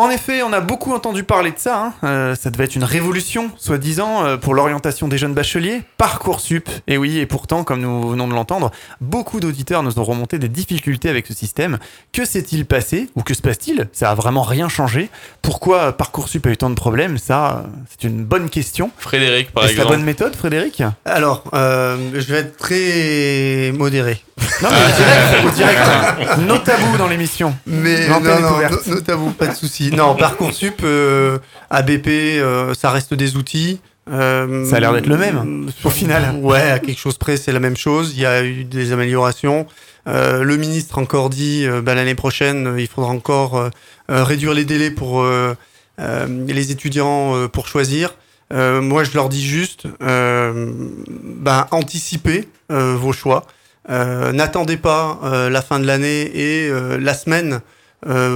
[0.00, 1.86] En effet, on a beaucoup entendu parler de ça.
[1.86, 1.92] hein.
[2.04, 5.82] Euh, ça devait être une révolution, soi-disant, euh, pour l'orientation des jeunes bacheliers.
[5.96, 6.68] Parcoursup.
[6.86, 8.70] Et oui, et pourtant, comme nous venons de l'entendre,
[9.00, 11.78] beaucoup d'auditeurs nous ont remonté des difficultés avec ce système.
[12.12, 13.88] Que s'est-il passé Ou que se passe-t-il?
[13.92, 15.10] Ça a vraiment rien changé.
[15.42, 17.18] Pourquoi Parcoursup a eu tant de problèmes?
[17.18, 18.92] Ça, c'est une bonne question.
[18.98, 19.96] Frédéric, par Est-ce la exemple.
[19.96, 20.80] bonne méthode, Frédéric?
[21.06, 24.22] Alors, euh, je vais être très modéré.
[24.62, 25.80] Non, mais direct, au direct.
[25.80, 26.36] hein.
[26.46, 27.54] No tabou dans l'émission.
[27.66, 28.86] Mais non, non, ouverte.
[28.86, 29.90] no- notez-vous, pas de souci.
[29.92, 31.38] Non, Parcoursup, euh,
[31.70, 33.80] ABP, euh, ça reste des outils.
[34.10, 36.36] Euh, Ça a l'air d'être le même, au final.
[36.40, 38.12] Ouais, à quelque chose près, c'est la même chose.
[38.16, 39.66] Il y a eu des améliorations.
[40.08, 43.68] Euh, le ministre a encore dit, euh, bah, l'année prochaine, euh, il faudra encore euh,
[44.10, 45.54] euh, réduire les délais pour euh,
[46.00, 48.14] euh, les étudiants euh, pour choisir.
[48.50, 50.70] Euh, moi, je leur dis juste, euh,
[51.06, 53.44] ben, anticipez euh, vos choix.
[53.90, 57.60] Euh, N'attendez pas euh, la fin de l'année et euh, la semaine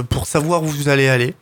[0.09, 1.35] pour savoir où vous allez aller.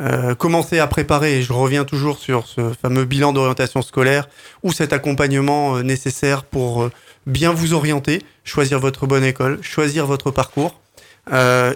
[0.00, 4.30] Euh, commencez à préparer, et je reviens toujours sur ce fameux bilan d'orientation scolaire
[4.62, 6.88] ou cet accompagnement nécessaire pour
[7.26, 10.80] bien vous orienter, choisir votre bonne école, choisir votre parcours.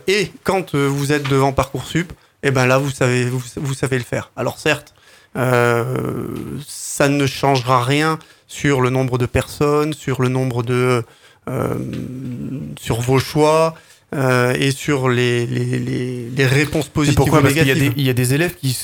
[0.06, 4.04] Et quand vous êtes devant Parcoursup, eh ben là, vous savez, vous, vous savez le
[4.04, 4.30] faire.
[4.36, 4.94] Alors certes,
[5.34, 11.04] ça ne changera rien sur le nombre de personnes, sur le nombre de,
[12.80, 13.74] sur vos choix
[14.14, 17.70] euh, et sur les, les, les, les réponses Et positives pourquoi ou Parce qu'il y,
[17.70, 18.76] a des- il y a des élèves qui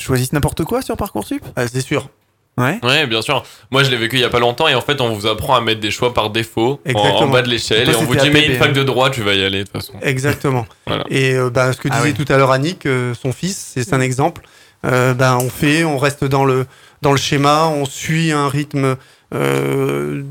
[0.00, 1.44] choisissent n'importe quoi sur Parcoursup?
[1.56, 2.08] Ah, c'est sûr.
[2.56, 2.78] Ouais.
[2.82, 3.42] Ouais, bien sûr.
[3.70, 5.54] Moi, je l'ai vécu il y a pas longtemps et en fait, on vous apprend
[5.54, 8.28] à mettre des choix par défaut en, en bas de l'échelle et on vous dit
[8.30, 8.72] mais une fac hein.
[8.72, 9.94] de droit, tu vas y aller de toute façon.
[10.02, 10.66] Exactement.
[10.86, 11.04] Voilà.
[11.10, 12.24] Et euh, bah, ce que Ah disait oui.
[12.24, 14.42] tout à l'heure Annick, euh, son fils, c'est un exemple.
[14.84, 16.66] Euh, ben, on fait, on reste dans le,
[17.02, 18.96] dans le schéma, on suit un rythme
[19.34, 20.22] euh,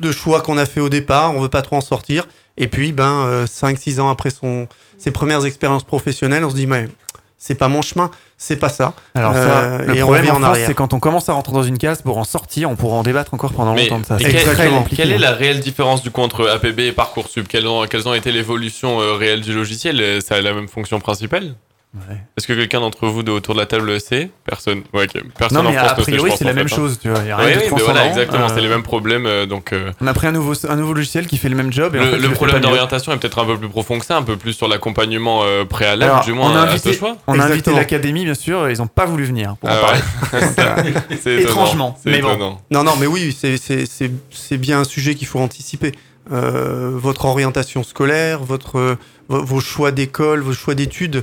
[0.00, 2.26] de choix qu'on a fait au départ, on veut pas trop en sortir.
[2.56, 4.68] Et puis, ben, 5-6 ans après son,
[4.98, 6.88] ses premières expériences professionnelles, on se dit, mais
[7.36, 8.94] c'est pas mon chemin, c'est pas ça.
[9.14, 10.66] Alors ça, Euh, le et on problème revient en en France, arrière.
[10.68, 13.02] c'est quand on commence à rentrer dans une case pour en sortir, on pourra en
[13.02, 14.16] débattre encore pendant Mais longtemps de ça.
[14.18, 14.78] Exactement.
[14.78, 15.02] compliqué.
[15.02, 17.46] quelle est la réelle différence du coup entre APB et Parcoursup?
[17.48, 20.00] Quelles ont, quelles ont été l'évolution euh, réelle du logiciel?
[20.00, 21.54] Euh, Ça a la même fonction principale?
[21.94, 22.16] Ouais.
[22.36, 24.28] Est-ce que quelqu'un d'entre vous de autour de la table le sait?
[24.44, 24.82] Personne.
[24.92, 25.22] Ouais, ok.
[25.38, 26.74] Personne Non, en mais France a priori, c'est en la fait, même hein.
[26.74, 27.22] chose, tu vois.
[27.22, 29.26] Y a Oui, rien de oui, voilà, exactement, c'est Euh, les mêmes problèmes.
[29.26, 31.72] euh, donc, euh, On a pris un nouveau, un nouveau logiciel qui fait le même
[31.72, 31.94] job.
[31.94, 34.22] Et en le, fait, problème d'orientation est peut-être un peu plus profond que ça, un
[34.24, 36.98] peu plus sur l'accompagnement euh, préalable, Alors, du moins on a à, à invité- ce
[36.98, 37.16] choix.
[37.28, 39.80] On a invité l'académie, bien sûr, et ils n'ont pas voulu venir pour en Ah
[39.80, 40.00] parler.
[40.32, 40.92] ouais.
[41.22, 42.30] C'est étonnant, Étrangement, c'est mais bon.
[42.30, 42.60] étonnant.
[42.72, 45.92] Non, non, mais oui, c'est- c'est c'est- c'est bien un sujet qu'il faut anticiper.
[46.30, 48.96] votre orientation scolaire, votre,
[49.28, 51.22] vos choix d'école, vos choix d'études,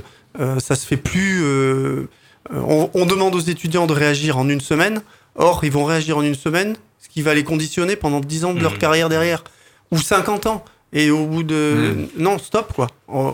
[0.58, 1.40] ça se fait plus.
[1.42, 2.08] euh,
[2.50, 5.02] on, on demande aux étudiants de réagir en une semaine.
[5.36, 8.54] Or, ils vont réagir en une semaine, ce qui va les conditionner pendant 10 ans
[8.54, 8.78] de leur Mhm.
[8.78, 9.44] carrière derrière,
[9.90, 10.64] ou 50 ans.
[10.92, 12.06] Et au bout de...
[12.18, 12.88] Non, stop, quoi.
[13.14, 13.30] Euh,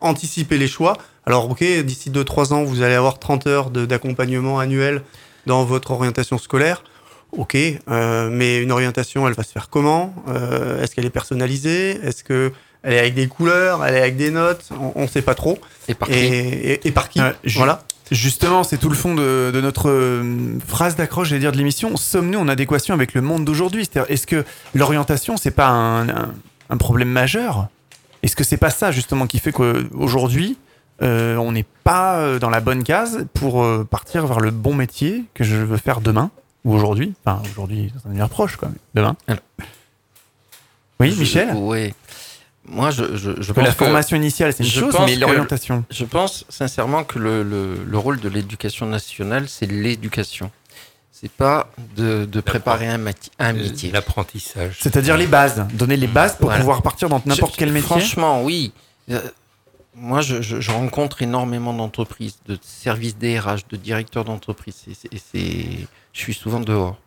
[0.00, 0.96] Anticiper les choix.
[1.26, 5.02] Alors, ok, d'ici 2-3 ans, vous allez avoir 30 heures d'accompagnement annuel
[5.46, 6.84] dans votre orientation scolaire.
[7.32, 10.14] Ok, euh, mais une orientation, elle va se faire comment?
[10.28, 11.98] Euh, Est-ce qu'elle est personnalisée?
[12.04, 12.52] Est-ce que
[12.84, 15.58] elle est avec des couleurs Elle est avec des notes On ne sait pas trop.
[15.88, 17.82] Et par qui Et, et- et par qui Ouais, ju- Voilà.
[18.10, 21.96] Justement, c'est tout le fond de, de notre euh, phrase d'accroche, j'allais dire, de l'émission.
[21.96, 23.86] Sommes-nous en adéquation avec le monde d'aujourd'hui?
[23.90, 24.44] C'est-à-dire, est-ce que
[24.74, 26.34] l'orientation, c'est pas un, un-
[26.68, 27.68] un problème majeur?
[28.22, 30.58] Est-ce que c'est pas ça, justement, qui fait qu'aujourd'hui,
[31.02, 34.74] euh, on n'est pas euh, dans la bonne case pour euh, partir vers le bon
[34.74, 36.30] métier que je veux faire demain
[36.66, 37.14] ou aujourd'hui?
[37.24, 38.76] Enfin, aujourd'hui, dans un avenir proche, quand même.
[38.94, 39.16] Demain.
[39.26, 39.42] Alors.
[41.00, 41.94] Oui, Je- Michel Oui.
[42.66, 45.84] Moi, je, je, je Que pense La que- formation initiale, c'est une chose, mais l'orientation.
[45.90, 50.50] Je pense sincèrement que le, le- le rôle de l'éducation nationale, c'est l'éducation.
[51.12, 53.90] C'est pas de, de préparer un, mati- un métier.
[53.92, 54.76] L'apprentissage.
[54.80, 56.60] C'est-à-dire les bases, donner les bases pour Voilà.
[56.60, 57.86] pouvoir partir dans n'importe quel métier.
[57.86, 58.72] Franchement, oui.
[59.10, 59.20] Euh,
[59.94, 64.76] moi, je, je- je rencontre énormément d'entreprises, de services DRH, de directeurs d'entreprise.
[64.90, 66.98] Et c'est- et c'est- je suis souvent dehors.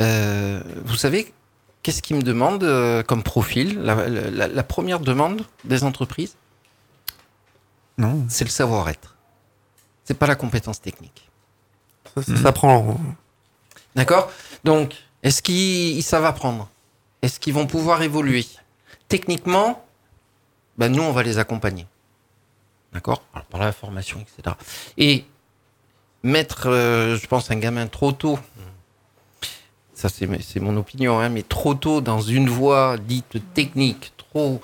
[0.00, 1.32] Euh, vous savez,
[1.84, 6.34] qu'est-ce qu'ils me demandent euh, comme profil la, la- la première demande des entreprises,
[7.98, 8.24] Non.
[8.28, 9.14] c'est le savoir-être.
[10.04, 11.28] C'est pas la compétence technique.
[12.16, 12.98] Ça, ça s'apprend.
[13.94, 14.30] D'accord?
[14.64, 16.68] Donc, est-ce qu'ils ils savent apprendre?
[17.22, 18.44] Est-ce qu'ils vont pouvoir évoluer?
[19.08, 19.84] Techniquement,
[20.76, 21.86] ben nous, on va les accompagner.
[22.92, 23.22] D'accord?
[23.32, 24.56] Alors, Par la formation, etc.
[24.98, 25.24] Et
[26.22, 28.38] mettre, euh, je pense, un gamin trop tôt,
[30.08, 34.60] ça c'est mon opinion, hein, mais trop tôt dans une voie dite technique, trop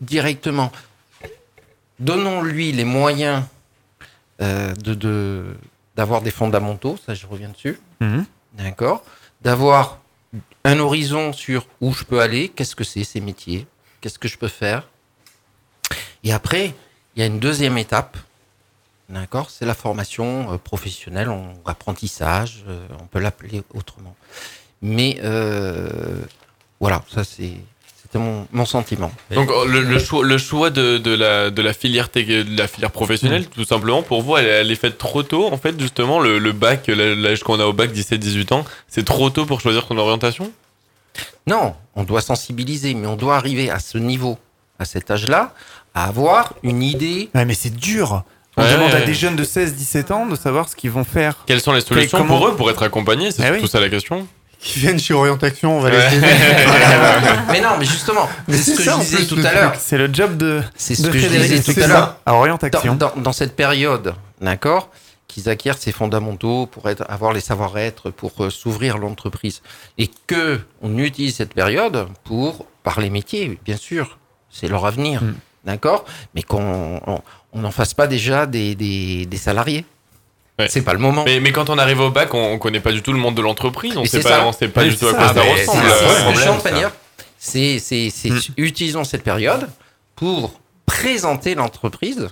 [0.00, 0.72] directement,
[1.98, 3.42] donnons-lui les moyens
[4.42, 5.56] euh, de- de
[5.96, 8.26] d'avoir des fondamentaux, ça je reviens dessus, Mhm.
[8.54, 9.02] D'accord
[9.42, 9.98] D'avoir
[10.64, 13.66] un horizon sur où je peux aller, qu'est-ce que c'est ces métiers,
[14.00, 14.88] qu'est-ce que je peux faire.
[16.24, 16.74] Et après,
[17.14, 18.16] il y a une deuxième étape,
[19.08, 24.14] d'accord C'est la formation euh, professionnelle, en apprentissage, euh, on peut l'appeler autrement.
[24.82, 26.20] Mais euh,
[26.80, 27.52] voilà, ça c'est
[28.02, 29.10] c'était mon, mon sentiment.
[29.32, 32.92] Donc le, le choix, le choix de, de la, de la filière de la filière
[32.92, 36.38] professionnelle, tout simplement, pour vous, elle, elle est faite trop tôt, en fait, justement, le,
[36.38, 39.98] le bac, l'âge qu'on a au bac, 17-18 ans, c'est trop tôt pour choisir son
[39.98, 40.52] orientation?
[41.48, 44.38] Non, on doit sensibiliser, mais on doit arriver à ce niveau,
[44.78, 45.52] à cet âge-là,
[45.94, 47.30] à avoir une idée.
[47.34, 48.22] Ouais, mais c'est dur.
[48.58, 51.04] On Ouais, demande ouais, à des jeunes de 16-17 ans de savoir ce qu'ils vont
[51.04, 51.36] faire.
[51.46, 53.30] Quelles sont les solutions comment- pour eux pour être accompagnés?
[53.30, 53.68] C'est Eh surtout oui.
[53.68, 54.26] ça la question.
[54.58, 56.26] Qui viennent chez Orientation, on va les aider.
[57.52, 59.52] mais non, mais justement, c'est ce que ça, je en disais plus, tout le à
[59.52, 59.72] l'heure.
[59.78, 62.16] C'est le job de, C'est ce de que je Frédéric, disais tout c'est à l'heure.
[62.24, 62.94] À Dans, orientation.
[62.94, 64.88] dans- dans cette période, d'accord,
[65.28, 69.60] qu'ils acquièrent ces fondamentaux pour être, avoir les savoir-être, pour euh, s'ouvrir l'entreprise,
[69.98, 74.18] et que on utilise cette période pour par les métiers, bien sûr,
[74.50, 75.34] c'est leur avenir, Mm.
[75.66, 77.20] d'accord, mais qu'on on-
[77.56, 79.84] on n'en fasse pas déjà des, des, des salariés.
[80.58, 80.68] Ouais.
[80.68, 81.24] C'est pas le moment.
[81.24, 83.34] Mais, mais quand on arrive au bac, on, on connaît pas du tout le monde
[83.34, 85.34] de l'entreprise, on sait pas, on sait pas du tout à quoi ça.
[85.34, 85.82] ça ressemble.
[87.38, 88.52] c'est ce Mm.
[88.58, 89.68] utilisons cette période
[90.14, 92.28] pour présenter l'entreprise,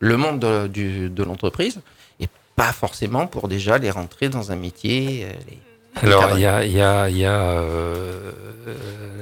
[0.00, 1.80] le monde de, de l'entreprise,
[2.18, 5.24] et pas forcément pour déjà les rentrer dans un métier.
[5.26, 5.58] euh, les-
[6.02, 8.32] Alors, il y a, il y a, il y a euh,
[8.68, 8.74] euh,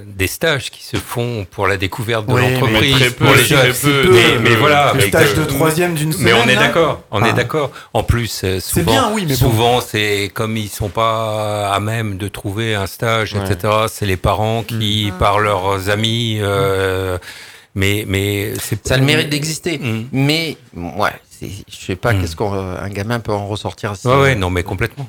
[0.07, 3.35] des stages qui se font pour la découverte de Oui, mais l'entreprise, très peu, pour
[3.35, 3.75] les très jeunes.
[3.83, 4.57] peu, mais, mais peu.
[4.57, 4.93] voilà.
[4.95, 6.35] Le stage de troisième d'une semaine.
[6.35, 6.61] Mais on est là.
[6.67, 7.29] d'accord, on Ah.
[7.29, 7.71] est d'accord.
[7.95, 9.39] En plus, euh, C'est souvent, bien, oui, mais bon.
[9.51, 13.41] souvent c'est comme ils sont pas à même de trouver un stage, Ouais.
[13.51, 13.73] etc.
[13.89, 15.19] C'est les parents qui, Mm.
[15.19, 17.19] par leurs amis, euh,
[17.75, 19.79] mais mais c'est Ça a le mérite d'exister.
[19.79, 20.05] Mm.
[20.13, 22.21] Mais, ouais, c'est, je sais pas Mm.
[22.21, 23.95] qu'est-ce qu'un gamin peut en ressortir.
[23.97, 25.09] si- Ouais, ouais, non, mais complètement.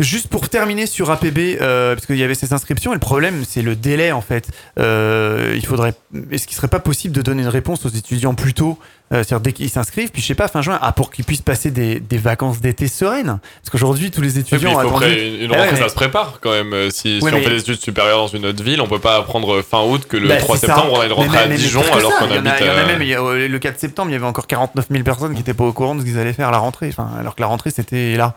[0.00, 3.42] Juste pour terminer sur APB, euh, parce qu'il y avait ces inscriptions, et le problème,
[3.44, 4.48] c'est le délai en fait.
[4.78, 5.92] Euh, il faudrait.
[6.30, 8.78] Est-ce qu'il serait pas possible de donner une réponse aux étudiants plus tôt
[9.12, 11.42] euh, C'est-à-dire dès qu'ils s'inscrivent, puis je sais pas, fin juin, ah, pour qu'ils puissent
[11.42, 13.40] passer des, des vacances d'été sereines?
[13.60, 15.06] Parce qu'aujourd'hui, tous les étudiants il ont faut attendu.
[15.06, 16.72] une, Eh ouais, rentrée, mais- ça se prépare quand même.
[16.74, 19.62] Euh, Si, on fait des études supérieures dans une autre ville, on peut pas apprendre
[19.62, 20.74] fin août que le Bah, 3 c'est ça.
[20.76, 22.52] septembre on a une rentrée à Dijon alors qu'on il habite.
[22.60, 24.16] Il y en a euh, même, il y a- euh, le 4 septembre, il y
[24.16, 26.48] avait encore 49 000 personnes qui étaient pas au courant de ce qu'ils allaient faire
[26.48, 26.86] à la rentrée.
[26.88, 28.36] Enfin, alors que la rentrée, c'était là.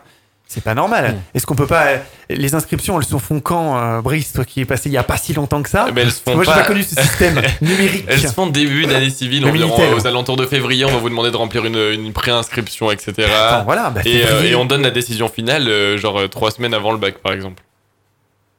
[0.54, 1.12] C'est pas normal.
[1.12, 1.36] Mm.
[1.36, 1.86] Est-ce qu'on peut pas.
[2.28, 5.02] Les inscriptions, elles se font quand, euh, Brice, toi qui est passé il y a
[5.02, 5.86] pas si longtemps que ça?
[5.94, 8.04] Mais elles se font Moi, j'ai pas- pas connu ce système numérique.
[8.06, 10.84] Elles se font début d'année civile, Le environ aux alentours de février.
[10.84, 13.12] On va vous demander de remplir une, une préinscription, etc.
[13.34, 13.88] Attends, voilà.
[13.90, 16.98] bah, et, euh, et on donne la décision finale, euh, genre trois semaines avant le
[16.98, 17.62] bac, par exemple.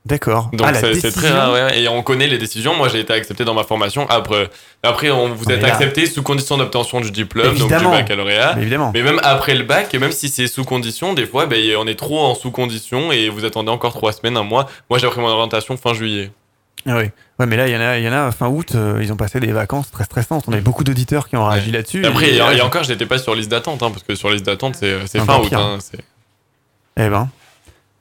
[0.05, 0.49] D'accord.
[0.51, 1.79] Donc Ah, c'est très rare, ouais.
[1.79, 2.75] Et on connaît les décisions.
[2.75, 4.05] Moi, j'ai été accepté dans ma formation.
[4.09, 4.49] Après,
[4.83, 8.55] après on, vous Ah, êtes accepté sous condition d'obtention du diplôme, donc du baccalauréat.
[8.55, 8.91] Mais évidemment.
[8.93, 11.87] Mais même après le bac, et même si c'est sous condition, des fois, ben, on
[11.87, 14.67] est trop en sous condition et vous attendez encore trois semaines, un mois.
[14.89, 16.31] Moi, j'ai appris mon orientation fin juillet.
[16.85, 17.05] Ah oui.
[17.39, 19.13] Ouais, mais là, il y en a, il y en a fin août, euh, ils
[19.13, 20.43] ont passé des vacances très stressantes.
[20.49, 22.05] On avait beaucoup d'auditeurs qui ont réagi là-dessus.
[22.05, 24.29] Après, Et- et, et encore, je n'étais pas sur liste d'attente, hein, parce que sur
[24.29, 25.53] liste d'attente, c'est fin août.
[25.53, 25.77] hein,
[26.97, 27.29] Eh ben,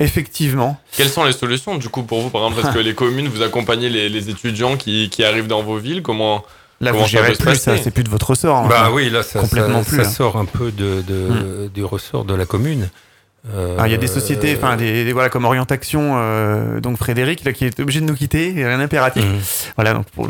[0.02, 0.78] effectivement.
[0.96, 3.42] Quelles sont les solutions, du coup, pour vous, par exemple, parce que les communes, vous
[3.42, 6.44] accompagnez les, les étudiants qui, qui arrivent dans vos villes Comment
[6.80, 8.56] Là, Comment vous ça gérez plus, ça, c'est plus de votre ressort.
[8.56, 8.66] hein.
[8.68, 10.08] Bah oui, là, ça, Complètement ça, plus, ça là.
[10.08, 12.88] sort un peu de, de- du ressort de la commune.
[13.54, 16.96] Euh, Alors, il y a des sociétés, enfin, des, des- voilà, comme Orientation, euh, donc
[16.98, 19.24] Frédéric, là, qui est obligé de nous quitter, il y a un impératif.
[19.24, 19.38] Mhm.
[19.76, 20.28] Voilà, donc pour-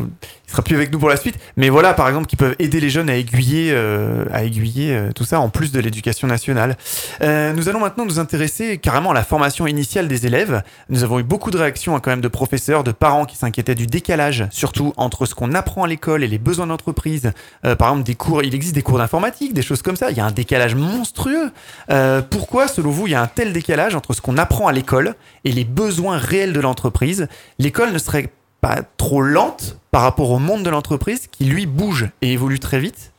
[0.52, 1.38] sera plus avec nous pour la suite.
[1.56, 5.12] Mais voilà, par exemple, qui peuvent aider les jeunes à aiguiller, euh, à aiguiller euh,
[5.12, 6.76] tout ça en plus de l'éducation nationale.
[7.22, 10.62] Euh, nous allons maintenant nous intéresser carrément à la formation initiale des élèves.
[10.88, 13.74] Nous avons eu beaucoup de réactions hein, quand même de professeurs, de parents qui s'inquiétaient
[13.74, 17.32] du décalage, surtout entre ce qu'on apprend à l'école et les besoins d'entreprise.
[17.64, 20.10] Euh, par exemple, des cours, il existe des cours d'informatique, des choses comme ça.
[20.10, 21.50] Il y a un décalage monstrueux.
[21.90, 24.72] Euh, pourquoi, selon vous, il y a un tel décalage entre ce qu'on apprend à
[24.72, 25.14] l'école
[25.44, 27.28] et les besoins réels de l'entreprise?
[27.58, 28.30] L'école ne serait
[28.62, 32.78] pas trop lente par rapport au monde de l'entreprise qui, lui, bouge et évolue très
[32.80, 33.12] vite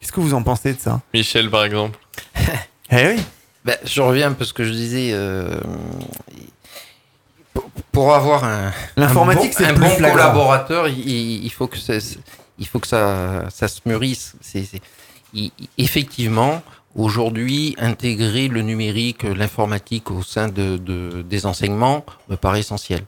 [0.00, 1.00] Qu'est-ce que vous en pensez de ça?
[1.14, 1.98] Michel, par exemple
[2.90, 3.22] Eh oui
[3.64, 5.10] Ben, je reviens un peu à ce que je disais.
[5.14, 5.58] euh,
[7.92, 10.16] pour- avoir un, L'informatique, un c'est bon, un plus bon flagrant.
[10.16, 11.94] collaborateur, il, il- faut que ça,
[12.58, 14.34] il faut que ça, ça se mûrisse.
[14.40, 14.82] C'est, c'est-
[15.32, 16.62] il- effectivement,
[16.96, 23.02] aujourd'hui, intégrer le numérique, l'informatique au sein de, de- des enseignements me paraît essentiel.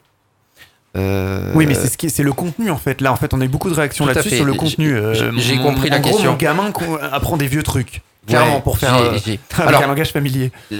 [0.96, 3.00] Euh, Oui, mais c'est ce qui, c'est le contenu en fait.
[3.00, 4.94] Là, en fait, on a eu beaucoup de réactions là-dessus sur le contenu.
[4.96, 6.30] Euh, j'ai- compris la en gros, question.
[6.32, 9.86] mon gamin co- apprend des vieux trucs, clairement, ouais, pour faire euh, avec Alors, un
[9.88, 10.50] langage familier.
[10.70, 10.78] Le-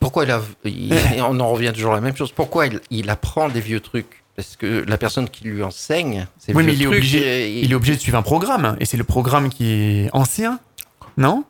[0.00, 2.32] pourquoi il a, il- et on en revient toujours à la même chose.
[2.32, 4.22] Pourquoi il, il apprend des vieux trucs?
[4.34, 7.60] Parce que la personne qui lui enseigne, ces Oui, vieux mais il est obligé- euh,
[7.64, 10.58] Il est obligé de suivre un programme, et c'est le programme qui est ancien,
[11.18, 11.44] non?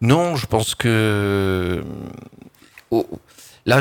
[0.00, 1.82] Non, je pense que
[3.70, 3.78] là,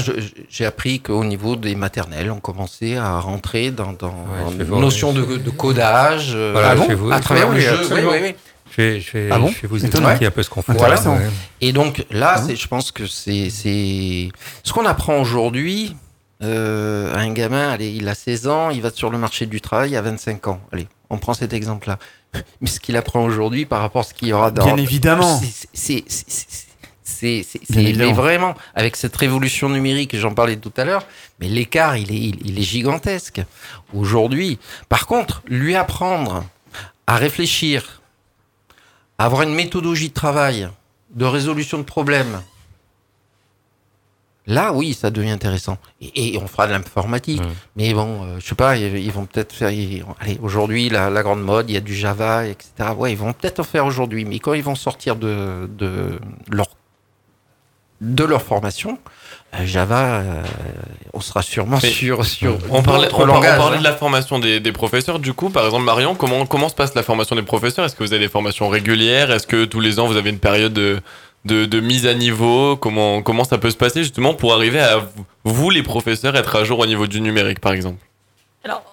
[0.49, 5.11] j'ai appris qu'au niveau des maternelles, on commençait à rentrer dans, dans Ouais, une notion
[5.13, 7.77] de, de codage euh, Voilà, Ah bon vous- à travers le jeu.
[7.91, 8.35] Oui, oui, oui.
[8.71, 10.73] Je vais, je vais- Ah bon je vais vous expliquer un peu ce qu'on fait.
[10.73, 11.27] Ouais.
[11.61, 14.29] Et donc là, c'est, je pense que c'est, c'est
[14.63, 15.95] ce qu'on apprend aujourd'hui.
[16.41, 19.59] Euh, à un gamin, allez, il a 16 ans, il va sur le marché du
[19.59, 20.61] travail à 25 ans.
[20.71, 21.97] Allez, on prend cet exemple-là.
[22.61, 24.63] Mais ce qu'il apprend aujourd'hui par rapport à ce qu'il y aura dans...
[24.65, 25.41] Bien évidemment.
[25.73, 26.05] C'est-
[27.09, 27.43] c'est-
[28.13, 31.05] vraiment, avec cette révolution numérique, j'en parlais tout à l'heure,
[31.39, 33.41] mais l'écart, il est, il, il est gigantesque
[33.93, 34.59] aujourd'hui.
[34.89, 36.45] Par contre, lui apprendre
[37.07, 38.01] à réfléchir,
[39.17, 40.69] à avoir une méthodologie de travail,
[41.15, 42.41] de résolution de problèmes,
[44.47, 45.77] là, oui, ça devient intéressant.
[46.01, 47.41] Et, et on fera de l'informatique.
[47.75, 49.69] Mais bon, euh, je sais pas, ils, ils vont peut-être faire.
[49.71, 52.89] ils- allez, aujourd'hui, la, la grande mode, il y a du Java, etc.
[52.97, 54.25] Ouais, ils vont peut-être en faire aujourd'hui.
[54.25, 56.19] Mais quand ils vont sortir de, de
[56.49, 56.67] leur
[58.01, 58.97] de leur formation,
[59.55, 60.43] euh, Java, euh,
[61.13, 63.79] on sera sûrement Mais sur sur On parlait, on, on parlait hein.
[63.79, 65.19] de la formation des, des professeurs.
[65.19, 67.83] Du coup, par exemple, Marion, comment, comment se passe la formation des professeurs?
[67.85, 69.31] Est-ce que vous avez des formations régulières?
[69.31, 71.01] Est-ce que tous les ans, vous avez une période de,
[71.45, 72.77] de, de mise à niveau?
[72.77, 74.99] Comment, comment ça peut se passer justement pour arriver à
[75.43, 77.97] vous- les professeurs, être à jour au niveau du numérique, par exemple?
[78.63, 78.83] Alors,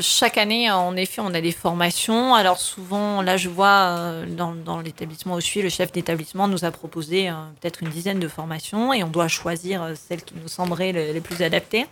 [0.00, 2.34] chaque année, en effet, on a des formations.
[2.34, 6.64] Alors, souvent, là, je vois euh, dans, l'établissement où je suis, le chef d'établissement nous
[6.64, 10.34] a proposé euh, peut-être une dizaine de formations et on doit choisir euh, celles qui
[10.40, 11.86] nous sembleraient le- les plus adaptées.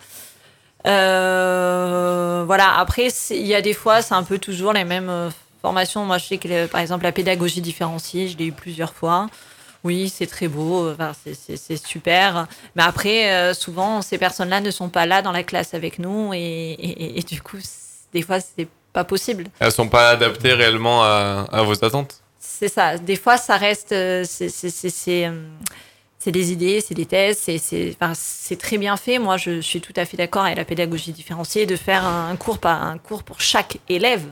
[0.86, 5.31] Euh, voilà, après, il y a des fois, c'est un peu toujours les mêmes euh,
[5.62, 6.05] formations.
[6.05, 9.28] Moi, je sais que, par exemple, la pédagogie différenciée, je l'ai eu plusieurs fois.
[9.85, 12.47] Oui, c'est très beau, enfin, c'est- super.
[12.74, 16.32] Mais après, euh, souvent, ces personnes-là ne sont pas là dans la classe avec nous
[16.32, 17.59] et, et- et- et du coup,
[18.15, 19.44] des fois, c'est pas possible.
[19.61, 22.20] Elles sont pas adaptées réellement à, à vos attentes?
[22.39, 22.97] C'est ça.
[22.98, 23.93] Des fois, ça reste.
[23.93, 25.32] euh, c'est- c'est- c'est- C'est euh,
[26.19, 29.19] c'est des idées, c'est des thèses, c'est- c'est enfin, c'est très bien fait.
[29.19, 32.59] Moi, je suis tout à fait d'accord avec la pédagogie différenciée de faire un cours,
[32.59, 34.24] pas un cours pour chaque élève.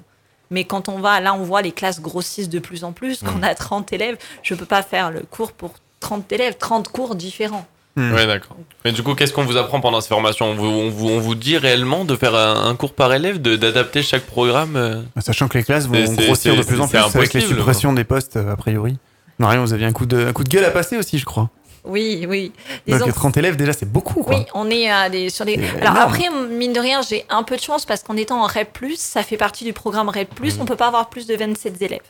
[0.53, 3.20] Mais quand on va, là, on voit les classes grossissent de plus en plus.
[3.24, 6.89] Quand on a 30 élèves, je peux pas faire le cours pour 30 élèves, 30
[6.89, 7.66] cours différents.
[7.97, 8.12] Hmm.
[8.15, 8.57] Ouais, d'accord.
[8.87, 11.19] Mais du coup, qu'est-ce qu'on vous apprend pendant ces formations on vous, on, vous, on
[11.20, 15.03] vous dit réellement de faire un, un cours par élève, de- d'adapter chaque programme euh
[15.20, 17.35] Sachant que les classes vont C'est- c'est- grossir de c'est- plus en c'est plus avec
[17.35, 18.97] les suppressions des postes, euh, a priori.
[19.39, 21.51] Marion, vous aviez un coup, de, un coup de gueule à passer aussi, je crois.
[21.84, 22.52] Oui, oui.
[22.86, 24.36] Donc Disons les 30 élèves, déjà, c'est beaucoup, quoi.
[24.36, 25.54] Oui, on est à des, sur des.
[25.80, 25.98] Alors énorme.
[25.98, 29.22] après, mine de rien, j'ai un peu de chance parce qu'en étant en REP, ça
[29.22, 30.28] fait partie du programme REP,
[30.60, 32.00] on peut pas avoir plus de 27 élèves.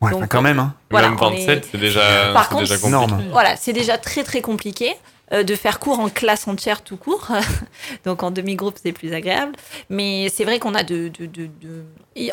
[0.00, 0.74] Ouais, donc, quand même, hein.
[0.90, 2.88] Voilà, Même on est- 27, c'est déjà, Par contre, déjà compliqué.
[3.04, 3.22] énorme.
[3.32, 4.94] Voilà, c'est déjà très très compliqué.
[5.32, 7.28] Euh, de faire cours en classe entière tout court.
[8.04, 9.52] Donc en demi-groupe, c'est plus agréable.
[9.88, 11.84] Mais c'est vrai qu'on a de, de, de, de-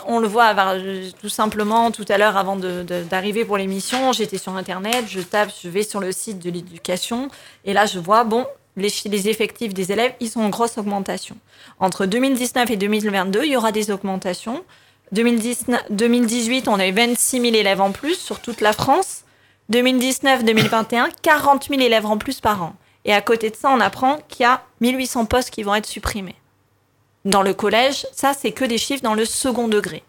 [0.05, 0.53] On le voit
[1.21, 4.11] tout simplement tout à l'heure avant d'arriver pour l'émission.
[4.13, 7.29] J'étais sur Internet, je tape, je vais sur le site de l'éducation.
[7.65, 8.45] Et là, je vois, bon,
[8.75, 11.35] les, les effectifs des élèves, ils sont en grosse augmentation.
[11.79, 14.63] Entre 2019 et 2022, il y aura des augmentations.
[15.13, 19.23] 2019 2018, on a eu 26 000 élèves en plus sur toute la France.
[19.71, 22.73] 2019-2021, 40 000 élèves en plus par an.
[23.07, 25.85] Et à côté de ça, on apprend qu'il y a 1800 postes qui vont être
[25.87, 26.35] supprimés.
[27.25, 30.03] Dans le collège, ça, c'est que des chiffres dans le second degré.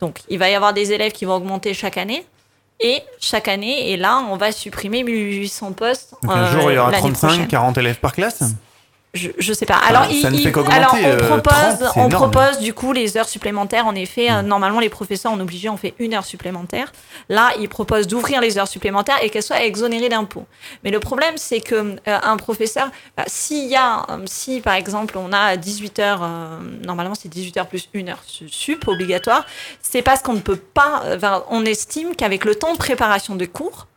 [0.00, 2.26] Donc, il va y avoir des élèves qui vont augmenter chaque année.
[2.80, 6.14] Et chaque année, et là, on va supprimer 1800 postes.
[6.22, 7.46] Donc un euh, jour, il y aura l'année 35, prochaine.
[7.46, 8.42] 40 élèves par classe?
[9.14, 9.74] Je, je sais pas.
[9.76, 12.30] Alors, ça il- il- alors on euh, propose, 30, c'est on énorme.
[12.30, 13.86] propose du coup les heures supplémentaires.
[13.86, 16.90] En effet, euh, normalement les professeurs, on est obligé, on fait une heure supplémentaire.
[17.28, 20.46] Là, ils proposent d'ouvrir les heures supplémentaires et qu'elles soient exonérées d'impôts.
[20.82, 24.74] Mais le problème, c'est que euh, un professeur, bah, s'il y a, euh, si par
[24.74, 28.88] exemple on a 18 heures, euh, normalement c'est 18 heures plus une heure su- sup
[28.88, 29.44] obligatoire,
[29.82, 31.02] c'est parce qu'on ne peut pas.
[31.14, 33.88] enfin, on estime qu'avec le temps de préparation de cours,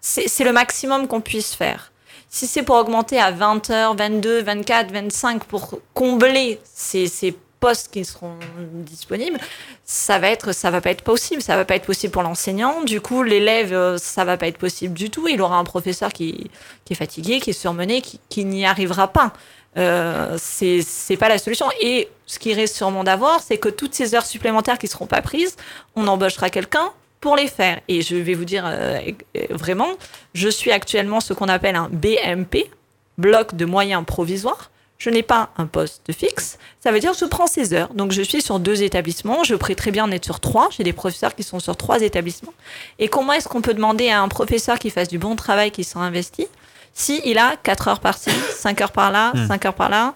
[0.00, 1.89] c'est c'est le maximum qu'on puisse faire.
[2.32, 8.04] Si c'est pour augmenter à 20 heures, 22, 24, 25 pour combler ces, postes qui
[8.04, 9.38] seront disponibles,
[9.84, 11.42] ça va être, ça va pas être possible.
[11.42, 12.82] Ça va pas être possible pour l'enseignant.
[12.84, 15.26] Du coup, l'élève, euh, ça va pas être possible du tout.
[15.26, 16.50] Il aura un professeur qui,
[16.88, 19.32] est fatigué, qui est surmené, qui, n'y arrivera pas.
[19.76, 21.66] Euh, c'est pas la solution.
[21.82, 25.20] Et ce qui reste sûrement d'avoir, c'est que toutes ces heures supplémentaires qui seront pas
[25.20, 25.56] prises,
[25.96, 27.80] on embauchera quelqu'un pour les faire.
[27.88, 28.98] Et je vais vous dire euh,
[29.36, 29.88] euh, vraiment,
[30.34, 32.70] je suis actuellement ce qu'on appelle un BMP,
[33.18, 34.70] bloc de moyens provisoires.
[34.98, 36.58] Je n'ai pas un poste fixe.
[36.78, 37.92] Ça veut dire que je prends ces heures.
[37.94, 39.44] Donc je suis sur deux établissements.
[39.44, 40.68] Je pourrais très bien en être sur trois.
[40.76, 42.52] J'ai des professeurs qui sont sur trois établissements.
[42.98, 45.84] Et comment est-ce qu'on peut demander à un professeur qui fasse du bon travail, qui
[45.84, 46.48] soit investi,
[46.92, 50.10] si il a 4 heures par-ci, 5 heures par là, 5 heures par là, euh,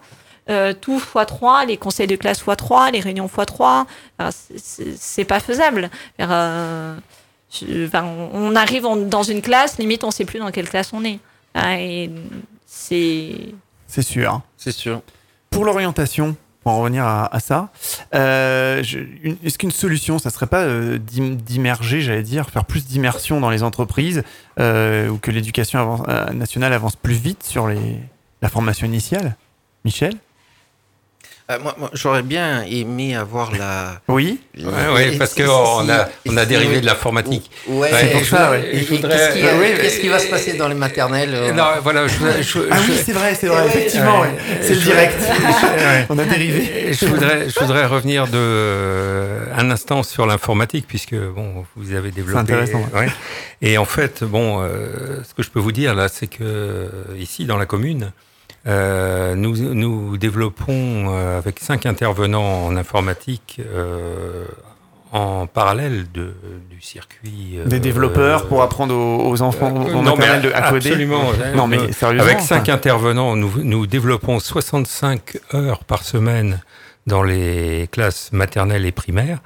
[0.80, 3.86] tout x 3, les conseils de classe x 3, les réunions x 3,
[4.56, 5.90] c'est pas faisable.
[6.20, 6.96] Euh,
[7.50, 10.92] je- enfin, on arrive en- dans une classe, limite on sait plus dans quelle classe
[10.92, 11.18] on est.
[11.78, 12.10] Et
[12.66, 13.32] c'est
[13.86, 14.40] C'est sûr.
[14.56, 15.02] C'est sûr.
[15.50, 17.68] Pour l'orientation, pour en revenir à, à ça,
[18.14, 18.82] euh,
[19.44, 23.50] est-ce qu'une solution, ça serait pas euh, d'im- d'immerger, j'allais dire, faire plus d'immersion dans
[23.50, 24.24] les entreprises,
[24.58, 27.98] euh, ou que l'éducation avance- euh, nationale avance plus vite sur les,
[28.42, 29.36] la formation initiale?
[29.84, 30.14] Michel?
[31.50, 34.00] Euh, moi, moi, j'aurais bien aimé avoir la.
[34.08, 34.64] Oui Ouais,
[34.94, 37.50] ouais, parce qu'on a, on a dérivé de l'informatique.
[37.68, 38.80] Ouais, C'est pour ça, ouais.
[38.88, 41.64] voudrais- Qu'est-ce qui, euh, oui, qu'est-ce qui va se passer dans les maternelles euh, Non,
[41.82, 44.28] voilà, je, je- Ah je- oui, c'est vrai, c'est vrai, Ouais, effectivement, ouais.
[44.28, 44.58] ouais.
[44.62, 45.18] c'est le direct.
[45.74, 46.92] Ouais, On a dérivé.
[46.94, 52.38] Je voudrais, je voudrais revenir de, un instant sur l'informatique, puisque bon, vous avez développé.
[52.40, 53.08] intéressant, ouais.
[53.60, 56.88] Et en fait, bon, euh, ce que je peux vous dire là, c'est que euh,
[57.18, 58.12] ici, dans la commune,
[58.66, 64.44] euh, nous, nous développons euh, avec cinq intervenants en informatique euh,
[65.12, 66.34] en parallèle de,
[66.70, 67.58] du circuit.
[67.66, 71.22] Des développeurs pour apprendre aux, aux enfants aux non, mais de- à coder absolument.
[71.54, 72.24] Non, mais sérieusement.
[72.24, 76.60] Avec cinq enfin, intervenants, nous, nous développons 65 heures par semaine
[77.06, 79.38] dans les classes maternelles et primaires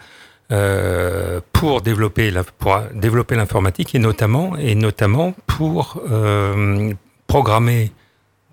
[1.53, 6.01] pour développer la- pour développer l'informatique et notamment et notamment pour
[7.27, 7.93] programmer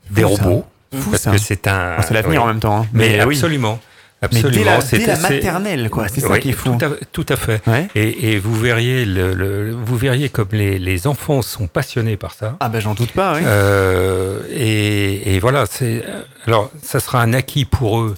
[0.10, 1.32] des Fou, robots Fou, parce ça.
[1.32, 2.44] que c'est un Ah, c'est l'avenir oui.
[2.46, 2.82] en même temps.
[2.82, 2.88] hein.
[2.94, 3.36] mais, oui.
[3.36, 3.80] absolument
[4.22, 6.08] Mais dès absolument la, c'est- dès la maternelle, quoi.
[6.08, 6.76] C'est ça oui, qui est fou.
[6.80, 7.88] tout à, tout à fait Ouais.
[7.96, 12.34] et, et vous verriez le, le- vous verriez comme les, les enfants sont passionnés par
[12.34, 13.42] ça Ah ben j'en doute pas, oui.
[13.46, 16.04] euh, et, et voilà, c'est
[16.48, 18.16] alors ça sera un acquis pour eux.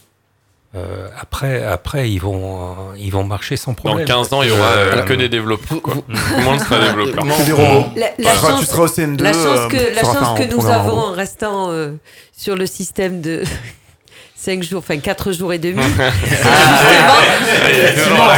[0.76, 4.06] Euh, après, après ils vont, euh, ils vont marcher sans Dans problème.
[4.07, 5.02] 15 ans, il y aura euh, Voilà.
[5.03, 5.81] que des développeurs.
[5.81, 5.94] Quoi.
[5.95, 6.03] Tout
[6.38, 7.26] le monde sera développeur.
[7.26, 7.85] mon- Que des robots.
[7.95, 9.23] La, seras- chance, tu seras au CM2.
[9.23, 11.91] la chance euh, que, la chance faire nous avons en restant euh,
[12.35, 13.44] sur le système de
[14.35, 15.81] 5 jours, enfin 4 jours et demi,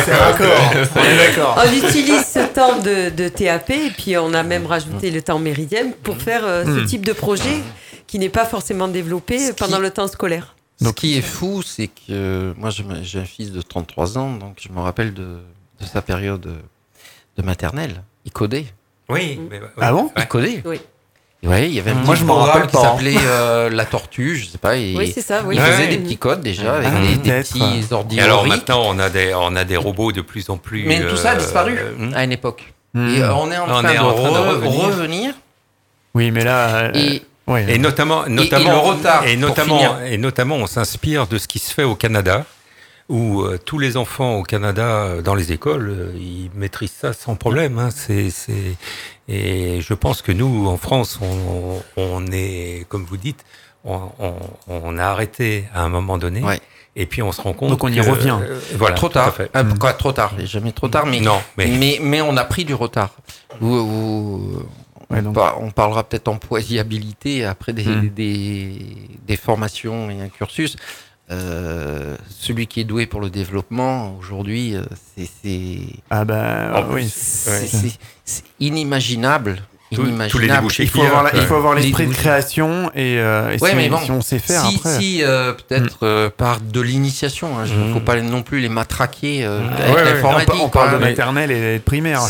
[0.05, 1.57] c'est raccord.
[1.57, 5.39] On utilise ce temps de, de TAP et puis on a même rajouté le temps
[5.39, 6.85] méridien pour faire euh, ce Mm.
[6.85, 7.59] type de projet
[8.07, 10.55] qui n'est pas forcément développé Ce qui- pendant le temps scolaire.
[10.81, 14.33] Ce qui est fou, c'est que moi, je me- j'ai un fils de 33 ans,
[14.35, 15.39] donc je me rappelle de,
[15.81, 16.47] de sa période
[17.37, 18.03] de maternelle.
[18.25, 18.65] Il codait.
[19.09, 19.67] Oui, mais, oui.
[19.81, 20.61] Ah bon Il codait.
[20.65, 20.79] Oui.
[21.41, 22.83] Ouais, il y avait un Moi, petit je programme rappelle qui pas, hein.
[22.91, 24.75] s'appelait euh, la tortue, je sais pas.
[24.75, 25.41] Et Oui, c'est ça.
[25.45, 25.55] Oui.
[25.55, 25.87] il faisait Ouais.
[25.87, 29.09] des petits codes déjà avec Ah, des, des petits Et ordi alors maintenant, on a
[29.09, 30.83] des, on a des robots de plus en plus.
[30.85, 31.77] Mais tout ça a disparu.
[31.97, 32.13] hmm.
[32.13, 32.73] à une époque.
[32.93, 33.07] Hmm.
[33.07, 34.85] Et euh, on est en On train, est de, en train de re- revenir.
[34.85, 35.33] revenir.
[36.13, 36.67] Oui, mais là.
[36.87, 37.21] euh, Et
[37.57, 41.73] Et notamment, notamment, le retard, et notamment, et notamment, on s'inspire de ce qui se
[41.73, 42.45] fait au Canada,
[43.09, 47.11] où euh, tous les enfants au Canada, euh, dans les écoles, euh, ils maîtrisent ça
[47.13, 47.79] sans problème.
[47.79, 47.89] Hein.
[47.95, 48.75] C'est, c'est...
[49.27, 53.43] Et je pense que nous, en France, on, on est, comme vous dites,
[53.83, 54.33] on, on,
[54.67, 56.41] on a arrêté à un moment donné.
[56.43, 56.59] Ouais.
[56.95, 58.35] Et puis on se rend compte Donc on y que, revient.
[58.41, 59.33] euh, voilà, trop tard.
[59.33, 59.49] fait.
[59.53, 62.65] Ah, pourquoi trop tard Jamais trop tard, mais, Non, mais- mais, mais on a pris
[62.65, 63.11] du retard.
[63.61, 64.63] Vous- vous-
[65.09, 68.09] Ouais, on, donc- par- on parlera peut-être employabilité après des, Mm.
[68.09, 68.79] des,
[69.25, 70.75] des formations et un cursus.
[71.31, 74.75] Euh, celui qui est doué pour le développement, aujourd'hui,
[76.09, 77.07] Ah bah oui.
[77.07, 77.93] c'est
[78.59, 79.61] inimaginable.
[79.91, 83.49] Tous- les débouchés Il faut avoir, la- il faut avoir l'esprit de création et, euh,
[83.51, 84.99] et Ouais, si, mais bon, si on sait faire si, après.
[84.99, 87.49] si, euh, peut-être euh, par de l'initiation.
[87.65, 87.93] Il ne Mhm.
[87.93, 89.67] faut pas non plus les matraquer euh, Mhm.
[89.73, 90.19] avec Ouais, ouais.
[90.61, 90.99] on, parle de quoi.
[90.99, 92.27] maternelle et de primaire, hein.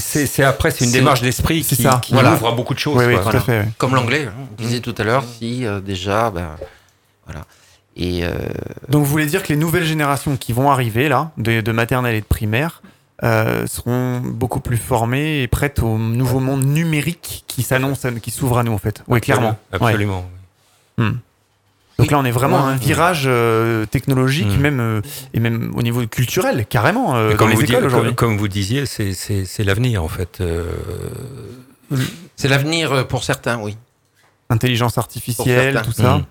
[0.00, 2.00] c'est, après, c'est une démarche d'esprit c'est qui, ça.
[2.02, 2.32] qui Voilà.
[2.34, 2.96] ouvre à beaucoup de choses.
[2.98, 3.22] Oui, oui, quoi.
[3.22, 3.38] tout voilà.
[3.38, 3.58] à fait.
[3.60, 3.68] ouais.
[3.78, 6.48] Comme l'anglais, hein, on disait tout à l'heure, si euh, déjà, ben,
[7.26, 7.46] voilà.
[7.96, 8.30] Et euh,
[8.88, 12.14] Donc vous voulez dire que les nouvelles générations qui vont arriver là, de, de maternelle
[12.14, 12.82] et de primaire,
[13.24, 18.58] euh, seront beaucoup plus formées et prêtes au nouveau monde numérique qui s'annonce, qui s'ouvre
[18.58, 19.02] à nous en fait.
[19.08, 19.58] Oui, clairement.
[19.72, 19.78] Ouais.
[19.80, 20.24] Absolument.
[21.98, 24.60] Donc là, on est vraiment à un virage euh, technologique, Mm.
[24.60, 25.00] même euh,
[25.34, 28.14] et même au niveau culturel, carrément euh, dans comme, les vous écoles dites- aujourd'hui.
[28.14, 30.40] comme, comme vous disiez, c'est, l'avenir en fait.
[30.40, 30.64] Euh,
[32.36, 33.76] c'est l'avenir pour certains, oui.
[34.48, 35.88] Intelligence artificielle, certains.
[35.90, 36.16] tout ça.
[36.18, 36.24] Mm.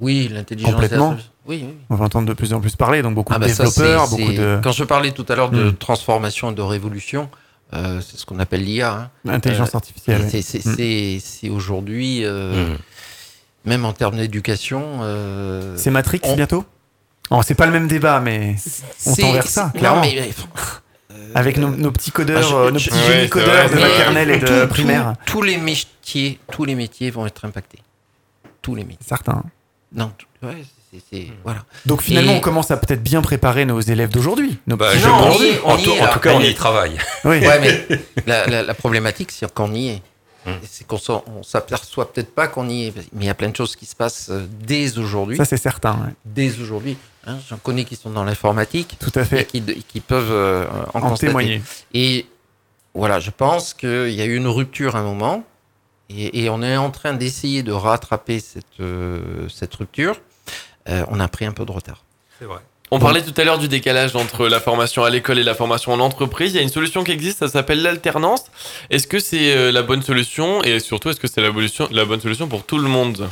[0.00, 1.10] Oui, l'intelligence Complètement.
[1.10, 1.29] artificielle.
[1.46, 1.74] Oui, oui.
[1.88, 4.32] On va entendre de plus en plus parler, donc beaucoup Ah de bah développeurs, beaucoup
[4.32, 5.76] de Quand je parlais tout à l'heure de Mm.
[5.76, 7.30] transformation et de révolution,
[7.72, 8.92] euh, c'est ce qu'on appelle l'IA.
[8.92, 9.10] hein.
[9.32, 10.28] intelligence Euh, artificielle.
[10.30, 11.20] C'est- Mm.
[11.20, 12.78] c'est aujourd'hui, euh, Mm.
[13.64, 15.00] même en termes d'éducation.
[15.76, 16.64] C'est Matrix on- bientôt?
[17.30, 18.56] Oh, c'est pas le même débat, mais
[19.06, 20.02] on tend vers ça, clairement.
[20.02, 20.30] Non, mais,
[21.34, 24.30] avec nos, nos petits codeurs, Ah, je- nos je- petits génies c'est codeurs de maternelle
[24.30, 25.14] et de tout- tout- primaire.
[25.26, 27.78] tous les métiers, tous les métiers vont être impactés.
[28.62, 29.06] Tous les métiers.
[29.08, 29.42] Certains.
[29.92, 30.12] Non,
[30.42, 31.64] ouais, c'est- c'est voilà.
[31.86, 34.58] Donc finalement, Et- on commence à peut-être bien préparer nos élèves d'aujourd'hui.
[34.66, 36.98] Nos Bah, je pense- en, y tout, en cas, on On y travaille.
[37.24, 37.38] Oui.
[37.40, 37.86] Ouais, mais
[38.26, 40.02] la, la- la problématique, c'est qu'on y est.
[40.46, 40.50] Mm.
[40.68, 42.92] C'est qu'on s'en- on s'aperçoit peut-être pas qu'on y est.
[43.12, 45.36] Mais il y a plein de choses qui se passent euh, dès aujourd'hui.
[45.36, 45.92] Ça, c'est certain.
[45.94, 46.14] ouais.
[46.24, 46.96] Dès aujourd'hui.
[47.26, 49.44] Hein, J'en connais qui sont dans l'informatique Tout à et fait.
[49.44, 50.64] qui, qui peuvent euh,
[50.94, 51.26] en, En constater.
[51.26, 51.62] témoigner.
[51.92, 52.24] Et
[52.94, 55.44] voilà, je pense qu'il y a eu une rupture à un moment.
[56.08, 60.16] Et, et on est en train d'essayer de rattraper cette, euh, cette rupture.
[60.88, 62.04] Euh, on a pris un peu de retard.
[62.38, 62.60] C'est vrai.
[62.92, 65.92] On parlait tout à l'heure du décalage entre la formation à l'école et la formation
[65.92, 66.52] en entreprise.
[66.52, 68.46] Il y a une solution qui existe, ça s'appelle l'alternance.
[68.90, 70.62] Est-ce que c'est euh, la bonne solution?
[70.64, 73.28] Et surtout est-ce que c'est la, bonne solution pour tout le monde?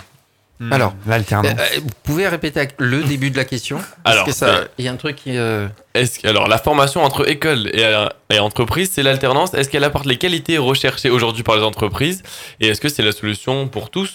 [0.61, 0.73] Hmm.
[0.73, 1.59] Alors, l'alternance.
[1.59, 3.79] Euh, vous pouvez répéter le début de la question?
[4.05, 5.37] Parce Alors, que ça, il y a un truc qui.
[5.37, 9.55] euh, Est-ce que- alors la formation entre école et, et entreprise, c'est l'alternance.
[9.55, 12.23] Est-ce qu'elle apporte les qualités recherchées aujourd'hui par les entreprises?
[12.61, 14.15] Et est-ce que c'est la solution pour tous?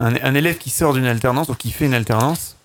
[0.00, 2.56] Un, un élève qui sort d'une alternance ou qui fait une alternance,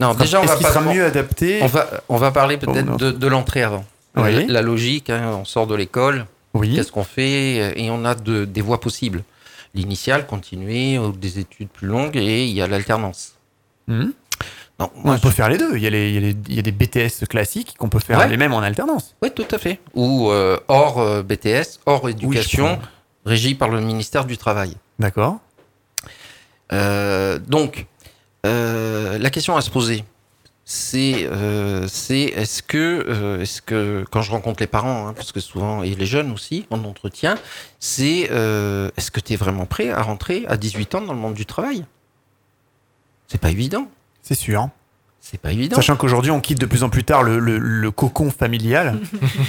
[0.00, 0.68] Non, déjà, on va pas.
[0.72, 3.84] sera mieux adapté On va, on va parler peut-être de, de l'entrée avant.
[4.16, 4.46] Oui.
[4.46, 6.74] La, la logique, hein, on sort de l'école, Oui.
[6.74, 9.22] qu'est-ce qu'on fait Et on a de- des voies possibles.
[9.74, 13.34] L'initiale, continuer, ou des études plus longues, et il y a l'alternance.
[13.86, 14.10] Hmm.
[14.80, 15.76] Non, On peut faire les deux.
[15.76, 17.88] Il y a, les, il y a les- il y a des BTS classiques qu'on
[17.88, 18.28] peut faire Ouais.
[18.28, 19.14] les mêmes en alternance.
[19.22, 19.78] Oui, tout à fait.
[19.94, 22.78] Ou euh, hors euh, BTS, hors éducation,
[23.24, 24.74] régie par le ministère du Travail.
[24.98, 25.38] D'accord.
[26.72, 27.86] Euh, donc,
[28.46, 30.04] euh, la question à se poser,
[30.64, 35.32] c'est euh, c'est est-ce que, euh, est-ce que quand je rencontre les parents, hein, parce
[35.32, 37.36] que souvent, et les jeunes aussi, en entretien,
[37.80, 41.18] c'est euh, est-ce que tu es vraiment prêt à rentrer à 18 ans dans le
[41.18, 41.84] monde du travail?
[43.26, 43.88] C'est pas évident.
[44.22, 44.68] C'est sûr.
[45.24, 45.76] C'est pas évident.
[45.76, 48.98] Sachant qu'aujourd'hui, on quitte de plus en plus tard le, le- le cocon familial.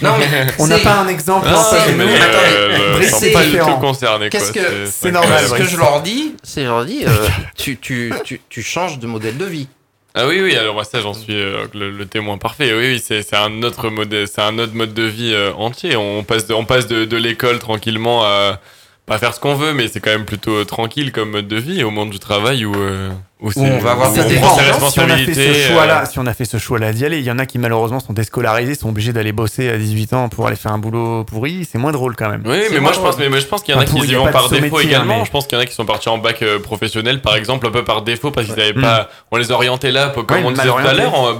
[0.03, 0.27] Non, mais
[0.59, 1.57] On n'a pas un exemple Non,
[1.97, 3.73] mais attendez, euh, Brice, sont c'est pas du différent.
[3.73, 4.29] tout concernés.
[4.29, 5.43] Qu'est-ce que- c'est normal.
[5.47, 7.27] Ce que je leur dis, c'est je leur dis, euh,
[7.57, 9.67] tu, tu, tu, tu changes de modèle de vie.
[10.15, 12.71] Ah oui, oui, alors moi, ça, j'en suis euh, le, le témoin parfait.
[12.71, 15.95] Oui, oui, c'est c'est un autre mode, c'est un autre mode de vie euh, entier.
[15.95, 18.59] On passe de, on passe de, de l'école tranquillement à
[19.05, 21.57] pas faire ce qu'on veut, mais c'est quand même plutôt euh, tranquille comme mode de
[21.57, 23.09] vie au monde du travail où, euh,
[23.41, 24.29] où, c'est- on va avoir prend ses
[24.91, 27.17] si on a fait ce choix-là, euh, si on a fait ce choix-là d'y aller,
[27.19, 30.29] il y en a qui malheureusement sont déscolarisés, sont obligés d'aller bosser à 18 ans
[30.29, 31.67] pour aller faire un boulot pourri.
[31.69, 32.43] C'est moins drôle quand même.
[32.45, 34.07] Oui, mais moi je pense, mais, mais je pense qu'il y en a Enfin, qui
[34.07, 35.19] y vont par défaut métier, hein, également.
[35.19, 37.35] mais- Je pense qu'il y en a qui sont partis en bac euh, professionnel, par
[37.35, 38.81] exemple, un peu par défaut parce qu'ils n'avaient Mm.
[38.81, 39.09] pas.
[39.31, 41.33] On les orientait là, comme Ouais, on disait tout à l'heure, en-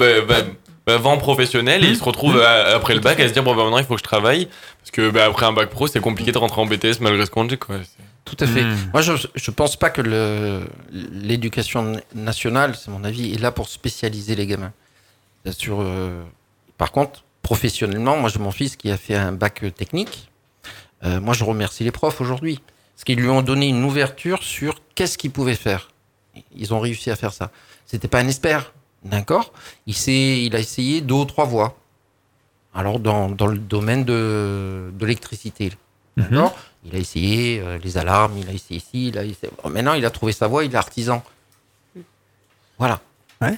[0.85, 1.91] bah, vent professionnel, et Mm.
[1.91, 3.93] ils se retrouvent à- après le bac à se dire bon bah maintenant il faut
[3.95, 4.47] que je travaille
[4.80, 7.31] parce que bah, après un bac pro c'est compliqué de rentrer en BTS malgré ce
[7.31, 7.77] qu'on dit quoi.
[8.26, 8.64] Tout à fait.
[8.64, 8.77] Mm.
[8.93, 10.01] Moi, je je pense pas que
[10.91, 14.72] l'éducation nationale, c'est mon avis, est là pour spécialiser les gamins.
[15.51, 16.23] Sur, euh,
[16.77, 20.30] par contre, professionnellement, moi, j'ai mon fils qui a fait un bac technique.
[21.03, 22.61] Euh, moi, je remercie les profs aujourd'hui.
[22.95, 25.89] Parce qu'ils lui ont donné une ouverture sur qu'est-ce qu'ils pouvaient faire.
[26.55, 27.51] Ils ont réussi à faire ça.
[27.85, 28.72] C'était pas un expert,
[29.03, 29.51] D'accord
[29.85, 31.75] il, a essayé deux ou trois voies.
[32.73, 35.73] Alors, dans, dans le domaine de, de l'électricité.
[36.17, 36.25] Mhm.
[36.30, 39.51] D'accord Il a essayé euh, les alarmes, il a essayé ici, il a essayé...
[39.63, 41.23] Bon, maintenant, il a trouvé sa voie, il est artisan.
[42.77, 42.99] Voilà.
[43.41, 43.57] Ouais.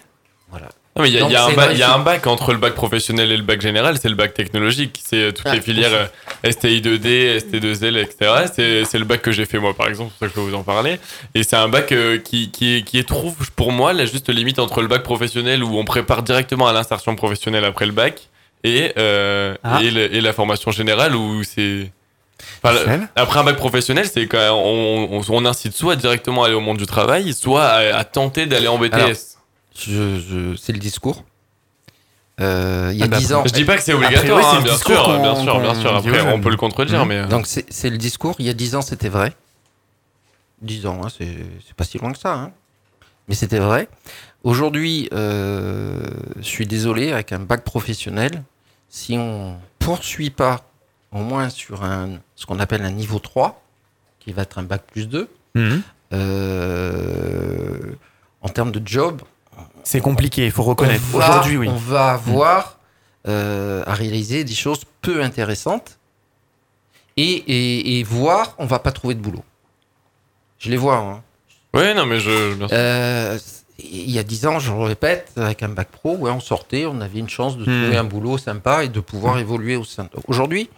[0.50, 0.70] Voilà.
[0.98, 2.26] Non, mais il y, a- y un c'est ba- vrai, il y a un bac
[2.26, 5.02] entre le bac professionnel et le bac général, c'est le bac technologique.
[5.06, 6.10] C'est euh, toutes Ah, les filières
[6.50, 8.46] STI 2D, ST2L, etc.
[8.54, 10.46] C'est c'est le bac que j'ai fait moi, par exemple, c'est pour ça que je
[10.46, 11.00] peux vous en parler.
[11.34, 14.58] Et c'est un bac euh, qui, qui, qui est, trouve, pour moi, la juste limite
[14.58, 18.30] entre le bac professionnel où on prépare directement à l'insertion professionnelle après le bac
[18.64, 19.80] et, euh, Ah.
[19.84, 21.92] et, le- et la formation générale où c'est.
[22.64, 22.78] Enfin,
[23.18, 26.62] après un bac professionnel, c'est quand on, on, on incite soit directement à aller au
[26.62, 28.94] monde du travail, soit à, à tenter d'aller en BTS.
[28.94, 29.10] Alors,
[29.78, 31.24] Je, je- c'est le discours.
[32.42, 33.44] Euh, il y a Ah bah, 10 ans.
[33.46, 36.42] Je dis pas que c'est obligatoire, priori, hein, bien sûr, bien sûr, bien Après, on
[36.42, 37.08] peut le contredire, Mhm.
[37.08, 37.18] mais.
[37.20, 38.36] euh, Donc c'est le discours.
[38.40, 39.34] Il y a 10 ans, c'était vrai.
[40.62, 42.34] 10 ans, hein, c'est pas si loin que ça.
[42.34, 42.52] hein.
[43.28, 43.88] Mais c'était vrai.
[44.44, 46.00] Aujourd'hui, euh,
[46.38, 48.44] je suis désolé, avec un bac professionnel,
[48.90, 50.62] si on poursuit pas
[51.12, 53.62] au moins sur un, ce qu'on appelle un niveau 3,
[54.20, 55.82] qui va être un bac plus 2, Mhm.
[56.14, 57.80] euh,
[58.42, 59.22] en termes de job,
[59.86, 61.04] C'est compliqué, il faut reconnaître.
[61.14, 61.70] Aujourd'hui, oui.
[61.70, 62.80] On va avoir
[63.28, 65.98] euh, à réaliser des choses peu intéressantes
[67.18, 69.44] et, et, et voir, on va pas trouver de boulot.
[70.60, 70.98] Je les vois.
[70.98, 71.22] hein.
[71.74, 72.32] Ouais, non, mais je.
[72.74, 73.38] Euh,
[73.80, 76.86] il y a dix ans, je le répète, avec un bac pro, ouais, on sortait,
[76.86, 77.82] on avait une chance de Hmm.
[77.84, 80.10] trouver un boulot sympa et de pouvoir évoluer au sein.
[80.28, 80.70] Aujourd'hui,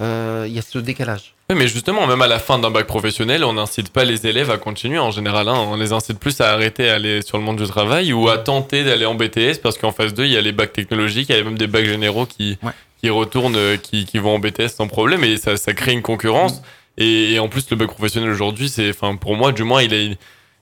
[0.00, 1.34] euh, il y a ce décalage.
[1.50, 4.50] Ouais, mais justement, même à la fin d'un bac professionnel, on n'incite pas les élèves
[4.50, 5.48] à continuer en général.
[5.48, 5.54] hein.
[5.56, 8.36] On les incite plus à arrêter à aller sur le monde du travail ou à
[8.36, 11.36] tenter d'aller en BTS parce qu'en phase 2, il y a les bacs technologiques, il
[11.36, 12.72] y a même des bacs généraux qui, Ouais.
[13.00, 16.02] qui retournent, euh, qui, qui vont en BTS sans problème et ça, ça crée une
[16.02, 16.60] concurrence.
[16.98, 19.94] Et, et en plus, le bac professionnel aujourd'hui, c'est, enfin, pour moi, du moins, il
[19.94, 20.18] est,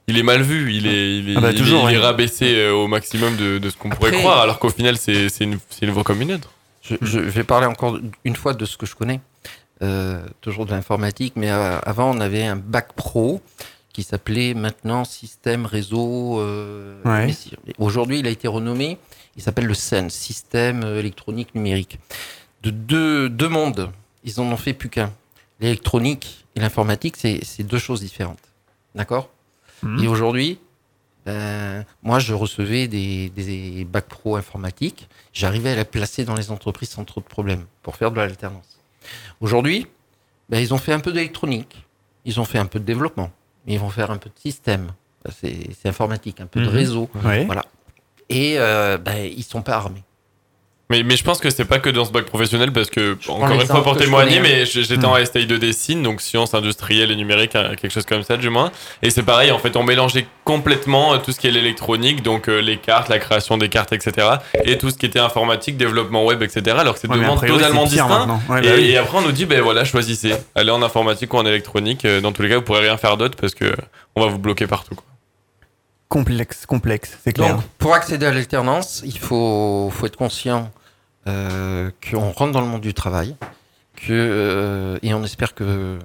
[0.06, 1.98] il est mal vu, il est, il est, Ah bah, il est- toujours, il est
[1.98, 2.04] ouais.
[2.04, 5.42] rabaissé euh, au maximum de, de ce qu'on pourrait croire, alors qu'au final, c'est, c'est
[5.42, 6.52] une, c'est une voie comme une autre.
[6.82, 9.18] Je, je vais parler encore une fois de ce que je connais,
[10.40, 13.40] toujours de l'informatique, mais euh, avant on avait un bac pro
[13.92, 16.38] qui s'appelait maintenant système réseau.
[16.40, 17.34] euh, Ouais.
[17.78, 18.98] Aujourd'hui, il a été renommé.
[19.36, 21.98] Il s'appelle le SEN, système euh, électronique numérique.
[22.62, 23.90] De deux, deux mondes,
[24.24, 25.12] ils en ont fait plus qu'un.
[25.60, 28.40] L'électronique et l'informatique, c'est deux choses différentes.
[28.94, 29.30] D'accord?
[29.82, 30.04] Mhm.
[30.04, 30.58] Et aujourd'hui,
[31.24, 35.08] ben, moi, je recevais des, des bacs pro informatiques.
[35.32, 38.75] J'arrivais à les placer dans les entreprises sans trop de problèmes pour faire de l'alternance.
[39.40, 39.86] Aujourd'hui,
[40.48, 41.84] ben, ils ont fait un peu d'électronique.
[42.24, 43.30] Ils ont fait un peu de développement.
[43.66, 44.92] Ils vont faire un peu de système.
[45.40, 46.72] C'est informatique, un peu de Mhm.
[46.74, 47.10] réseau.
[47.46, 47.64] Voilà.
[48.28, 50.02] Et euh, ben, ils sont pas armés.
[50.88, 53.50] Mais, mais je pense que c'est pas que dans ce bac professionnel parce que, encore
[53.50, 54.42] une fois pour témoigner, hein.
[54.42, 55.04] mais j'étais Hmm.
[55.06, 58.50] en STI 2D Cine, donc sciences industrielles et numériques, euh, quelque chose comme ça du
[58.50, 58.70] moins.
[59.02, 62.48] Et c'est pareil, en fait, on mélangeait complètement euh, tout ce qui est l'électronique, donc
[62.48, 64.28] euh, les cartes, la création des cartes, etc.
[64.64, 66.76] Et tout ce qui était informatique, développement web, etc.
[66.78, 68.40] Alors que c'est Ouais, deux mondes totalement c'est pire distincts.
[68.48, 68.84] Ouais, et, bah oui.
[68.92, 70.34] et après, on nous dit, ben voilà, choisissez.
[70.54, 72.04] Allez en informatique ou en électronique.
[72.04, 73.74] Euh, Dans tous les cas, vous pourrez rien faire d'autre parce que
[74.14, 74.94] on va vous bloquer partout.
[74.94, 75.04] quoi.
[76.08, 77.56] Complexe, complexe, c'est clair.
[77.56, 80.70] Donc, pour accéder à l'alternance, il faut, faut être conscient
[81.26, 83.34] qu'on rentre dans le monde du travail,
[83.96, 85.98] que, euh, et on espère que,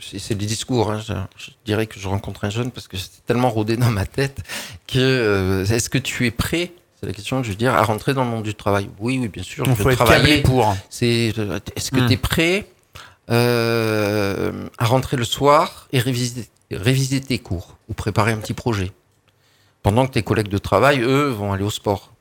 [0.00, 3.24] c'est des discours, hein, je, je dirais que je rencontre un jeune parce que c'est
[3.26, 4.40] tellement rodé dans ma tête
[4.86, 7.82] que euh, est-ce que tu es prêt c'est la question que je veux dire, à
[7.84, 8.90] rentrer dans le monde du travail?
[8.98, 9.64] Oui, oui, bien sûr.
[9.68, 10.42] Il faut travailler.
[10.42, 10.74] pour.
[10.90, 12.06] C'est, euh, est-ce que Hmm.
[12.08, 12.66] tu es prêt
[13.30, 18.90] euh, à rentrer le soir et réviser, réviser tes cours ou préparer un petit projet?
[19.84, 22.12] Pendant que tes collègues de travail, eux, vont aller au sport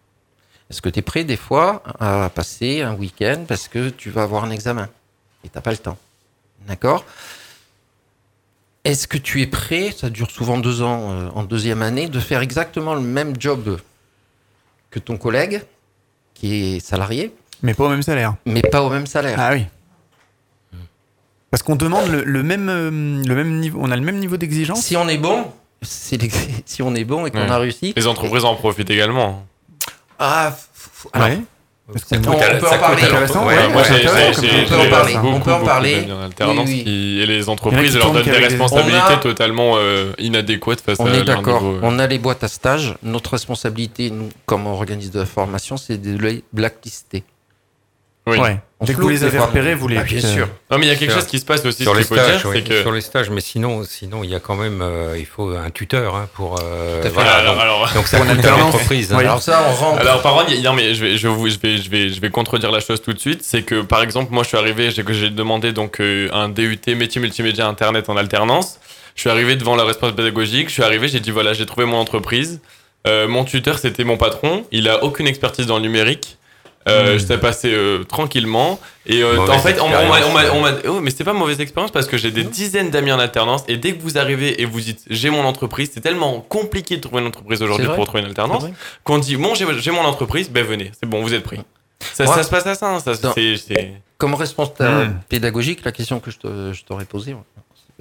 [0.69, 4.23] Est-ce que tu es prêt des fois à passer un week-end parce que tu vas
[4.23, 4.89] avoir un examen
[5.43, 5.97] et t'as pas le temps?
[6.67, 7.05] D'accord?
[8.83, 12.19] Est-ce que tu es prêt, ça dure souvent deux ans euh, en deuxième année, de
[12.19, 13.79] faire exactement le même job
[14.91, 15.61] que ton collègue
[16.33, 17.33] qui est salarié,
[17.63, 18.35] Mais pas au même salaire.
[18.45, 19.65] mais pas au même salaire Ah oui.
[21.49, 22.89] Parce qu'on demande le, le même, euh,
[23.25, 23.79] le même niveau.
[23.81, 24.81] On a le même niveau d'exigence.
[24.85, 25.49] Si on est bon,
[25.81, 27.49] si on est bon et qu'on Ouais.
[27.49, 27.93] a réussi.
[27.95, 29.45] Les entreprises en profitent également.
[30.19, 31.39] Ah, f- f- alors, Ouais.
[31.89, 32.17] Coûte- on.
[32.17, 32.33] On peut
[34.75, 36.05] en parler, on peut en parler.
[36.09, 36.83] Oui, oui.
[36.83, 40.97] qui- et les entreprises qui leur donnent des responsabilités On a- totalement euh, inadéquates face
[40.99, 41.61] On à est leur d'accord.
[41.61, 41.79] niveau, euh.
[41.83, 42.95] On a les boîtes à stage.
[43.03, 47.23] Notre responsabilité, nous, comme organisme de formation, c'est de les blacklister.
[48.27, 48.37] Oui.
[48.37, 48.59] Ouais.
[48.81, 49.97] Dès que vous les avez repérés, vous les.
[49.97, 50.47] Ah, bien euh, sûr.
[50.69, 52.49] Non, mais il y a quelque chose qui se passe aussi, Sur les stages, dire,
[52.49, 52.81] oui, c'est que.
[52.81, 55.69] sur les stages, mais sinon, sinon il y a quand même, euh, il faut un
[55.71, 56.59] tuteur hein, pour.
[56.61, 57.13] euh, Tout à fait.
[57.15, 59.13] voilà, alors, donc, alors, donc ça coûte à l'entreprise.
[59.13, 59.17] hein.
[59.17, 60.01] Alors ça, on rentre.
[60.01, 62.29] Alors par contre, non mais je vais, je, vous- je vais, je vais, je vais
[62.29, 63.39] contredire la chose tout de suite.
[63.43, 66.49] C'est que par exemple, moi je suis arrivé, j'ai que j'ai demandé donc euh, un
[66.49, 68.79] DUT métier multimédia internet en alternance.
[69.15, 70.67] Je suis arrivé devant la responsable pédagogique.
[70.67, 72.59] Je suis arrivé, j'ai dit voilà, j'ai trouvé mon entreprise.
[73.07, 74.65] Euh, mon tuteur, c'était mon patron.
[74.71, 76.37] Il a aucune expertise dans le numérique.
[76.87, 77.19] Euh, Hmm.
[77.19, 78.79] J'étais passé euh, tranquillement.
[79.05, 80.51] Et euh, en fait, on, on m'a- on m'a- expérience.
[80.53, 83.19] on m'a- oh, mais c'était pas mauvaise expérience parce que j'ai des dizaines d'amis en
[83.19, 83.63] alternance.
[83.67, 87.01] Et dès que vous arrivez et vous dites j'ai mon entreprise, c'est tellement compliqué de
[87.01, 88.65] trouver une entreprise aujourd'hui pour trouver une alternance
[89.03, 91.59] qu'on dit bon, j'ai mon entreprise, ben venez, c'est bon, vous êtes pris.
[92.13, 92.89] Ça, se passe à ça.
[92.95, 95.19] hein, ça c'est- Comme responsable Hmm.
[95.29, 97.35] pédagogique, la question que je te- je t'aurais posée,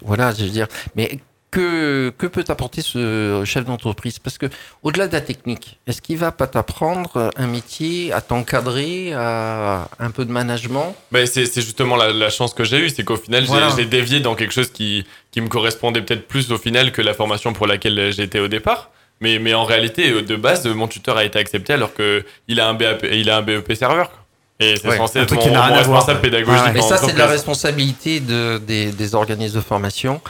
[0.02, 1.18] voilà, je veux dire, mais
[1.50, 4.18] que, que peut t'apporter ce chef d'entreprise?
[4.18, 4.46] Parce que
[4.82, 10.10] au-delà de la technique, est-ce qu'il va pas t'apprendre un métier, à t'encadrer, à un
[10.10, 10.94] peu de management?
[11.12, 13.70] Ben, c'est c'est justement la, la chance que j'ai eue, c'est qu'au final, j'ai- Voilà.
[13.84, 17.52] dévié dans quelque chose qui, qui me correspondait peut-être plus au final que la formation
[17.52, 18.90] pour laquelle j'étais au départ.
[19.20, 22.74] Mais, mais en réalité, de base, mon tuteur a été accepté alors qu'il a un
[22.74, 24.10] BAP, il a un BEP serveur.
[24.10, 24.18] quoi.
[24.60, 25.40] Et c'est Ouais, censé être mon,
[25.74, 26.60] responsable pédagogique.
[26.60, 26.72] Ouais, ouais.
[26.74, 30.20] Mais en ça, c'est de la responsabilité de, des, des organismes de formation.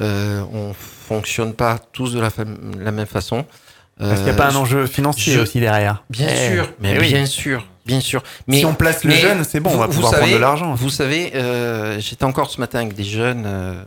[0.00, 3.44] Euh, on fonctionne pas tous de la, même façon.
[3.98, 6.04] Parce qu'il n'y a pas un Euh, enjeu financier je- aussi derrière.
[6.08, 7.08] Bien Eh, sûr, mais oui.
[7.08, 8.22] bien sûr, bien sûr.
[8.46, 10.36] Mais si on place le jeune, c'est bon, on vous- va vous pouvoir savez- prendre
[10.36, 10.74] de l'argent.
[10.74, 13.82] Vous savez, euh, j'étais encore ce matin avec des jeunes euh,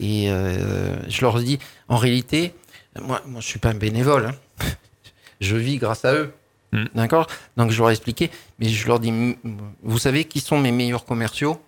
[0.00, 1.58] et euh, je leur dis,
[1.88, 2.54] en réalité,
[3.02, 4.26] moi, moi je suis pas un bénévole.
[4.26, 4.34] hein.
[5.42, 6.32] je vis grâce à eux.
[6.72, 6.84] Mm.
[6.94, 7.26] D'accord?
[7.58, 8.30] Donc je leur ai expliqué,
[8.60, 9.12] mais je leur dis,
[9.82, 11.60] vous savez qui sont mes meilleurs commerciaux?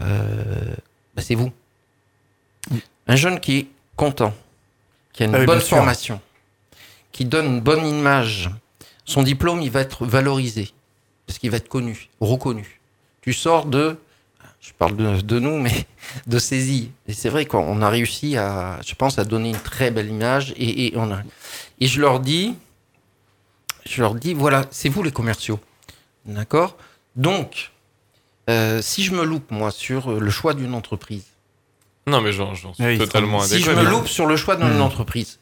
[0.00, 0.74] Euh,
[1.14, 1.52] bah, C'est vous.
[3.06, 3.66] Un jeune qui est
[3.96, 4.34] content,
[5.12, 6.20] qui a une Ah oui, bonne formation,
[7.10, 8.50] qui donne une bonne image,
[9.04, 10.70] son diplôme, il va être valorisé,
[11.26, 12.80] parce qu'il va être connu, reconnu.
[13.20, 13.98] Tu sors de,
[14.60, 15.86] je parle de, de nous, mais
[16.26, 16.90] de saisie.
[17.08, 20.54] Et c'est vrai qu'on a réussi à, je pense, à donner une très belle image.
[20.56, 21.22] Et, et on a,
[21.80, 22.54] et je leur dis,
[23.84, 25.60] je leur dis, voilà, c'est vous les commerciaux.
[26.24, 26.76] D'accord?
[27.16, 27.72] Donc,
[28.48, 31.24] euh, si je me loupe, moi, sur le choix d'une entreprise,
[32.06, 34.80] Non, mais j'en suis Oui, totalement si je me loupe sur le choix d'une Hmm.
[34.82, 35.38] entreprise,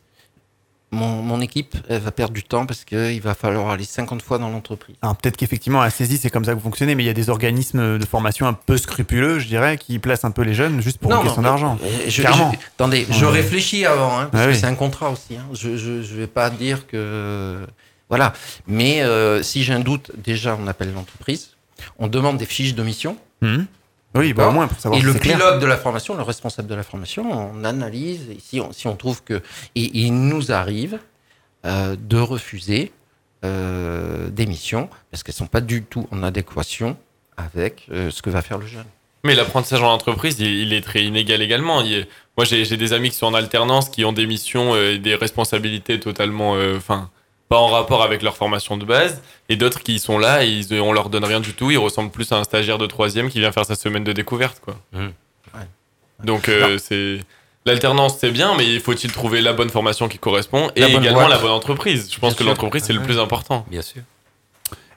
[0.93, 4.39] mon, mon équipe, elle va perdre du temps parce qu'il va falloir aller 50 fois
[4.39, 4.97] dans l'entreprise.
[5.03, 7.15] Alors peut-être qu'effectivement à saisie c'est comme ça que vous fonctionnez, mais il y a
[7.15, 10.81] des organismes de formation un peu scrupuleux, je dirais, qui placent un peu les jeunes
[10.83, 11.79] juste pour une question non, d'argent.
[11.83, 12.51] euh, je, Clairement.
[12.53, 13.31] je- attendez, je Ouais.
[13.33, 14.59] réfléchis avant, hein, parce Ah que oui.
[14.59, 15.37] c'est un contrat aussi.
[15.37, 15.47] hein.
[15.55, 17.65] Je, je, je vais pas dire que
[18.09, 18.33] voilà,
[18.67, 21.51] mais euh, si j'ai un doute, déjà on appelle l'entreprise,
[22.01, 23.17] on demande des fiches de mission.
[23.43, 23.67] Mhm.
[24.15, 25.37] Oui, bah, au moins pour savoir Et si le clair.
[25.37, 28.29] pilote de la formation, le responsable de la formation, on analyse.
[28.31, 29.43] Et si, on, si on trouve que.
[29.77, 30.99] Et il nous arrive
[31.65, 32.93] euh, de refuser
[33.45, 36.97] euh, des missions parce qu'elles ne sont pas du tout en adéquation
[37.37, 38.85] avec euh, ce que va faire le jeune.
[39.23, 41.83] Mais l'apprentissage en entreprise, il, il est très inégal également.
[41.83, 42.07] Il
[42.41, 45.15] moi, j'ai des amis qui sont en alternance, qui ont des missions euh, et des
[45.15, 47.11] responsabilités totalement, euh, enfin,
[47.51, 50.81] pas en rapport avec leur formation de base, et d'autres qui sont là et ils,
[50.81, 51.71] on leur donne rien du tout.
[51.73, 54.61] Ils ressemblent plus à un stagiaire de troisième qui vient faire sa semaine de découverte,
[54.61, 54.77] quoi.
[54.93, 54.99] Mmh.
[55.55, 55.67] Ouais.
[56.25, 57.19] Donc, euh, c'est
[57.67, 61.31] l'alternance, c'est bien, mais faut-il trouver la bonne formation qui correspond et La également boîte.
[61.31, 62.09] la bonne entreprise?
[62.13, 63.67] Je pense Bien que l'entreprise c'est le plus important.
[63.69, 64.03] Bien sûr.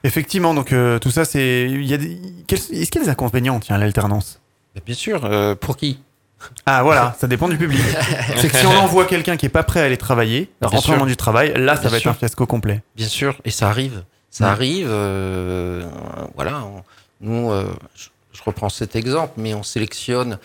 [0.04, 1.62] Effectivement, donc euh, tout ça c'est.
[1.68, 4.40] il y a des- quels- Est-ce qu'il y a des inconvénients, tiens, à l'alternance?
[4.86, 5.98] Bien sûr, euh, pour qui?
[6.66, 7.80] Ah voilà, ça dépend du public.
[8.36, 11.08] c'est que si on envoie quelqu'un qui est pas prêt à aller travailler, rentrer monde
[11.08, 12.82] du travail, là ça Bien va être un fiasco complet.
[12.96, 14.04] Bien sûr, et ça arrive.
[14.30, 14.86] Ça arrive.
[14.90, 15.84] euh,
[16.34, 16.64] voilà.
[16.64, 16.82] on-
[17.20, 17.64] nous, euh,
[17.94, 20.38] je, je reprends cet exemple, mais on sélectionne,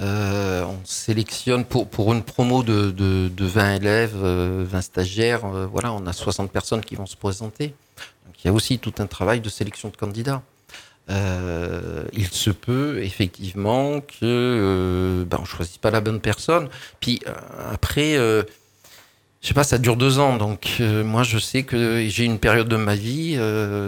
[0.00, 5.44] euh, on sélectionne pour, pour une promo de, de, de 20 élèves, euh, 20 stagiaires.
[5.44, 7.68] euh, voilà, on a 60 personnes qui vont se présenter.
[8.26, 10.42] Donc, il y a aussi tout un travail de sélection de candidats.
[11.10, 16.68] Euh, il se peut effectivement que euh, ben, on choisit pas la bonne personne.
[17.00, 17.32] Puis euh,
[17.72, 18.16] après.
[18.16, 18.42] euh,
[19.42, 22.38] je sais pas, ça dure deux ans, donc euh, moi je sais que j'ai une
[22.38, 23.36] période de ma vie,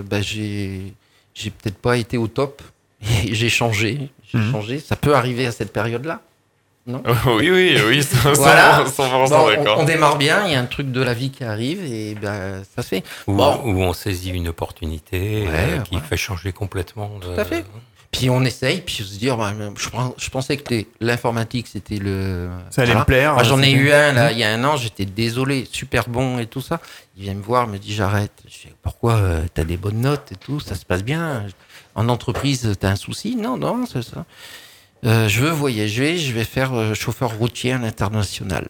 [0.04, 0.92] bah, j'ai
[1.32, 2.60] j'ai peut-être pas été au top,
[3.00, 4.52] j'ai changé, j'ai Mhm.
[4.52, 4.78] changé.
[4.80, 6.20] Ça peut arriver à cette période-là.
[7.26, 8.84] oui, oui, oui, 100%, Voilà.
[8.84, 9.78] 100% Bon, on, d'accord.
[9.80, 12.62] on démarre bien, il y a un truc de la vie qui arrive et ben
[12.76, 13.02] ça se fait.
[13.26, 13.60] Bon.
[13.64, 16.00] où on saisit une opportunité Ouais, euh, qui ouais.
[16.00, 17.10] fait changer complètement.
[17.18, 17.64] de- Tout à fait.
[18.12, 19.52] Puis on essaye, puis se dire, bah,
[20.16, 22.48] je, pensais que l'informatique c'était le.
[22.70, 23.00] Ça allait Voilà.
[23.00, 23.34] me plaire.
[23.34, 26.38] Moi, j'en ai eu un là, il y a un an, j'étais désolé, super bon
[26.38, 26.80] et tout ça.
[27.16, 28.32] Il vient me voir, me dit j'arrête.
[28.46, 31.46] Je dis pourquoi euh, T'as des bonnes notes et tout, ça se passe bien?
[31.94, 33.36] En entreprise, t'as un souci?
[33.36, 34.24] Non, non, c'est ça.
[35.04, 38.68] Euh, je veux voyager, je vais faire euh, chauffeur routier à l'international.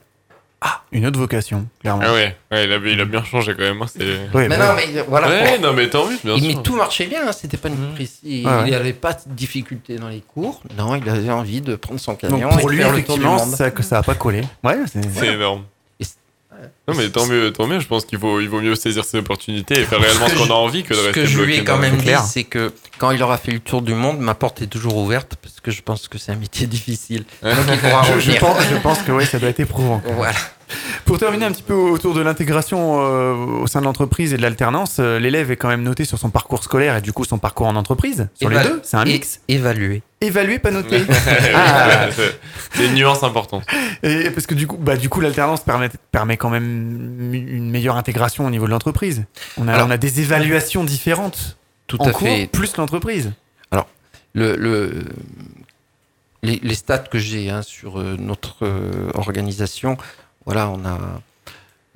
[0.90, 2.02] Une autre vocation, clairement.
[2.04, 3.80] Ah ouais, ouais il, a, il a bien changé quand même.
[3.82, 3.86] hein.
[4.34, 5.28] Ouais, mais non, mais euh, voilà.
[5.28, 6.56] Ouais, non, mais tant mieux, bien Il- sûr.
[6.56, 7.94] mais tout marchait bien, hein, c'était pas une Mhm.
[7.94, 8.18] prise.
[8.24, 10.62] Il n'avait pas de difficulté dans les cours.
[10.76, 13.04] Non, il avait envie de prendre son camion Donc et pour de lui, faire le
[13.04, 13.54] tour du effectivement, monde.
[13.54, 14.42] ça, que ça a pas collé.
[14.64, 14.76] Ouais.
[15.12, 15.64] C'est énorme.
[16.88, 17.80] Non, mais tant mieux, tant mieux.
[17.80, 20.42] Je pense qu'il vaut, il vaut mieux saisir ses opportunités et faire réellement Ce ce
[20.42, 21.50] que qu'on a envie que de Ce rester que je bloqué.
[21.52, 24.18] lui ai quand même dit, c'est que quand il aura fait le tour du monde,
[24.18, 27.24] ma porte est toujours ouverte parce que je pense que c'est un métier difficile.
[27.42, 30.00] Donc il pourra Je, pense, je pense que ouais, ça doit être éprouvant.
[30.16, 30.34] Voilà.
[31.04, 34.42] Pour terminer un petit peu autour de l'intégration euh, au sein de l'entreprise et de
[34.42, 37.38] l'alternance, euh, l'élève est quand même noté sur son parcours scolaire et du coup son
[37.38, 38.28] parcours en entreprise.
[38.34, 39.40] Sur les deux, c'est un mix.
[39.48, 40.02] Évalué.
[40.20, 41.02] Évalué, pas noté.
[41.54, 42.08] Ah.
[42.10, 42.38] C'est-
[42.74, 43.64] C'est une nuance importante.
[44.02, 47.96] Et parce que du coup, bah, du coup l'alternance permet, permet quand même une meilleure
[47.96, 49.24] intégration au niveau de l'entreprise.
[49.58, 52.48] On a, Alors- on a des évaluations différentes Tout en à cours, fait.
[52.50, 53.32] plus l'entreprise.
[54.34, 55.04] Le, le-
[56.42, 59.96] les, les stats que j'ai hein, sur euh, notre euh, organisation,
[60.46, 60.98] voilà, on a,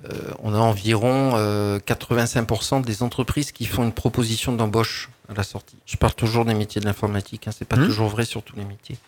[0.05, 0.09] euh,
[0.43, 5.77] on a environ euh, 85% des entreprises qui font une proposition d'embauche à la sortie.
[5.87, 7.87] Je parle toujours des métiers de l'informatique, hein, c'est pas Mhm.
[7.87, 8.99] toujours vrai sur tous les métiers.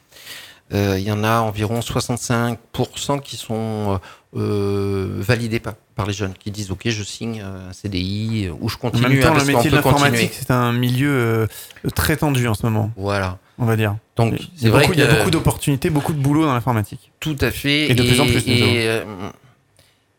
[0.75, 4.01] Euh, Il y en a environ 65% qui sont
[4.37, 8.69] euh, validés par, par les jeunes, qui disent ok, je signe un CDI euh, ou
[8.69, 9.09] je En continue.
[9.19, 11.47] même temps, le métier de l'informatique, c'est un milieu
[11.95, 13.39] très tendu en ce moment, Voilà.
[13.59, 13.97] on va dire.
[14.17, 16.45] Donc Il y c'est a vrai beaucoup, il y a beaucoup d'opportunités, beaucoup de boulot
[16.45, 17.11] dans l'informatique.
[17.21, 17.91] Tout à fait.
[17.91, 19.01] Et de plus en plus, Et,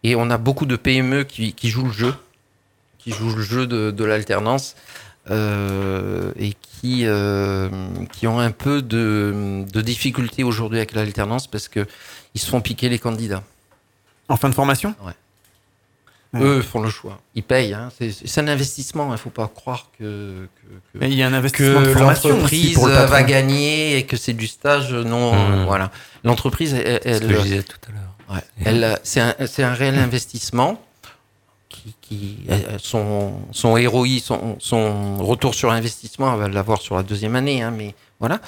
[0.03, 2.13] et on a beaucoup de PME qui, qui jouent le jeu,
[2.99, 4.75] qui jouent le jeu de, de l'alternance
[5.31, 7.69] euh, et qui, euh,
[8.11, 11.85] qui ont un peu de, de difficulté aujourd'hui avec l'alternance parce que
[12.35, 13.43] ils se font piquer les candidats.
[14.27, 14.95] En fin de formation?
[15.05, 15.13] Ouais.
[16.33, 16.41] Ouais.
[16.41, 17.19] Eux font le choix.
[17.35, 17.73] Ils payent.
[17.75, 17.89] Hein.
[17.99, 19.05] C'est, un investissement.
[19.09, 20.47] Il ne faut pas croire que,
[20.99, 24.91] que, Il y a un investissement l'entreprise le va gagner et que c'est du stage.
[24.93, 25.51] Non, Mmh.
[25.51, 25.91] euh, voilà.
[26.23, 28.35] L'entreprise, elle, C'est ce elle- que je disais tout à l'heure.
[28.35, 28.43] Ouais.
[28.65, 30.83] Elle, c'est un, c'est un réel investissement
[31.83, 36.95] qui, qui euh, son, son ROI, son, son retour sur investissement, elle va l'avoir sur
[36.95, 38.39] la deuxième année, hein, mais voilà.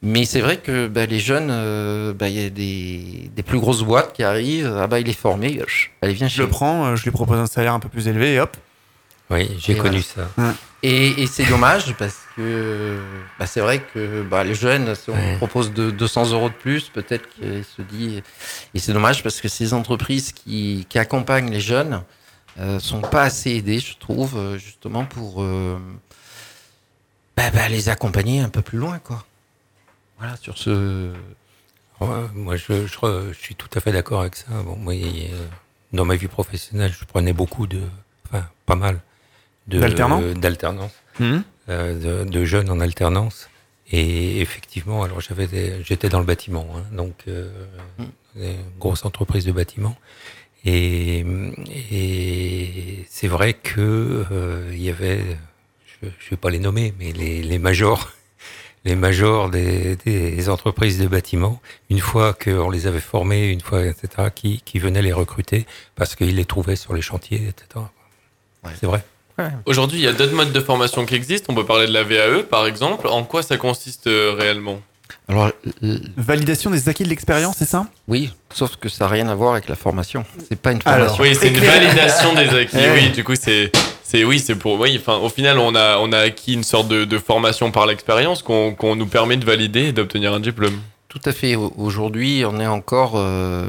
[0.00, 3.58] Mais c'est vrai que bah, les jeunes, euh, bah, il y a des, des plus
[3.58, 5.60] grosses boîtes qui arrivent, ah bah il est formé,
[6.02, 6.50] allez viens Je chez le nous.
[6.52, 8.56] prends, euh, je lui propose un salaire un peu plus élevé et hop.
[9.30, 10.28] Oui, j'ai Et connu ça.
[10.82, 12.96] Et, et c'est dommage parce que
[13.38, 15.36] bah, c'est vrai que bah, les jeunes, si on Ouais.
[15.36, 18.22] propose de 200 euros de plus, peut-être qu'ils se dit.
[18.74, 21.98] Et c'est dommage parce que ces entreprises qui, qui accompagnent les jeunes euh,
[22.80, 25.78] sont pas assez aidées, je trouve, euh, justement pour euh,
[27.36, 29.24] bah, bah, les accompagner un peu plus loin, quoi.
[30.18, 31.12] Voilà, sur ce.
[32.00, 34.46] Ouais, moi, je, je, re- je suis tout à fait d'accord avec ça.
[34.64, 35.46] Bon, moi, euh,
[35.92, 37.80] dans ma vie professionnelle, je prenais beaucoup de,
[38.26, 39.00] enfin, pas mal
[40.22, 41.42] euh, d'alternance, Mhm.
[41.68, 43.48] euh, de, de jeunes en alternance.
[43.90, 47.50] Et effectivement, alors j'avais, j'étais dans le bâtiment, hein, donc euh,
[48.36, 49.96] une grosse entreprise de bâtiment.
[50.70, 51.24] Et,
[51.90, 55.20] et c'est vrai que euh, il y avait,
[55.86, 58.10] je, je vais pas les nommer, mais les, les majors,
[58.84, 63.86] les majors des, des entreprises de bâtiment, une fois qu'on les avait formés, une fois,
[63.86, 65.66] etc., qui, qui venaient les recruter
[65.96, 67.86] parce qu'ils les trouvaient sur les chantiers, etc.
[68.62, 68.72] Ouais.
[68.78, 69.02] C'est vrai.
[69.66, 71.52] Aujourd'hui, il y a d'autres modes de formation qui existent.
[71.52, 73.06] On peut parler de la VAE, par exemple.
[73.06, 74.82] En quoi ça consiste euh, réellement?
[75.28, 75.52] Alors,
[76.16, 77.86] Validation des acquis de l'expérience, c'est ça?
[78.08, 80.24] Oui, sauf que ça n'a rien à voir avec la formation.
[80.48, 81.22] C'est pas une Alors, formation.
[81.24, 82.76] Oui, c'est une validation des acquis.
[82.78, 82.90] Eh.
[82.94, 83.70] Oui, du coup, c'est,
[84.02, 86.88] c'est, oui, c'est pour, oui, enfin, au final, on a, on a acquis une sorte
[86.88, 90.80] de, de formation par l'expérience qu'on, qu'on nous permet de valider et d'obtenir un diplôme.
[91.08, 91.56] Tout à fait.
[91.56, 93.66] Au- Aujourd'hui, on est encore euh,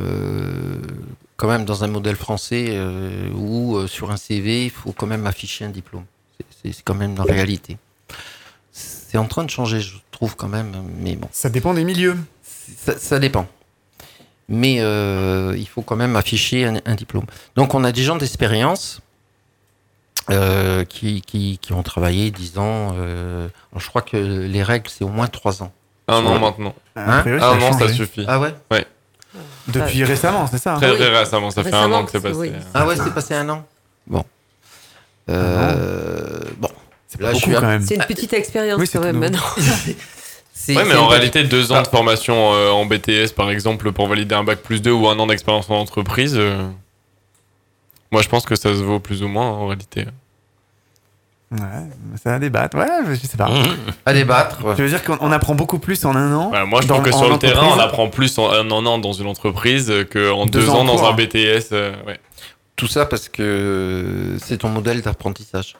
[1.35, 5.07] quand même dans un modèle français euh, où euh, sur un CV, il faut quand
[5.07, 6.05] même afficher un diplôme.
[6.63, 7.77] C'est- C'est quand même la réalité.
[8.71, 12.17] C'est en train de changer, je trouve quand même, mais bon, Ça dépend des milieux.
[12.43, 13.47] ça, ça dépend.
[14.49, 17.25] Mais euh, il faut quand même afficher un, un diplôme.
[17.55, 18.99] Donc on a des gens d'expérience
[20.29, 22.95] euh, qui, qui, qui ont travaillé 10 ans.
[22.97, 23.47] euh,
[23.77, 25.71] je crois que les règles, c'est au moins 3 ans.
[26.07, 26.39] Un an Ouais.
[26.39, 26.75] maintenant.
[26.95, 28.25] A Hein priori, Un an, ça suffit.
[28.27, 28.53] Ah ouais
[29.67, 32.35] Depuis récemment, c'est ça hein Très, récemment, ça fait un an que c'est passé.
[32.35, 32.51] oui.
[32.73, 33.65] Ah ouais, c'est passé un an
[34.07, 34.25] Bon.
[35.29, 36.69] Euh, bon.
[37.09, 37.81] C'est Là, je beaucoup suis à- quand même.
[37.81, 39.41] C'est une petite expérience Oui, c'est quand même maintenant.
[40.53, 41.81] C'est- Ouais, mais c'est en réalité, deux ans Ah.
[41.83, 45.17] de formation euh, en BTS, par exemple, pour valider un bac plus 2 ou un
[45.17, 46.67] an d'expérience en entreprise, euh,
[48.11, 50.05] moi, je pense que ça se vaut plus ou moins en réalité.
[51.51, 51.59] Ouais,
[52.21, 52.77] ça va débattre.
[52.77, 53.49] Ouais, je sais pas.
[54.05, 54.57] à débattre.
[54.75, 56.95] Tu veux dire qu'on on apprend beaucoup plus en un an Ouais, moi, je dans-
[56.99, 60.45] trouve que sur le terrain, on apprend plus en un an dans une entreprise qu'en
[60.45, 61.07] Deux deux, ans ans dans cours.
[61.07, 61.69] un BTS.
[61.71, 62.19] euh, ouais.
[62.75, 65.75] Tout ça parce que c'est ton modèle d'apprentissage.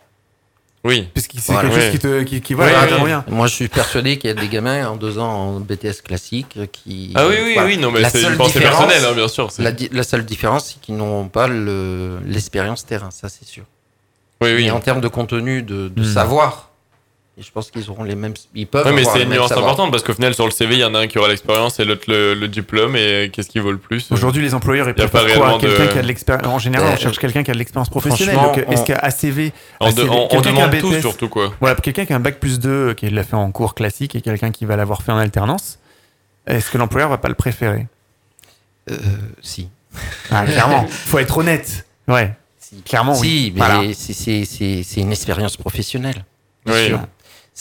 [0.86, 1.10] Oui.
[1.14, 1.70] Puisque c'est Voilà.
[1.70, 2.24] quelque chose qui te.
[2.24, 3.26] Qui, qui- voilà, bien.
[3.28, 6.58] Moi, je suis persuadé qu'il y a des gamins en deux ans en BTS classique
[6.72, 7.12] qui.
[7.16, 7.68] Ah oui, oui, Voilà.
[7.68, 9.52] oui, non, mais La c'est seule une pensée différence- personnelle, hein, bien sûr.
[9.52, 13.64] c'est- La, la seule différence, c'est qu'ils n'ont pas le- l'expérience terrain, ça c'est sûr.
[14.42, 14.66] Oui, oui.
[14.68, 16.06] Et en termes de contenu, de, de Hmm.
[16.14, 16.69] savoir,
[17.40, 18.34] et je pense qu'ils auront les mêmes.
[18.54, 18.86] Ils peuvent.
[18.86, 20.94] Ouais, mais c'est une nuance importante parce qu'au final, sur le CV, il y en
[20.94, 22.96] a un qui aura l'expérience et l'autre le, le diplôme.
[22.98, 25.58] Et qu'est-ce qui vaut le plus euh, Aujourd'hui, les employeurs, ils pas préfèrent quoi réellement
[25.60, 26.48] Quelqu'un de- qui a de l'expérience.
[26.48, 28.36] En général, Euh, on cherche quelqu'un qui a de l'expérience professionnelle.
[28.36, 29.54] Donc, est-ce on- qu'un ACV.
[29.80, 31.00] On, de- c'est- on- on demande tous, BTS.
[31.02, 31.54] surtout, quoi.
[31.62, 34.22] Voilà, quelqu'un qui a un bac plus 2, qui l'a fait en cours classique, et
[34.22, 35.80] quelqu'un qui va l'avoir fait en alternance,
[36.46, 37.88] est-ce que l'employeur va pas le préférer?
[38.92, 38.96] Euh,
[39.42, 39.70] si.
[40.32, 40.86] Ah, clairement.
[40.90, 41.86] Faut être honnête.
[42.08, 42.34] Ouais.
[42.86, 43.52] Clairement, si, oui.
[43.56, 43.94] mais Voilà.
[43.96, 46.24] c'est- une expérience professionnelle.
[46.68, 46.88] Oui.
[46.88, 47.00] sûr.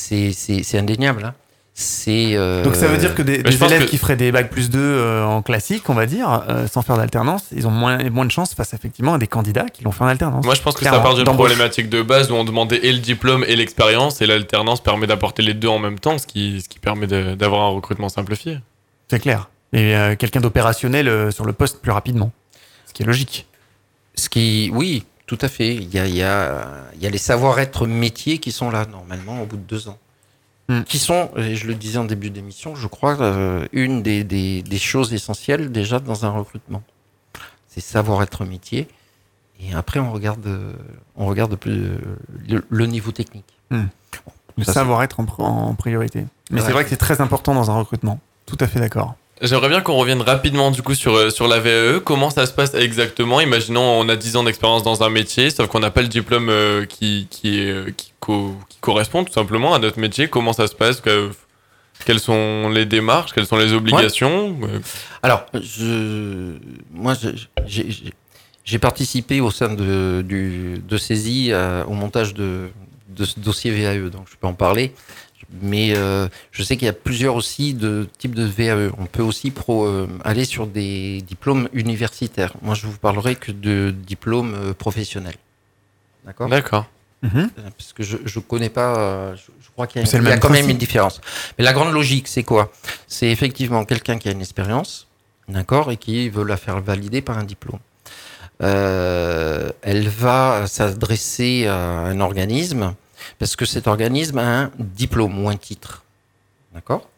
[0.01, 1.25] C'est c'est- c'est indéniable.
[1.25, 1.35] hein.
[1.75, 2.31] C'est.
[2.35, 4.79] euh, Donc ça veut dire que des, élèves que- qui feraient des bacs plus 2
[4.81, 8.31] euh, en classique, on va dire, euh, sans faire d'alternance, ils ont moins, moins de
[8.31, 10.45] chances face effectivement à des candidats qui l'ont fait en alternance.
[10.45, 12.99] Moi, je pense que ça part d'une problématique de base où on demandait et le
[12.99, 16.69] diplôme et l'expérience, et l'alternance permet d'apporter les deux en même temps, ce qui, ce
[16.69, 18.59] qui permet d'avoir un recrutement simplifié.
[19.09, 19.49] C'est clair.
[19.73, 22.31] Et euh, quelqu'un d'opérationnel euh, sur le poste plus rapidement.
[22.87, 23.47] Ce qui est logique.
[24.17, 25.77] Ce qui, oui, tout à fait.
[25.77, 28.85] Il y a, il y a, il y a les savoir-être métiers qui sont là
[28.87, 29.99] normalement au bout de deux ans.
[30.69, 30.83] Hmm.
[30.83, 34.63] Qui sont, et je le disais en début d'émission, je crois, euh, une des, des,
[34.63, 36.83] des choses essentielles déjà dans un recrutement.
[37.69, 38.89] C'est savoir-être métier.
[39.61, 40.73] Et après, on regarde, euh,
[41.17, 41.99] on regarde plus euh,
[42.49, 43.47] le, le niveau technique.
[43.71, 46.27] Le Ça, savoir-être en, pr- en priorité.
[46.51, 46.67] Mais Ouais.
[46.67, 48.19] c'est vrai que c'est très important dans un recrutement.
[48.47, 49.15] Tout à fait d'accord.
[49.41, 52.01] J'aimerais bien qu'on revienne rapidement du coup sur, euh, sur la VAE.
[52.01, 53.41] Comment ça se passe exactement?
[53.41, 56.49] Imaginons on a 10 ans d'expérience dans un métier, sauf qu'on n'a pas le diplôme
[56.49, 60.29] euh, qui, euh, qui, co- qui correspond tout simplement à notre métier.
[60.29, 61.01] Comment ça se passe?
[61.01, 61.31] Que-
[62.05, 63.33] Quelles sont les démarches?
[63.33, 64.57] Quelles sont les obligations?
[65.23, 66.55] Alors, je,
[66.93, 67.15] moi,
[67.67, 72.69] j'ai- participé au sein de, du, de saisie euh, au montage de,
[73.09, 74.93] de ce dossier VAE, donc je peux en parler.
[75.63, 78.91] Mais euh, je sais qu'il y a plusieurs aussi de types de VAE.
[78.99, 82.53] On peut aussi pro, euh, aller sur des diplômes universitaires.
[82.63, 85.37] Moi, je vous parlerai que de diplômes euh, professionnels.
[86.25, 86.49] D'accord?
[86.49, 86.87] D'accord.
[87.21, 87.51] Mhm.
[87.77, 90.51] parce que je ne connais pas, je, je crois qu'il y a, il y quand
[90.51, 91.21] même une différence.
[91.59, 92.71] Mais la grande logique, c'est quoi?
[93.09, 95.09] C'est effectivement quelqu'un qui a une expérience,
[95.49, 97.81] d'accord, et qui veut la faire valider par un diplôme.
[98.63, 102.95] Euh, elle va s'adresser à un organisme,
[103.39, 106.03] parce que cet organisme a un diplôme ou un titre,
[106.75, 107.09] d'accord?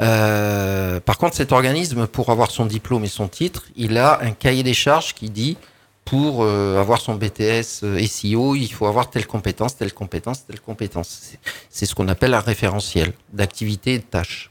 [0.00, 4.32] Euh, par contre, cet organisme, pour avoir son diplôme et son titre, il a un
[4.32, 5.56] cahier des charges qui dit
[6.04, 10.60] pour euh, avoir son BTS euh, SEO, il faut avoir telle compétence, telle compétence, telle
[10.60, 11.36] compétence.
[11.70, 14.50] C'est- ce qu'on appelle un référentiel d'activité et de tâches.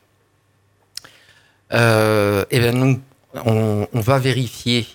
[1.73, 2.99] Euh, et bien nous,
[3.45, 4.85] on va vérifier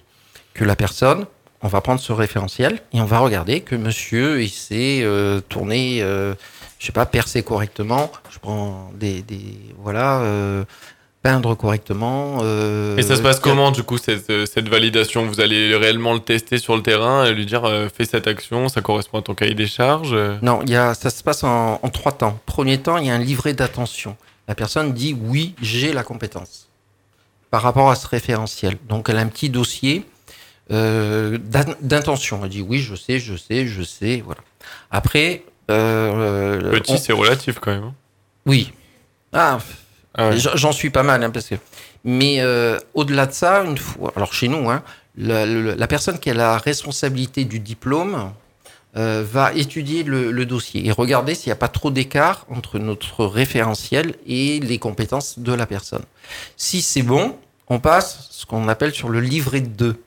[0.55, 1.27] que la personne,
[1.67, 5.99] on va prendre ce référentiel et on va regarder que monsieur, il s'est euh, tourné,
[6.01, 6.35] euh,
[6.79, 8.13] je sais pas, percer correctement.
[8.31, 10.65] Je prends des, des voilà, euh,
[11.25, 12.39] peindre correctement.
[12.43, 15.27] euh, Et ça se passe comment du coup cette, cette validation?
[15.27, 18.81] Vous allez réellement le tester sur le terrain et lui dire fais cette action, ça
[18.81, 20.17] correspond à ton cahier des charges?
[20.43, 22.39] Non, y a, ça se passe en, en trois temps.
[22.47, 24.17] Premier temps, il y a un livret d'attention.
[24.47, 26.69] La personne dit oui, j'ai la compétence
[27.51, 28.77] par rapport à ce référentiel.
[28.89, 30.05] Donc, elle a un petit dossier
[30.73, 32.41] euh, d'in- d'intention.
[32.45, 34.23] Elle dit oui, je sais, je sais, je sais.
[34.25, 34.41] Voilà.
[34.91, 37.85] Après, euh, Petit, on- c'est relatif quand même.
[37.85, 37.95] hein.
[38.47, 38.73] oui.
[39.33, 39.59] Ah,
[40.19, 40.39] Ah ouais.
[40.39, 41.57] J'en- J'en suis pas mal, hein, parce que.
[42.05, 44.83] Mais euh, au-delà de ça, une fois, alors chez nous, hein,
[45.17, 48.33] la, la- la personne qui a la responsabilité du diplôme
[48.97, 52.79] euh, va étudier le, le dossier et regarder s'il n'y a pas trop d'écart entre
[52.79, 56.05] notre référentiel et les compétences de la personne.
[56.57, 57.37] Si c'est bon,
[57.69, 60.01] on passe ce qu'on appelle sur le livret 2.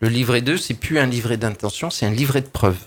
[0.00, 2.78] Le livret 2, c'est plus un livret d'intention, c'est un livret de preuve.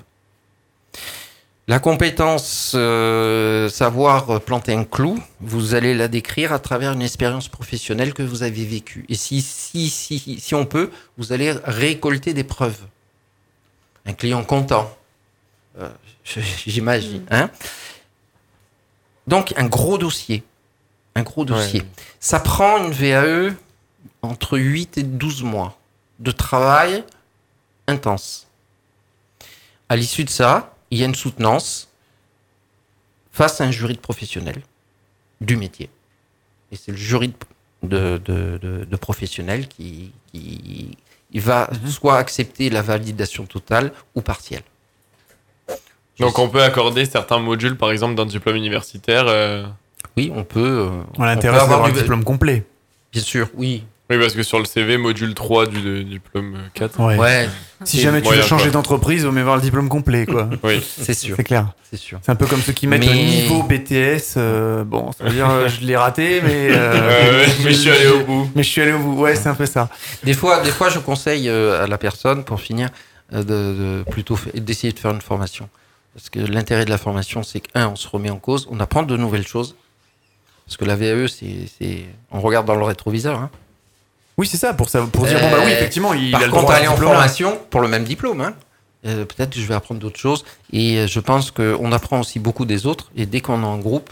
[1.69, 7.49] La compétence euh, savoir planter un clou, vous allez la décrire à travers une expérience
[7.49, 9.05] professionnelle que vous avez vécue.
[9.09, 12.80] Et si, si, si, si on peut, vous allez récolter des preuves.
[14.05, 14.97] Un client content,
[15.80, 15.89] euh,
[16.65, 17.26] j'imagine.
[17.31, 17.49] Hein
[19.27, 20.45] Donc un gros dossier.
[21.15, 21.84] Un gros dossier.
[22.22, 23.53] Ça prend une VAE
[24.22, 25.77] entre 8 et 12 mois
[26.19, 27.03] de travail
[27.88, 28.48] intense.
[29.89, 31.89] À l'issue de ça, il y a une soutenance
[33.31, 34.61] face à un jury de professionnels
[35.41, 35.89] du métier.
[36.72, 37.34] Et c'est le jury
[37.84, 40.98] de, de, de- de professionnels qui, qui
[41.31, 44.64] il va soit accepter la validation totale ou partielle.
[46.19, 49.26] Donc on peut accorder certains modules par exemple d'un diplôme universitaire.
[49.27, 49.65] euh,
[50.15, 50.60] Oui, on peut.
[50.60, 52.65] euh, On a on l'intérêt peut d'avoir un diplôme complet.
[53.11, 53.84] Bien sûr, oui.
[54.09, 56.99] Oui, parce que sur le CV, module 3 du de- diplôme euh, 4.
[57.05, 57.17] Ouais.
[57.17, 57.49] Ouais,
[57.84, 60.49] Si jamais tu veux changer d'entreprise, vaut mieux avoir le diplôme complet, quoi.
[60.63, 60.81] Oui.
[60.81, 61.73] c'est sûr, C'est clair.
[61.91, 62.17] c'est sûr.
[62.21, 64.35] C'est un peu comme ceux qui mettent Mais- le niveau BTS.
[64.38, 66.69] euh, bon, ça veut dire euh, je l'ai raté, mais.
[66.71, 68.49] euh, Ouais, mais je suis allé au bout.
[68.55, 69.19] Mais je suis allé au bout.
[69.21, 69.89] Ouais, c'est un peu ça.
[70.23, 72.89] Des fois, des fois, je conseille euh, à la personne, pour finir,
[73.34, 75.67] euh, de, de plutôt d'essayer de faire une formation.
[76.15, 79.03] Parce que l'intérêt de la formation, c'est qu'un, on se remet en cause, on apprend
[79.03, 79.75] de nouvelles choses.
[80.65, 83.38] Parce que la VAE, c'est, c'est- on regarde dans le rétroviseur.
[83.39, 83.49] Hein.
[84.38, 86.45] Oui, c'est ça, pour, ça, pour dire, bon, bah oui, Euh, effectivement, il Par a
[86.45, 88.53] le contre, droit à aller en formation pour le même diplôme, hein,
[89.05, 90.45] euh, peut-être que je vais apprendre d'autres choses.
[90.73, 93.09] Et euh, je pense qu'on apprend aussi beaucoup des autres.
[93.15, 94.11] Et dès qu'on est en groupe,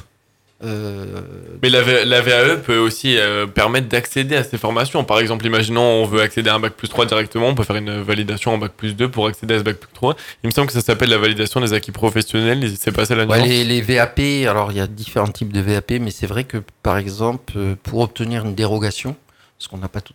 [0.63, 1.19] Euh,
[1.61, 5.03] Mais la, V- la VAE peut aussi euh, permettre d'accéder à ces formations.
[5.03, 7.75] Par exemple, imaginons on veut accéder à un bac plus 3 directement, on peut faire
[7.75, 10.15] une validation en bac plus 2 pour accéder à ce bac plus 3.
[10.43, 12.71] Il me semble que ça s'appelle la validation des acquis professionnels.
[12.79, 14.19] C'est pas ça la Ouais, les, les VAP,
[14.49, 17.53] alors il y a différents types de VAP, mais c'est vrai que par exemple,
[17.83, 19.17] pour obtenir une dérogation,
[19.57, 20.13] parce qu'on n'a pas tout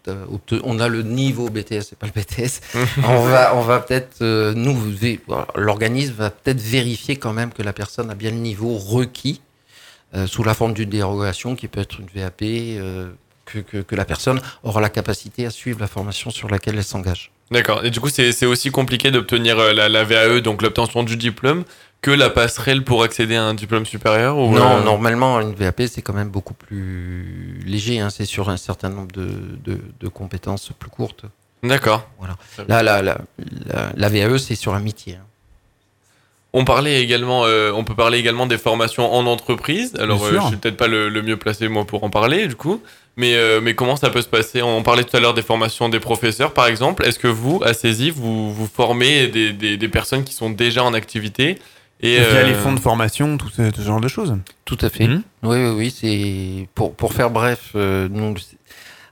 [0.65, 2.61] on a le niveau BTS, c'est pas le BTS,
[3.05, 4.77] on va, peut-être, euh, nous,
[5.57, 9.41] l'organisme va peut-être vérifier quand même que la personne a bien le niveau requis
[10.15, 13.11] euh, sous la forme d'une dérogation qui peut être une VAP, euh,
[13.47, 17.33] que, la personne aura la capacité à suivre la formation sur laquelle elle s'engage.
[17.51, 17.85] D'accord.
[17.85, 21.65] Et du coup, c'est aussi compliqué d'obtenir la VAE, donc l'obtention du diplôme,
[22.02, 25.82] que la passerelle pour accéder à un diplôme supérieur ou, Non, euh, normalement, une VAP,
[25.86, 28.01] c'est quand même beaucoup plus léger.
[28.01, 29.28] Hein, c'est sur un certain nombre de,
[29.64, 31.24] de, de compétences plus courtes.
[31.62, 32.09] D'accord.
[32.68, 33.18] Là, la, la,
[33.66, 35.14] la, la VAE, c'est sur un métier.
[35.16, 35.27] hein.
[36.52, 39.94] On parlait également, euh, on peut parler également des formations en entreprise.
[40.01, 42.56] Alors, euh, je suis peut-être pas le, le mieux placé moi pour en parler du
[42.56, 42.82] coup,
[43.16, 44.60] mais euh, mais comment ça peut se passer?
[44.60, 47.06] On parlait tout à l'heure des formations des professeurs, par exemple.
[47.06, 50.82] Est-ce que vous, à CESI, vous vous formez des, des, des personnes qui sont déjà
[50.82, 51.56] en activité?
[52.02, 54.36] Et Via euh, les fonds de formation, tout ce, ce genre de choses.
[54.64, 55.06] Tout à fait.
[55.06, 55.22] Mhm.
[55.43, 55.90] Oui, oui, oui.
[55.97, 58.35] C'est pour, pour faire bref, euh, nous,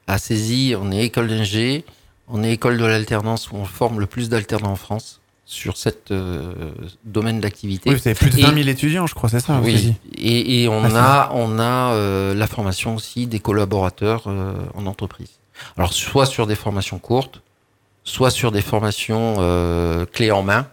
[0.06, 1.84] à Saisy, on est école d'ingé,
[2.28, 6.10] on est école de l'alternance où on forme le plus d'alternants en France sur cet
[6.10, 6.52] euh,
[7.04, 7.88] domaine d'activité.
[7.90, 10.62] Oui, vous avez plus de Et- 20 000 étudiants, je crois, c'est ça Oui, et,
[10.62, 14.84] et on Ah, c'est a, on a euh, la formation aussi des collaborateurs euh, en
[14.86, 15.30] entreprise.
[15.78, 17.40] Alors, soit sur des formations courtes,
[18.04, 20.66] soit sur des formations euh, clés en main,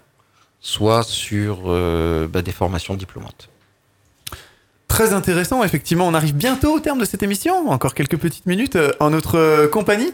[0.65, 3.49] soit sur euh, bah, des formations diplômantes.
[4.87, 6.07] Très intéressant, effectivement.
[6.07, 7.69] On arrive bientôt au terme de cette émission.
[7.69, 10.11] Encore quelques petites minutes euh, en notre euh, compagnie.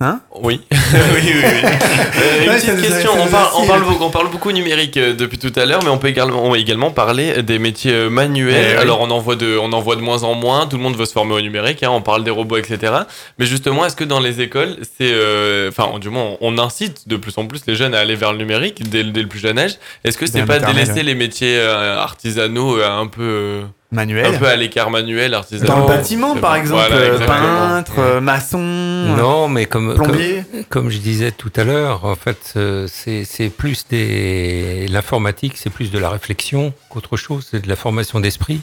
[0.00, 1.32] Hein Oui, oui, oui.
[1.34, 1.40] oui.
[1.42, 3.12] Euh, une Ouais, petite question.
[3.28, 5.88] ça On parle, on, beaucoup- on parle beaucoup numérique euh, depuis tout à l'heure, mais
[5.88, 8.72] on peut également, on peut également parler des métiers euh, manuels.
[8.74, 8.76] Eh.
[8.76, 10.66] Alors, on en, voit de, on en voit de moins en moins.
[10.66, 11.82] Tout le monde veut se former au numérique.
[11.84, 12.92] hein, on parle des robots, etc.
[13.38, 15.12] Mais justement, est-ce que dans les écoles, c'est.
[15.12, 18.32] euh, Enfin, du moins, on incite de plus en plus les jeunes à aller vers
[18.32, 19.76] le numérique dès, dès le plus jeune âge.
[20.04, 23.62] Est-ce que c'est pas délaisser les métiers euh, artisanaux un peu.
[23.94, 24.34] Euh, Manuel.
[24.34, 28.20] un peu à l'écart manuel, artisanaux Dans le bâtiment, par exemple, Voilà, euh, peintre, euh,
[28.20, 30.42] maçon, Non, mais comme, plombier.
[30.68, 34.86] comme je disais tout à l'heure, en fait, euh, c'est c'est plus des.
[34.90, 37.48] L'informatique, c'est plus de la réflexion qu'autre chose.
[37.50, 38.60] C'est de la formation d'esprit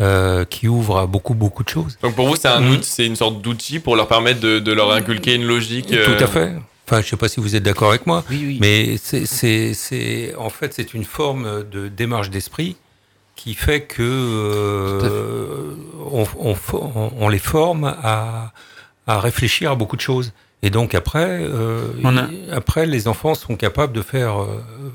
[0.00, 1.98] euh, qui ouvre à beaucoup, beaucoup de choses.
[2.02, 4.72] Donc pour vous, c'est un outil- c'est une sorte d'outil pour leur permettre de, de
[4.72, 5.92] leur inculquer une logique.
[5.92, 6.52] euh, Tout à fait.
[6.88, 8.58] Enfin, je sais pas si vous êtes d'accord avec moi, Oui, oui.
[8.60, 12.76] mais c'est, c'est, c'est, en fait, c'est une forme de démarche d'esprit
[13.42, 15.74] qui fait que euh,
[16.12, 18.52] on, on, on- on les forme à,
[19.06, 20.32] à réfléchir à beaucoup de choses.
[20.64, 24.40] Et donc après, euh, On a- après, les enfants sont capables de faire.
[24.42, 24.46] euh,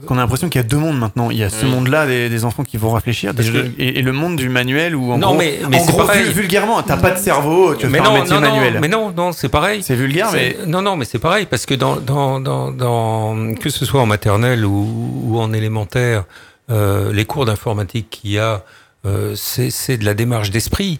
[0.05, 1.29] Qu'on a l'impression qu'il y a deux mondes maintenant.
[1.29, 1.71] Il y a ce Oui.
[1.71, 3.41] monde-là des, des enfants qui vont réfléchir que-
[3.77, 6.23] et, et le monde du manuel où en Non, gros, mais- mais en gros, pareil.
[6.23, 8.77] vul- vulgairement, t'as pas de cerveau, tu veux mais faire non, un métier non, manuel.
[8.79, 9.83] mais non, non, c'est pareil.
[9.83, 13.69] C'est vulgaire, mais Non, non, mais c'est pareil, parce que dans, dans, dans, dans- que
[13.69, 16.23] ce soit en maternelle ou, ou en élémentaire,
[16.69, 18.63] euh, les cours d'informatique qu'il y a,
[19.05, 20.99] euh, c'est de la démarche d'esprit.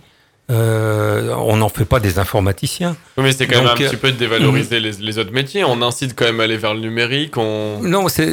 [0.50, 2.96] Euh, on n'en fait pas des informaticiens.
[3.18, 5.66] Oui, mais c'est quand même un petit peu de dévaloriser les, les autres métiers.
[5.66, 7.36] On incite quand même à aller vers le numérique.
[7.36, 7.80] On...
[7.82, 8.24] Non, c'est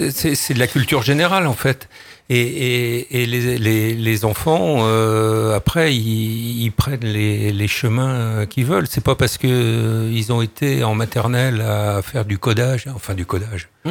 [0.54, 1.88] de la culture générale en fait.
[2.30, 8.46] Et, et, et les, les, les enfants, euh, après, ils, ils prennent les, les chemins
[8.46, 8.86] qu'ils veulent.
[8.88, 13.12] C'est pas parce que euh, ils ont été en maternelle à faire du codage, enfin
[13.14, 13.90] du codage, Mmh.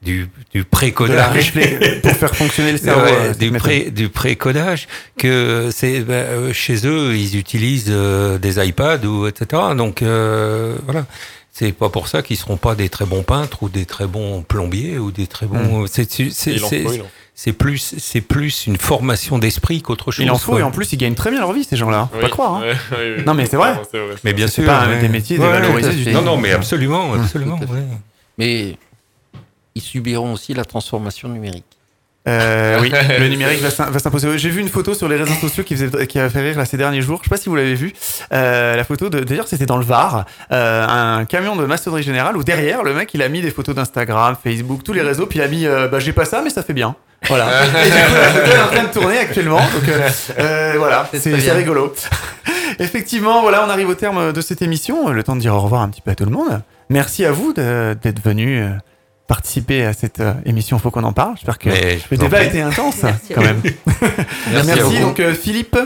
[0.00, 1.52] du, du pré-codage.
[2.02, 3.04] pour faire fonctionner le cerveau.
[3.04, 4.88] Ouais, euh, du, pré, du pré-codage
[5.18, 10.76] que c'est ben, euh, chez eux ils utilisent euh, des iPads ou etc donc euh,
[10.86, 11.04] voilà
[11.56, 14.42] c'est pas pour ça qu'ils seront pas des très bons peintres ou des très bons
[14.42, 16.04] plombiers ou des très bons c'est
[17.36, 20.92] c'est plus c'est plus une formation d'esprit qu'autre chose Il en faut et en plus
[20.92, 22.08] ils gagnent très bien leur vie ces gens-là.
[22.10, 22.54] Faut Oui, pas croire.
[22.56, 22.60] hein.
[22.62, 23.24] ouais, oui, oui.
[23.24, 23.80] Non, mais c'est vrai.
[24.24, 25.00] mais bien sûr pas un- ouais.
[25.00, 27.58] des métiers Ouais, dévalorisés non non mais absolument absolument.
[28.36, 28.76] Mais
[29.76, 31.64] ils subiront aussi la transformation numérique.
[32.26, 32.90] Euh, oui,
[33.20, 34.38] le numérique va s'im- va s'imposer.
[34.38, 36.64] J'ai vu une photo sur les réseaux sociaux qui, faisait, qui a fait rire là,
[36.64, 37.18] ces derniers jours.
[37.22, 37.92] Je sais pas si vous l'avez vu.
[38.32, 42.42] Euh, la photo d'ailleurs, c'était dans le Var, euh, un camion de maçonnerie générale où
[42.44, 45.42] derrière, le mec, il a mis des photos d'Instagram, Facebook, tous les réseaux, puis il
[45.42, 46.96] a mis, euh, bah, j'ai pas ça, mais ça fait bien.
[47.28, 47.46] Voilà.
[47.86, 49.58] Et du coup, la photo est en train de tourner actuellement.
[49.60, 51.94] Donc, euh, euh, voilà, C'est rigolo.
[52.78, 55.10] Effectivement, voilà, on arrive au terme de cette émission.
[55.10, 56.60] Le temps de dire au revoir un petit peu à tout le monde.
[56.90, 58.64] Merci à vous d'être venu
[59.26, 60.78] participer à cette euh, émission.
[60.78, 61.34] Faut qu'on en parle.
[61.36, 62.46] J'espère que Mais le débat prie.
[62.48, 63.62] était intense Merci quand même.
[64.52, 64.98] Merci, à vous.
[65.00, 65.78] Donc euh, Philippe,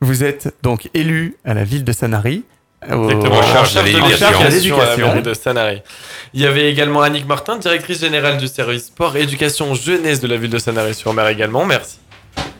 [0.00, 2.44] vous êtes donc élu à la ville de Sanary.
[2.90, 5.20] au- Exactement, En charge de de l'éducation.
[5.20, 5.82] de Sanary.
[6.32, 10.26] Il y avait également Annick Martin, directrice générale du service sport et éducation jeunesse de
[10.28, 11.64] la ville de Sanary-sur-Mer également.
[11.64, 11.98] Merci.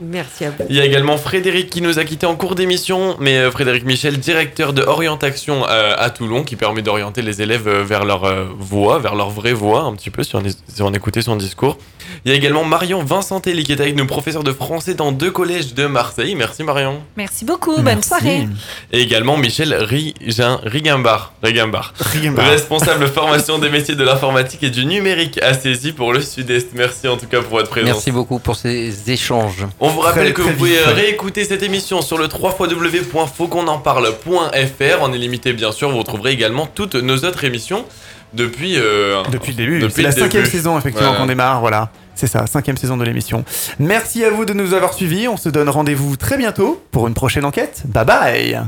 [0.00, 0.56] Merci à vous.
[0.68, 3.84] Il y a également Frédéric qui nous a quitté en cours d'émission, mais euh, Frédéric
[3.84, 8.24] Michel, directeur de orientation euh, à Toulon, qui permet d'orienter les élèves euh, vers leur
[8.58, 11.36] voie, vers leur vraie voie, un petit peu, si on, est- si on écoutait son
[11.36, 11.78] discours.
[12.24, 15.30] Il y a également Marion Vincentelli qui est avec nous, professeur de français dans deux
[15.30, 16.34] collèges de Marseille.
[16.34, 17.00] Merci Marion.
[17.16, 18.08] Merci beaucoup, bonne Merci.
[18.08, 18.48] soirée.
[18.92, 22.46] Et également Michel Rigin, Rigimbar, Rigimbar, Rigimbar.
[22.50, 26.70] responsable formation des métiers de l'informatique et du numérique à Saisy pour le Sud-Est.
[26.74, 27.88] Merci en tout cas pour votre présence.
[27.90, 29.63] Merci beaucoup pour ces échanges.
[29.80, 35.02] On vous rappelle Très, que très vous pouvez euh, réécouter cette émission sur le www.fautquonenparle.fr.
[35.02, 37.84] En illimité, bien sûr, vous retrouverez également toutes nos autres émissions
[38.32, 38.76] depuis.
[38.78, 39.78] euh, Depuis le début.
[39.80, 40.56] Depuis C'est la le cinquième début.
[40.56, 41.60] saison, effectivement, qu'on démarre.
[41.60, 41.90] Voilà.
[42.16, 43.44] C'est ça, cinquième saison de l'émission.
[43.80, 45.26] Merci à vous de nous avoir suivis.
[45.26, 47.82] On se donne rendez-vous très bientôt pour une prochaine enquête.
[47.86, 48.60] Bye bye